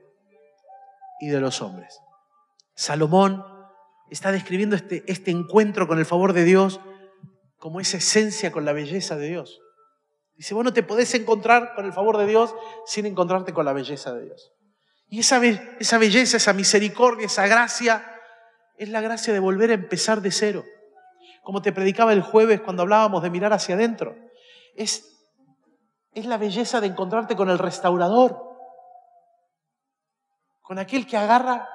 y 1.20 1.28
de 1.28 1.38
los 1.38 1.60
hombres. 1.60 2.00
Salomón 2.74 3.44
está 4.08 4.32
describiendo 4.32 4.74
este, 4.74 5.04
este 5.06 5.30
encuentro 5.30 5.86
con 5.86 5.98
el 5.98 6.06
favor 6.06 6.32
de 6.32 6.44
Dios 6.44 6.80
como 7.58 7.78
esa 7.78 7.98
esencia 7.98 8.52
con 8.52 8.64
la 8.64 8.72
belleza 8.72 9.16
de 9.16 9.28
Dios. 9.28 9.60
Dice, 10.34 10.54
vos 10.54 10.64
no 10.64 10.72
te 10.72 10.82
podés 10.82 11.14
encontrar 11.14 11.74
con 11.74 11.84
el 11.84 11.92
favor 11.92 12.16
de 12.16 12.26
Dios 12.26 12.54
sin 12.86 13.04
encontrarte 13.04 13.52
con 13.52 13.66
la 13.66 13.74
belleza 13.74 14.14
de 14.14 14.24
Dios. 14.24 14.51
Y 15.12 15.18
esa, 15.18 15.38
belleza, 15.38 16.38
esa 16.38 16.52
misericordia, 16.54 17.26
esa 17.26 17.46
gracia, 17.46 18.18
es 18.78 18.88
la 18.88 19.02
gracia 19.02 19.34
de 19.34 19.40
volver 19.40 19.68
a 19.70 19.74
empezar 19.74 20.22
de 20.22 20.30
cero. 20.30 20.64
Como 21.42 21.60
te 21.60 21.70
predicaba 21.70 22.14
el 22.14 22.22
jueves 22.22 22.62
cuando 22.62 22.80
hablábamos 22.80 23.22
de 23.22 23.28
mirar 23.28 23.52
hacia 23.52 23.74
adentro. 23.74 24.16
Es, 24.74 25.04
es 26.14 26.24
la 26.24 26.38
belleza 26.38 26.80
de 26.80 26.86
encontrarte 26.86 27.36
con 27.36 27.50
el 27.50 27.58
restaurador, 27.58 28.42
con 30.62 30.78
aquel 30.78 31.06
que 31.06 31.18
agarra 31.18 31.68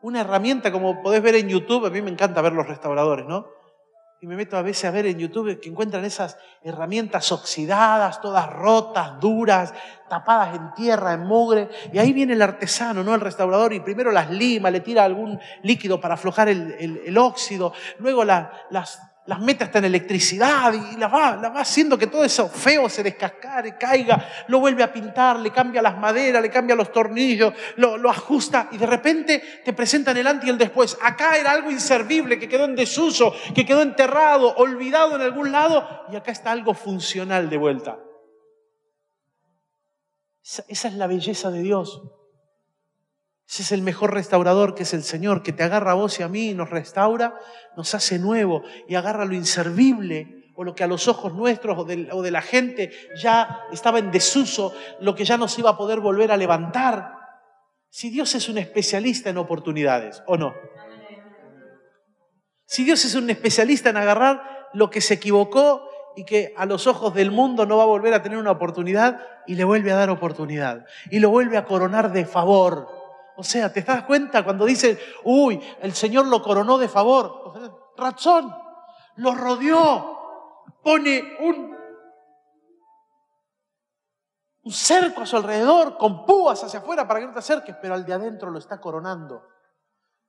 una 0.00 0.22
herramienta, 0.22 0.72
como 0.72 1.02
podés 1.02 1.20
ver 1.20 1.34
en 1.34 1.50
YouTube, 1.50 1.84
a 1.84 1.90
mí 1.90 2.00
me 2.00 2.10
encanta 2.10 2.40
ver 2.40 2.54
los 2.54 2.66
restauradores, 2.66 3.26
¿no? 3.26 3.46
Y 4.22 4.26
me 4.26 4.36
meto 4.36 4.58
a 4.58 4.62
veces 4.62 4.84
a 4.84 4.90
ver 4.90 5.06
en 5.06 5.18
YouTube 5.18 5.58
que 5.58 5.70
encuentran 5.70 6.04
esas 6.04 6.36
herramientas 6.62 7.32
oxidadas, 7.32 8.20
todas 8.20 8.50
rotas, 8.50 9.18
duras, 9.18 9.72
tapadas 10.10 10.56
en 10.56 10.74
tierra, 10.74 11.14
en 11.14 11.24
mugre. 11.24 11.70
Y 11.90 11.98
ahí 11.98 12.12
viene 12.12 12.34
el 12.34 12.42
artesano, 12.42 13.02
¿no? 13.02 13.14
El 13.14 13.22
restaurador, 13.22 13.72
y 13.72 13.80
primero 13.80 14.12
las 14.12 14.28
lima, 14.30 14.70
le 14.70 14.80
tira 14.80 15.04
algún 15.04 15.40
líquido 15.62 16.02
para 16.02 16.14
aflojar 16.14 16.50
el, 16.50 17.16
óxido, 17.16 17.72
luego 17.98 18.24
las, 18.24 19.00
las 19.26 19.38
mete 19.38 19.64
hasta 19.64 19.78
en 19.78 19.84
electricidad 19.84 20.72
y 20.72 20.96
la 20.96 21.08
va, 21.08 21.36
va 21.36 21.60
haciendo 21.60 21.96
que 21.98 22.06
todo 22.06 22.24
eso 22.24 22.48
feo 22.48 22.88
se 22.88 23.02
descascare, 23.02 23.76
caiga, 23.76 24.28
lo 24.48 24.60
vuelve 24.60 24.82
a 24.82 24.92
pintar, 24.92 25.38
le 25.38 25.50
cambia 25.52 25.82
las 25.82 25.98
maderas, 25.98 26.42
le 26.42 26.50
cambia 26.50 26.74
los 26.74 26.90
tornillos, 26.90 27.54
lo, 27.76 27.96
lo 27.96 28.10
ajusta 28.10 28.68
y 28.72 28.78
de 28.78 28.86
repente 28.86 29.42
te 29.64 29.72
presentan 29.72 30.16
el 30.16 30.26
antes 30.26 30.46
y 30.46 30.50
el 30.50 30.58
después. 30.58 30.98
Acá 31.02 31.36
era 31.36 31.52
algo 31.52 31.70
inservible 31.70 32.38
que 32.38 32.48
quedó 32.48 32.64
en 32.64 32.74
desuso, 32.74 33.34
que 33.54 33.64
quedó 33.64 33.82
enterrado, 33.82 34.54
olvidado 34.56 35.16
en 35.16 35.22
algún 35.22 35.52
lado 35.52 36.06
y 36.10 36.16
acá 36.16 36.32
está 36.32 36.50
algo 36.50 36.74
funcional 36.74 37.50
de 37.50 37.56
vuelta. 37.56 37.98
Esa 40.42 40.88
es 40.88 40.94
la 40.94 41.06
belleza 41.06 41.50
de 41.50 41.60
Dios. 41.60 42.02
Ese 43.50 43.62
es 43.62 43.72
el 43.72 43.82
mejor 43.82 44.14
restaurador 44.14 44.76
que 44.76 44.84
es 44.84 44.94
el 44.94 45.02
Señor, 45.02 45.42
que 45.42 45.52
te 45.52 45.64
agarra 45.64 45.90
a 45.90 45.94
vos 45.94 46.20
y 46.20 46.22
a 46.22 46.28
mí, 46.28 46.54
nos 46.54 46.70
restaura, 46.70 47.34
nos 47.76 47.96
hace 47.96 48.20
nuevo 48.20 48.62
y 48.86 48.94
agarra 48.94 49.24
lo 49.24 49.34
inservible 49.34 50.52
o 50.54 50.62
lo 50.62 50.76
que 50.76 50.84
a 50.84 50.86
los 50.86 51.08
ojos 51.08 51.34
nuestros 51.34 51.76
o 51.76 51.84
de, 51.84 52.30
la 52.30 52.42
gente 52.42 52.92
ya 53.16 53.62
estaba 53.72 53.98
en 53.98 54.12
desuso, 54.12 54.72
lo 55.00 55.16
que 55.16 55.24
ya 55.24 55.36
no 55.36 55.48
se 55.48 55.62
iba 55.62 55.70
a 55.70 55.76
poder 55.76 55.98
volver 55.98 56.30
a 56.30 56.36
levantar. 56.36 57.12
Si 57.88 58.08
Dios 58.08 58.36
es 58.36 58.48
un 58.48 58.56
especialista 58.56 59.30
en 59.30 59.38
oportunidades, 59.38 60.22
¿o 60.28 60.36
no? 60.36 60.54
Si 62.66 62.84
Dios 62.84 63.04
es 63.04 63.16
un 63.16 63.30
especialista 63.30 63.90
en 63.90 63.96
agarrar 63.96 64.68
lo 64.74 64.90
que 64.90 65.00
se 65.00 65.14
equivocó 65.14 65.88
y 66.14 66.24
que 66.24 66.54
a 66.56 66.66
los 66.66 66.86
ojos 66.86 67.14
del 67.14 67.32
mundo 67.32 67.66
no 67.66 67.78
va 67.78 67.82
a 67.82 67.86
volver 67.86 68.14
a 68.14 68.22
tener 68.22 68.38
una 68.38 68.52
oportunidad 68.52 69.26
y 69.48 69.56
le 69.56 69.64
vuelve 69.64 69.90
a 69.90 69.96
dar 69.96 70.10
oportunidad 70.10 70.86
y 71.10 71.18
lo 71.18 71.30
vuelve 71.30 71.56
a 71.56 71.64
coronar 71.64 72.12
de 72.12 72.24
favor 72.24 72.99
o 73.40 73.42
sea, 73.42 73.72
¿te 73.72 73.80
das 73.80 74.04
cuenta 74.04 74.44
cuando 74.44 74.66
dicen, 74.66 74.98
uy, 75.24 75.58
el 75.80 75.94
Señor 75.94 76.26
lo 76.26 76.42
coronó 76.42 76.76
de 76.76 76.90
favor? 76.90 77.54
Razón, 77.96 78.54
lo 79.16 79.34
rodeó, 79.34 80.18
pone 80.84 81.38
un, 81.40 81.74
cerco 84.70 85.22
a 85.22 85.26
su 85.26 85.38
alrededor, 85.38 85.96
con 85.96 86.26
púas 86.26 86.62
hacia 86.62 86.80
afuera 86.80 87.08
para 87.08 87.20
que 87.20 87.28
no 87.28 87.32
te 87.32 87.38
acerques, 87.38 87.74
pero 87.80 87.94
al 87.94 88.04
de 88.04 88.12
adentro 88.12 88.50
lo 88.50 88.58
está 88.58 88.78
coronando. 88.78 89.42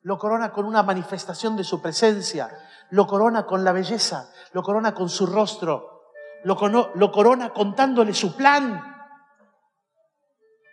Lo 0.04 0.18
corona 0.18 0.54
con 0.54 0.64
una 0.64 0.82
manifestación 0.82 1.58
de 1.58 1.66
su 1.66 1.82
presencia, 1.82 2.50
lo 2.92 3.08
corona 3.08 3.46
con 3.46 3.66
la 3.66 3.74
belleza, 3.74 4.32
lo 4.54 4.64
corona 4.64 4.94
con 4.94 5.10
su 5.10 5.26
rostro, 5.26 6.14
lo 6.46 7.12
corona 7.12 7.50
contándole 7.50 8.14
su 8.14 8.38
plan, 8.38 8.82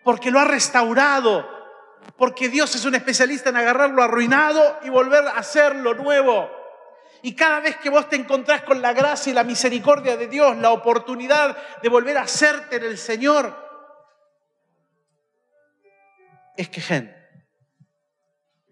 porque 0.05 0.30
lo 0.30 0.39
ha 0.39 0.45
restaurado, 0.45 1.58
porque 2.16 2.49
Dios 2.49 2.74
es 2.74 2.84
un 2.84 2.94
especialista 2.94 3.51
en 3.51 3.57
agarrar 3.57 3.90
lo 3.90 4.03
arruinado 4.03 4.78
y 4.82 4.90
volver 4.90 5.26
a 5.26 5.38
hacerlo 5.38 5.94
nuevo. 5.94 6.51
Y 7.22 7.34
cada 7.34 7.61
vez 7.61 7.76
que 7.76 7.90
vos 7.90 8.09
te 8.09 8.16
encontrás 8.16 8.62
con 8.62 8.80
la 8.80 8.92
gracia 8.92 9.30
y 9.30 9.34
la 9.34 9.44
misericordia 9.44 10.16
de 10.16 10.28
Dios, 10.28 10.57
la 10.59 10.70
oportunidad 10.70 11.57
de 11.82 11.88
volver 11.88 12.16
a 12.18 12.22
hacerte 12.22 12.76
en 12.76 12.84
el 12.84 12.99
Señor, 12.99 13.68
es 16.57 16.68
que 16.68 16.80
Gen 16.80 17.14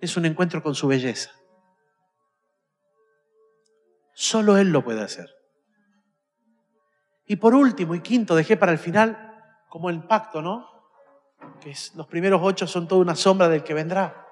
es 0.01 0.17
un 0.17 0.27
encuentro 0.27 0.63
con 0.63 0.75
su 0.75 0.89
belleza. 0.89 1.31
Solo 4.15 4.57
Él 4.57 4.71
lo 4.71 4.83
puede 4.83 5.03
hacer. 5.03 5.29
Y 7.27 7.37
por 7.37 7.55
último 7.55 7.95
y 7.95 8.01
quinto, 8.01 8.35
dejé 8.35 8.57
para 8.57 8.73
el 8.73 8.79
final 8.79 9.65
como 9.69 9.91
el 9.91 10.05
pacto, 10.05 10.43
¿no? 10.43 10.76
Que 11.61 11.75
los 11.95 12.07
primeros 12.07 12.41
ocho 12.43 12.67
son 12.67 12.89
toda 12.89 13.01
una 13.01 13.15
sombra 13.15 13.49
del 13.49 13.65
que 13.65 13.75
vendrá. 13.75 14.27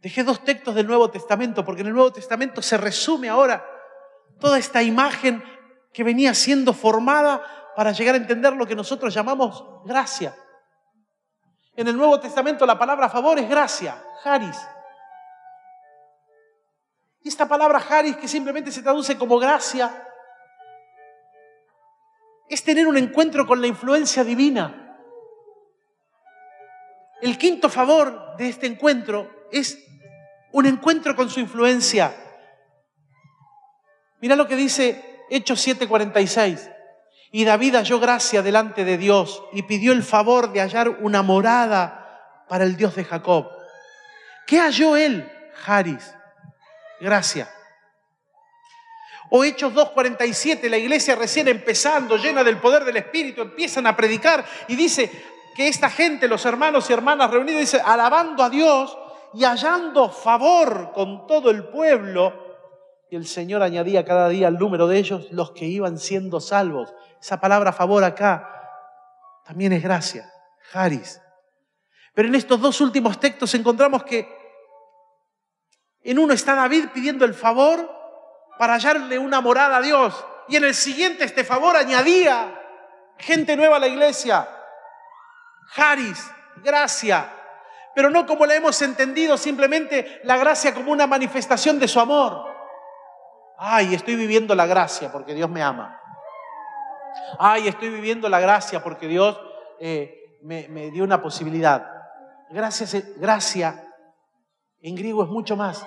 Dejé 0.00 0.22
dos 0.22 0.44
textos 0.44 0.74
del 0.74 0.86
Nuevo 0.86 1.10
Testamento, 1.10 1.64
porque 1.64 1.80
en 1.80 1.88
el 1.88 1.94
Nuevo 1.94 2.12
Testamento 2.12 2.62
se 2.62 2.76
resume 2.76 3.28
ahora 3.28 3.64
toda 4.38 4.58
esta 4.58 4.82
imagen 4.82 5.42
que 5.92 6.04
venía 6.04 6.34
siendo 6.34 6.72
formada 6.72 7.42
para 7.74 7.92
llegar 7.92 8.14
a 8.14 8.18
entender 8.18 8.54
lo 8.54 8.66
que 8.66 8.76
nosotros 8.76 9.12
llamamos 9.12 9.64
gracia. 9.84 10.34
En 11.74 11.88
el 11.88 11.96
Nuevo 11.96 12.18
Testamento 12.20 12.64
la 12.66 12.78
palabra 12.78 13.08
favor 13.08 13.38
es 13.38 13.48
gracia, 13.48 14.02
haris. 14.24 14.56
Y 17.22 17.28
esta 17.28 17.48
palabra 17.48 17.78
haris, 17.78 18.16
que 18.16 18.28
simplemente 18.28 18.70
se 18.70 18.82
traduce 18.82 19.18
como 19.18 19.38
gracia, 19.38 20.04
es 22.48 22.62
tener 22.62 22.86
un 22.86 22.96
encuentro 22.96 23.46
con 23.46 23.60
la 23.60 23.66
influencia 23.66 24.24
divina. 24.24 24.87
El 27.20 27.36
quinto 27.38 27.68
favor 27.68 28.36
de 28.36 28.48
este 28.48 28.66
encuentro 28.66 29.48
es 29.50 29.78
un 30.52 30.66
encuentro 30.66 31.16
con 31.16 31.28
su 31.28 31.40
influencia. 31.40 32.14
Mira 34.20 34.36
lo 34.36 34.46
que 34.46 34.56
dice 34.56 35.24
Hechos 35.30 35.66
7:46. 35.66 36.74
Y 37.30 37.44
David 37.44 37.74
halló 37.74 38.00
gracia 38.00 38.42
delante 38.42 38.84
de 38.84 38.96
Dios 38.96 39.42
y 39.52 39.62
pidió 39.62 39.92
el 39.92 40.02
favor 40.02 40.52
de 40.52 40.60
hallar 40.60 40.88
una 40.88 41.22
morada 41.22 42.44
para 42.48 42.64
el 42.64 42.76
Dios 42.76 42.94
de 42.94 43.04
Jacob. 43.04 43.50
¿Qué 44.46 44.58
halló 44.58 44.96
él? 44.96 45.30
Haris. 45.66 46.14
Gracia. 47.00 47.50
O 49.30 49.44
Hechos 49.44 49.74
2.47, 49.74 50.70
la 50.70 50.78
iglesia 50.78 51.14
recién 51.14 51.48
empezando, 51.48 52.16
llena 52.16 52.42
del 52.42 52.58
poder 52.58 52.84
del 52.84 52.96
Espíritu, 52.96 53.42
empiezan 53.42 53.86
a 53.86 53.94
predicar 53.94 54.42
y 54.68 54.74
dice, 54.74 55.10
que 55.58 55.66
esta 55.66 55.90
gente, 55.90 56.28
los 56.28 56.46
hermanos 56.46 56.88
y 56.88 56.92
hermanas 56.92 57.32
reunidos, 57.32 57.58
dice, 57.58 57.82
alabando 57.84 58.44
a 58.44 58.48
Dios 58.48 58.96
y 59.34 59.42
hallando 59.42 60.08
favor 60.08 60.92
con 60.92 61.26
todo 61.26 61.50
el 61.50 61.64
pueblo. 61.64 62.32
Y 63.10 63.16
el 63.16 63.26
Señor 63.26 63.64
añadía 63.64 64.04
cada 64.04 64.28
día 64.28 64.46
al 64.46 64.56
número 64.56 64.86
de 64.86 64.98
ellos 64.98 65.26
los 65.32 65.50
que 65.50 65.64
iban 65.64 65.98
siendo 65.98 66.38
salvos. 66.38 66.94
Esa 67.20 67.40
palabra 67.40 67.72
favor 67.72 68.04
acá 68.04 68.48
también 69.44 69.72
es 69.72 69.82
gracia, 69.82 70.32
Haris. 70.72 71.20
Pero 72.14 72.28
en 72.28 72.36
estos 72.36 72.60
dos 72.60 72.80
últimos 72.80 73.18
textos 73.18 73.52
encontramos 73.56 74.04
que 74.04 74.28
en 76.04 76.20
uno 76.20 76.34
está 76.34 76.54
David 76.54 76.90
pidiendo 76.94 77.24
el 77.24 77.34
favor 77.34 77.90
para 78.60 78.74
hallarle 78.74 79.18
una 79.18 79.40
morada 79.40 79.78
a 79.78 79.82
Dios. 79.82 80.24
Y 80.46 80.54
en 80.54 80.62
el 80.62 80.76
siguiente 80.76 81.24
este 81.24 81.42
favor 81.42 81.76
añadía 81.76 82.62
gente 83.18 83.56
nueva 83.56 83.78
a 83.78 83.80
la 83.80 83.88
iglesia. 83.88 84.50
Haris, 85.76 86.30
gracia. 86.56 87.34
pero 87.94 88.10
no 88.10 88.26
como 88.26 88.46
la 88.46 88.54
hemos 88.54 88.80
entendido, 88.82 89.36
simplemente 89.36 90.20
la 90.22 90.36
gracia 90.36 90.72
como 90.72 90.92
una 90.92 91.06
manifestación 91.06 91.80
de 91.80 91.88
su 91.88 91.98
amor. 91.98 92.44
Ay, 93.58 93.94
estoy 93.94 94.14
viviendo 94.14 94.54
la 94.54 94.66
gracia 94.66 95.10
porque 95.10 95.34
Dios 95.34 95.50
me 95.50 95.62
ama. 95.62 96.00
Ay, 97.40 97.66
estoy 97.66 97.88
viviendo 97.88 98.28
la 98.28 98.38
gracia 98.38 98.82
porque 98.82 99.08
Dios 99.08 99.40
eh, 99.80 100.38
me, 100.42 100.68
me, 100.68 100.92
dio 100.92 101.02
una 101.02 101.20
posibilidad. 101.20 101.84
Gracias, 102.50 102.94
gracia 103.16 103.84
en 104.80 104.94
griego 104.94 105.24
es 105.24 105.28
mucho 105.28 105.56
más 105.56 105.84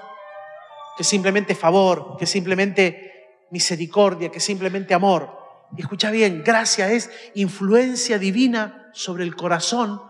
que 0.98 1.04
simplemente 1.04 1.56
favor, 1.56 2.18
que 2.18 2.26
simplemente 2.26 3.48
misericordia, 3.52 4.30
que 4.30 4.40
simplemente 4.40 4.94
amor. 4.94 5.41
Escucha 5.78 6.12
bien, 6.12 6.44
gracia 6.44 6.92
es 6.92 7.10
influencia 7.34 8.20
divina 8.20 8.90
sobre 8.94 9.24
el 9.24 9.36
corazón 9.36 10.02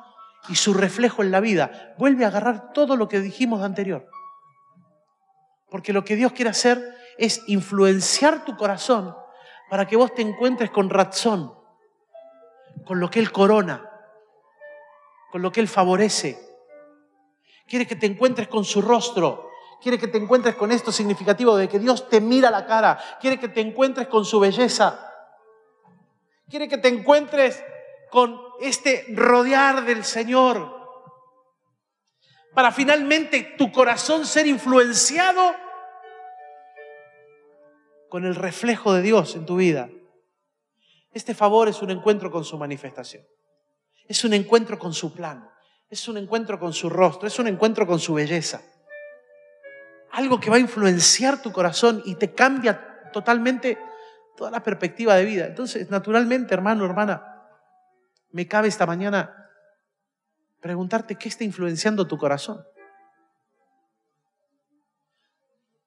y 0.50 0.56
su 0.56 0.74
reflejo 0.74 1.22
en 1.22 1.32
la 1.32 1.40
vida. 1.40 1.94
Vuelve 1.98 2.26
a 2.26 2.30
agarrar 2.30 2.74
todo 2.74 2.96
lo 2.96 3.08
que 3.08 3.20
dijimos 3.20 3.62
anterior. 3.62 4.10
Porque 5.70 5.94
lo 5.94 6.04
que 6.04 6.16
Dios 6.16 6.32
quiere 6.32 6.50
hacer 6.50 6.98
es 7.18 7.44
influenciar 7.48 8.44
tu 8.44 8.58
corazón 8.58 9.16
para 9.70 9.88
que 9.88 9.96
vos 9.96 10.14
te 10.14 10.22
encuentres 10.22 10.72
con 10.72 10.90
razón, 10.90 11.54
con 12.86 13.00
lo 13.00 13.10
que 13.10 13.20
Él 13.20 13.32
corona, 13.32 13.90
con 15.32 15.42
lo 15.42 15.52
que 15.52 15.62
Él 15.62 15.68
favorece. 15.68 16.38
Quiere 17.68 17.86
que 17.86 17.96
te 17.96 18.08
encuentres 18.08 18.48
con 18.48 18.66
su 18.66 18.82
rostro. 18.82 19.50
Quiere 19.82 19.98
que 19.98 20.08
te 20.08 20.18
encuentres 20.18 20.56
con 20.56 20.72
esto 20.72 20.92
significativo 20.92 21.56
de 21.56 21.70
que 21.70 21.80
Dios 21.80 22.10
te 22.10 22.20
mira 22.20 22.52
la 22.52 22.66
cara. 22.66 23.00
Quiere 23.22 23.40
que 23.40 23.48
te 23.48 23.62
encuentres 23.62 24.08
con 24.08 24.26
su 24.26 24.40
belleza. 24.40 25.11
Quiere 26.52 26.68
que 26.68 26.78
te 26.78 26.90
encuentres 26.90 27.64
con 28.10 28.38
este 28.60 29.06
rodear 29.16 29.86
del 29.86 30.04
Señor. 30.04 30.70
Para 32.54 32.74
finalmente 32.74 33.56
tu 33.58 33.72
corazón 33.72 34.26
ser 34.26 34.46
influenciado 34.48 35.56
con 38.10 38.26
el 38.26 38.36
reflejo 38.36 38.94
de 38.94 39.02
Dios 39.02 39.36
en 39.36 39.46
tu 39.46 39.56
vida. 39.56 39.90
Este 41.14 41.34
favor 41.34 41.70
es 41.70 41.82
un 41.82 41.90
encuentro 41.90 42.30
con 42.30 42.44
su 42.44 42.58
manifestación. 42.58 43.26
Es 44.10 44.26
un 44.26 44.34
encuentro 44.34 44.78
con 44.78 44.94
su 44.94 45.14
plan. 45.14 45.50
Es 45.90 46.10
un 46.10 46.18
encuentro 46.18 46.60
con 46.60 46.74
su 46.74 46.90
rostro. 46.90 47.30
Es 47.30 47.40
un 47.40 47.48
encuentro 47.48 47.88
con 47.88 47.98
su 47.98 48.16
belleza. 48.16 48.62
Algo 50.12 50.38
que 50.38 50.50
va 50.50 50.58
a 50.58 50.60
influenciar 50.60 51.42
tu 51.42 51.54
corazón 51.54 52.04
y 52.04 52.16
te 52.16 52.34
cambia 52.34 53.10
totalmente 53.14 53.78
toda 54.36 54.52
la 54.52 54.64
perspectiva 54.64 55.16
de 55.16 55.26
vida. 55.26 55.46
Entonces, 55.46 55.90
naturalmente, 55.90 56.54
hermano, 56.54 56.86
hermana, 56.86 57.32
me 58.32 58.48
cabe 58.48 58.68
esta 58.68 58.86
mañana 58.86 59.50
preguntarte 60.60 61.16
qué 61.16 61.30
está 61.30 61.44
influenciando 61.44 62.08
tu 62.08 62.18
corazón. 62.18 62.64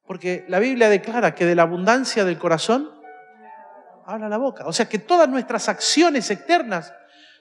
Porque 0.07 0.45
la 0.49 0.59
Biblia 0.59 0.89
declara 0.89 1.35
que 1.35 1.47
de 1.47 1.55
la 1.55 1.63
abundancia 1.63 2.25
del 2.25 2.39
corazón 2.39 2.91
habla 4.05 4.29
la 4.29 4.37
boca. 4.37 4.67
O 4.67 4.73
sea 4.73 4.89
que 4.89 4.99
todas 4.99 5.29
nuestras 5.29 5.69
acciones 5.69 6.31
externas 6.31 6.93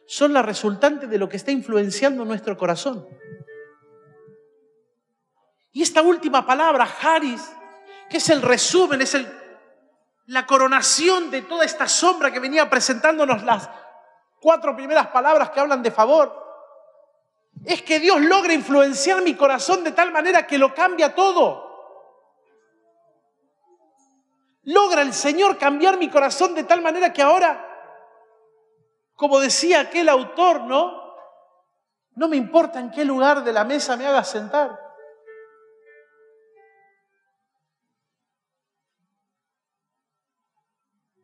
son 0.07 0.33
la 0.33 0.41
resultante 0.41 1.07
de 1.07 1.17
lo 1.17 1.27
que 1.27 1.37
está 1.37 1.51
influenciando 1.51 2.23
nuestro 2.23 2.57
corazón. 2.57 3.05
Y 5.71 5.81
esta 5.81 6.01
última 6.01 6.45
palabra, 6.45 6.87
Haris, 7.01 7.41
que 8.09 8.17
es 8.17 8.29
el 8.29 8.41
resumen, 8.41 9.01
es 9.01 9.15
el, 9.15 9.27
la 10.25 10.45
coronación 10.45 11.31
de 11.31 11.41
toda 11.41 11.65
esta 11.65 11.87
sombra 11.87 12.31
que 12.31 12.39
venía 12.39 12.69
presentándonos 12.69 13.43
las 13.43 13.69
cuatro 14.39 14.75
primeras 14.75 15.07
palabras 15.07 15.49
que 15.49 15.59
hablan 15.59 15.83
de 15.83 15.91
favor, 15.91 16.41
es 17.65 17.81
que 17.81 17.99
Dios 17.99 18.19
logra 18.21 18.53
influenciar 18.53 19.21
mi 19.21 19.35
corazón 19.35 19.83
de 19.83 19.91
tal 19.91 20.11
manera 20.11 20.45
que 20.47 20.57
lo 20.57 20.73
cambia 20.73 21.15
todo. 21.15 21.71
Logra 24.63 25.01
el 25.01 25.13
Señor 25.13 25.57
cambiar 25.57 25.97
mi 25.97 26.09
corazón 26.09 26.55
de 26.55 26.63
tal 26.63 26.81
manera 26.81 27.11
que 27.11 27.21
ahora, 27.21 27.69
como 29.15 29.39
decía 29.39 29.81
aquel 29.81 30.09
autor, 30.09 30.61
¿no? 30.61 31.03
No 32.15 32.27
me 32.27 32.37
importa 32.37 32.79
en 32.79 32.91
qué 32.91 33.03
lugar 33.03 33.43
de 33.43 33.53
la 33.53 33.63
mesa 33.63 33.97
me 33.97 34.05
haga 34.05 34.23
sentar. 34.23 34.92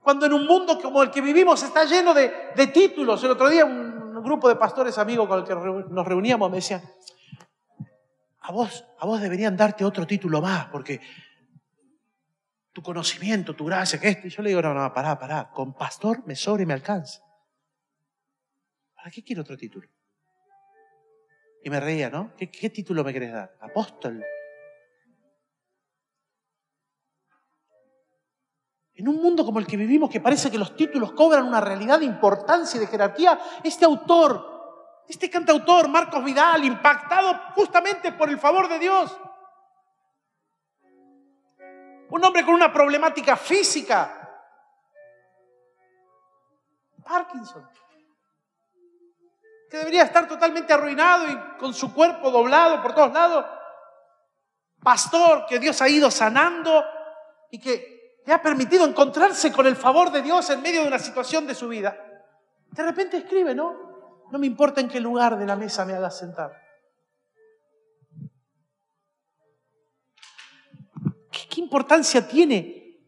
Cuando 0.10 0.26
en 0.26 0.34
un 0.34 0.48
mundo 0.48 0.82
como 0.82 1.04
el 1.04 1.12
que 1.12 1.22
vivimos 1.22 1.62
está 1.62 1.86
lleno 1.86 2.16
de, 2.16 2.32
títulos. 2.74 3.24
El 3.24 3.30
otro 3.30 3.48
día 3.48 3.64
un, 3.64 4.24
grupo 4.24 4.50
de 4.50 4.56
pastores 4.56 4.98
amigos 4.98 5.28
con 5.28 5.38
el 5.38 5.46
que 5.46 5.54
nos 5.54 6.08
reuníamos 6.08 6.50
me 6.50 6.56
decían, 6.56 6.82
a 8.40 8.52
vos, 8.52 8.86
a 8.98 9.06
vos 9.06 9.22
deberían 9.22 9.56
darte 9.56 9.86
otro 9.86 10.08
título 10.08 10.42
más, 10.42 10.66
porque 10.70 11.00
tu 12.74 12.82
conocimiento, 12.82 13.56
tu 13.56 13.66
gracia, 13.66 14.00
que 14.00 14.08
esto. 14.10 14.26
Y 14.26 14.32
yo 14.32 14.42
le 14.42 14.50
digo, 14.50 14.64
no, 14.64 14.74
no, 14.74 14.92
pará, 14.92 15.20
pará, 15.20 15.52
con 15.52 15.76
pastor 15.76 16.26
me 16.26 16.36
sobra 16.36 16.64
y 16.64 16.66
me 16.66 16.74
alcanza. 16.74 17.22
¿Para 18.96 19.12
qué 19.12 19.24
quiero 19.24 19.44
otro 19.44 19.58
título? 19.58 19.88
Y 21.64 21.70
me 21.70 21.80
reía, 21.80 22.10
¿no? 22.10 22.34
¿Qué, 22.36 22.50
qué 22.50 22.72
título 22.72 23.04
me 23.04 23.14
querés 23.14 23.32
dar? 23.32 23.56
Apóstol, 23.62 24.26
En 29.00 29.08
un 29.08 29.16
mundo 29.22 29.46
como 29.46 29.60
el 29.60 29.66
que 29.66 29.78
vivimos, 29.78 30.10
que 30.10 30.20
parece 30.20 30.52
que 30.52 30.58
los 30.58 30.76
títulos 30.76 31.14
cobran 31.14 31.46
una 31.46 31.62
realidad 31.62 32.00
de 32.00 32.06
importancia 32.06 32.76
y 32.76 32.82
de 32.82 32.88
jerarquía, 32.88 33.40
este 33.64 33.86
autor, 33.86 35.06
este 35.08 35.30
cantautor, 35.30 35.88
Marcos 35.88 36.22
Vidal, 36.22 36.66
impactado 36.66 37.34
justamente 37.56 38.12
por 38.12 38.30
el 38.30 38.38
favor 38.38 38.68
de 38.68 38.78
Dios, 38.78 39.18
un 42.10 42.26
hombre 42.26 42.44
con 42.44 42.54
una 42.54 42.74
problemática 42.74 43.38
física, 43.38 44.44
Parkinson, 47.02 47.70
que 49.70 49.78
debería 49.78 50.04
estar 50.04 50.28
totalmente 50.28 50.74
arruinado 50.74 51.26
y 51.30 51.58
con 51.58 51.74
su 51.74 51.94
cuerpo 51.94 52.32
doblado 52.32 52.82
por 52.82 52.94
todos 52.94 53.14
lados, 53.14 53.46
pastor 54.84 55.46
que 55.46 55.58
Dios 55.58 55.82
ha 55.82 55.88
ido 55.88 56.12
sanando 56.12 56.84
y 57.50 57.62
que 57.62 57.99
le 58.30 58.36
ha 58.36 58.44
permitido 58.44 58.86
encontrarse 58.86 59.52
con 59.52 59.66
el 59.66 59.76
favor 59.76 60.12
de 60.12 60.22
Dios 60.22 60.48
en 60.52 60.62
medio 60.62 60.84
de 60.84 60.88
una 60.88 61.00
situación 61.00 61.48
de 61.48 61.56
su 61.56 61.68
vida, 61.68 61.98
de 62.70 62.84
repente 62.84 63.18
escribe, 63.18 63.56
¿no? 63.56 64.28
No 64.32 64.38
me 64.38 64.46
importa 64.46 64.82
en 64.82 64.88
qué 64.88 65.00
lugar 65.00 65.36
de 65.36 65.48
la 65.48 65.56
mesa 65.56 65.84
me 65.84 65.94
hagas 65.94 66.20
sentar. 66.20 66.52
¿Qué, 71.32 71.40
qué 71.50 71.60
importancia 71.60 72.28
tiene 72.28 73.00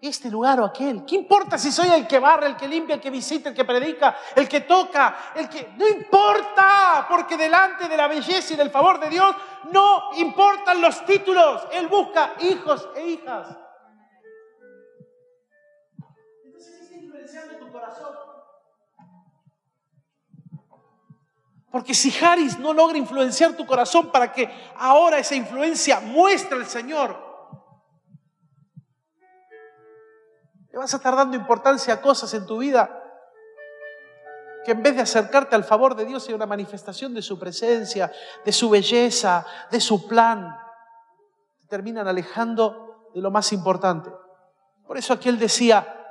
este 0.00 0.30
lugar 0.30 0.60
o 0.60 0.64
aquel. 0.64 1.04
¿Qué 1.04 1.16
importa 1.16 1.58
si 1.58 1.72
soy 1.72 1.88
el 1.88 2.06
que 2.06 2.20
barre, 2.20 2.46
el 2.46 2.56
que 2.56 2.68
limpia, 2.68 2.94
el 2.94 3.00
que 3.00 3.10
visita, 3.10 3.48
el 3.48 3.54
que 3.54 3.64
predica, 3.64 4.16
el 4.36 4.48
que 4.48 4.60
toca, 4.60 5.32
el 5.34 5.48
que... 5.48 5.74
No 5.76 5.88
importa, 5.88 7.06
porque 7.08 7.36
delante 7.36 7.88
de 7.88 7.96
la 7.96 8.06
belleza 8.06 8.54
y 8.54 8.56
del 8.56 8.70
favor 8.70 9.00
de 9.00 9.08
Dios 9.08 9.34
no 9.72 10.10
importan 10.18 10.80
los 10.80 11.04
títulos. 11.04 11.66
Él 11.72 11.88
busca 11.88 12.34
hijos 12.38 12.88
e 12.94 13.08
hijas. 13.08 13.58
Tu 17.58 17.72
corazón. 17.72 18.14
Porque 21.70 21.94
si 21.94 22.12
Haris 22.22 22.58
no 22.58 22.74
logra 22.74 22.98
influenciar 22.98 23.56
tu 23.56 23.64
corazón 23.64 24.12
para 24.12 24.30
que 24.32 24.50
ahora 24.76 25.18
esa 25.18 25.34
influencia 25.34 26.00
muestre 26.00 26.58
al 26.58 26.66
Señor, 26.66 27.16
le 30.70 30.78
vas 30.78 30.92
a 30.92 30.98
estar 30.98 31.16
dando 31.16 31.36
importancia 31.36 31.94
a 31.94 32.00
cosas 32.00 32.32
en 32.34 32.46
tu 32.46 32.58
vida 32.58 32.98
que 34.64 34.72
en 34.72 34.82
vez 34.82 34.94
de 34.94 35.02
acercarte 35.02 35.56
al 35.56 35.64
favor 35.64 35.96
de 35.96 36.04
Dios 36.04 36.28
y 36.28 36.34
una 36.34 36.46
manifestación 36.46 37.14
de 37.14 37.22
su 37.22 37.38
presencia, 37.38 38.12
de 38.44 38.52
su 38.52 38.70
belleza, 38.70 39.44
de 39.70 39.80
su 39.80 40.06
plan, 40.06 40.56
te 41.58 41.66
terminan 41.66 42.06
alejando 42.06 43.10
de 43.14 43.20
lo 43.20 43.30
más 43.30 43.52
importante. 43.52 44.10
Por 44.86 44.98
eso 44.98 45.14
aquí 45.14 45.28
él 45.28 45.38
decía, 45.38 46.01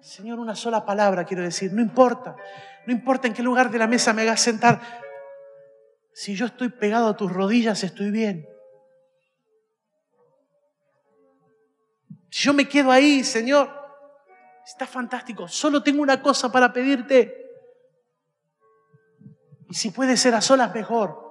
Señor, 0.00 0.38
una 0.38 0.54
sola 0.54 0.84
palabra 0.84 1.24
quiero 1.24 1.42
decir, 1.42 1.72
no 1.72 1.82
importa, 1.82 2.36
no 2.86 2.92
importa 2.92 3.26
en 3.26 3.34
qué 3.34 3.42
lugar 3.42 3.70
de 3.70 3.78
la 3.78 3.86
mesa 3.86 4.12
me 4.12 4.22
hagas 4.22 4.40
sentar, 4.40 4.80
si 6.12 6.34
yo 6.34 6.46
estoy 6.46 6.70
pegado 6.70 7.08
a 7.08 7.16
tus 7.16 7.30
rodillas 7.30 7.84
estoy 7.84 8.10
bien. 8.10 8.48
Si 12.30 12.44
yo 12.44 12.54
me 12.54 12.68
quedo 12.68 12.90
ahí, 12.90 13.22
Señor, 13.24 13.70
está 14.64 14.86
fantástico, 14.86 15.48
solo 15.48 15.82
tengo 15.82 16.02
una 16.02 16.22
cosa 16.22 16.50
para 16.50 16.72
pedirte. 16.72 17.46
Y 19.68 19.74
si 19.74 19.90
puede 19.90 20.16
ser 20.16 20.34
a 20.34 20.40
solas, 20.40 20.72
mejor. 20.74 21.26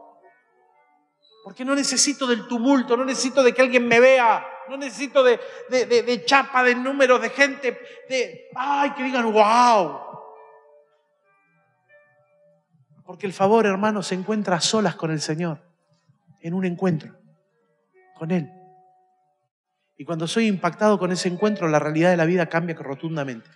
Porque 1.43 1.63
no 1.63 1.75
necesito 1.75 2.27
del 2.27 2.47
tumulto, 2.47 2.97
no 2.97 3.05
necesito 3.05 3.43
de 3.43 3.53
que 3.53 3.61
alguien 3.61 3.87
me 3.87 3.99
vea. 3.99 4.45
No 4.69 4.77
necesito 4.77 5.23
de, 5.23 5.39
de, 5.69 6.25
chapa, 6.25 6.63
de 6.63 6.75
números, 6.75 7.21
de 7.21 7.29
gente, 7.29 7.79
de, 8.09 8.49
ay, 8.55 8.91
que 8.91 9.03
digan, 9.03 9.31
wow. 9.31 10.01
Porque 13.05 13.27
el 13.27 13.33
favor, 13.33 13.65
hermano, 13.65 14.01
se 14.01 14.15
encuentra 14.15 14.55
a 14.55 14.61
solas 14.61 14.95
con 14.95 15.11
el 15.11 15.21
Señor, 15.21 15.61
en 16.41 16.53
un 16.53 16.65
encuentro 16.65 17.15
con 18.15 18.31
Él. 18.31 18.51
Y 19.97 20.05
cuando 20.05 20.27
soy 20.27 20.47
impactado 20.47 20.97
con 20.97 21.11
ese 21.11 21.29
encuentro, 21.29 21.67
la 21.67 21.79
realidad 21.79 22.09
de 22.09 22.17
la 22.17 22.25
vida 22.25 22.47
cambia 22.47 22.75
rotundamente. 22.75 23.49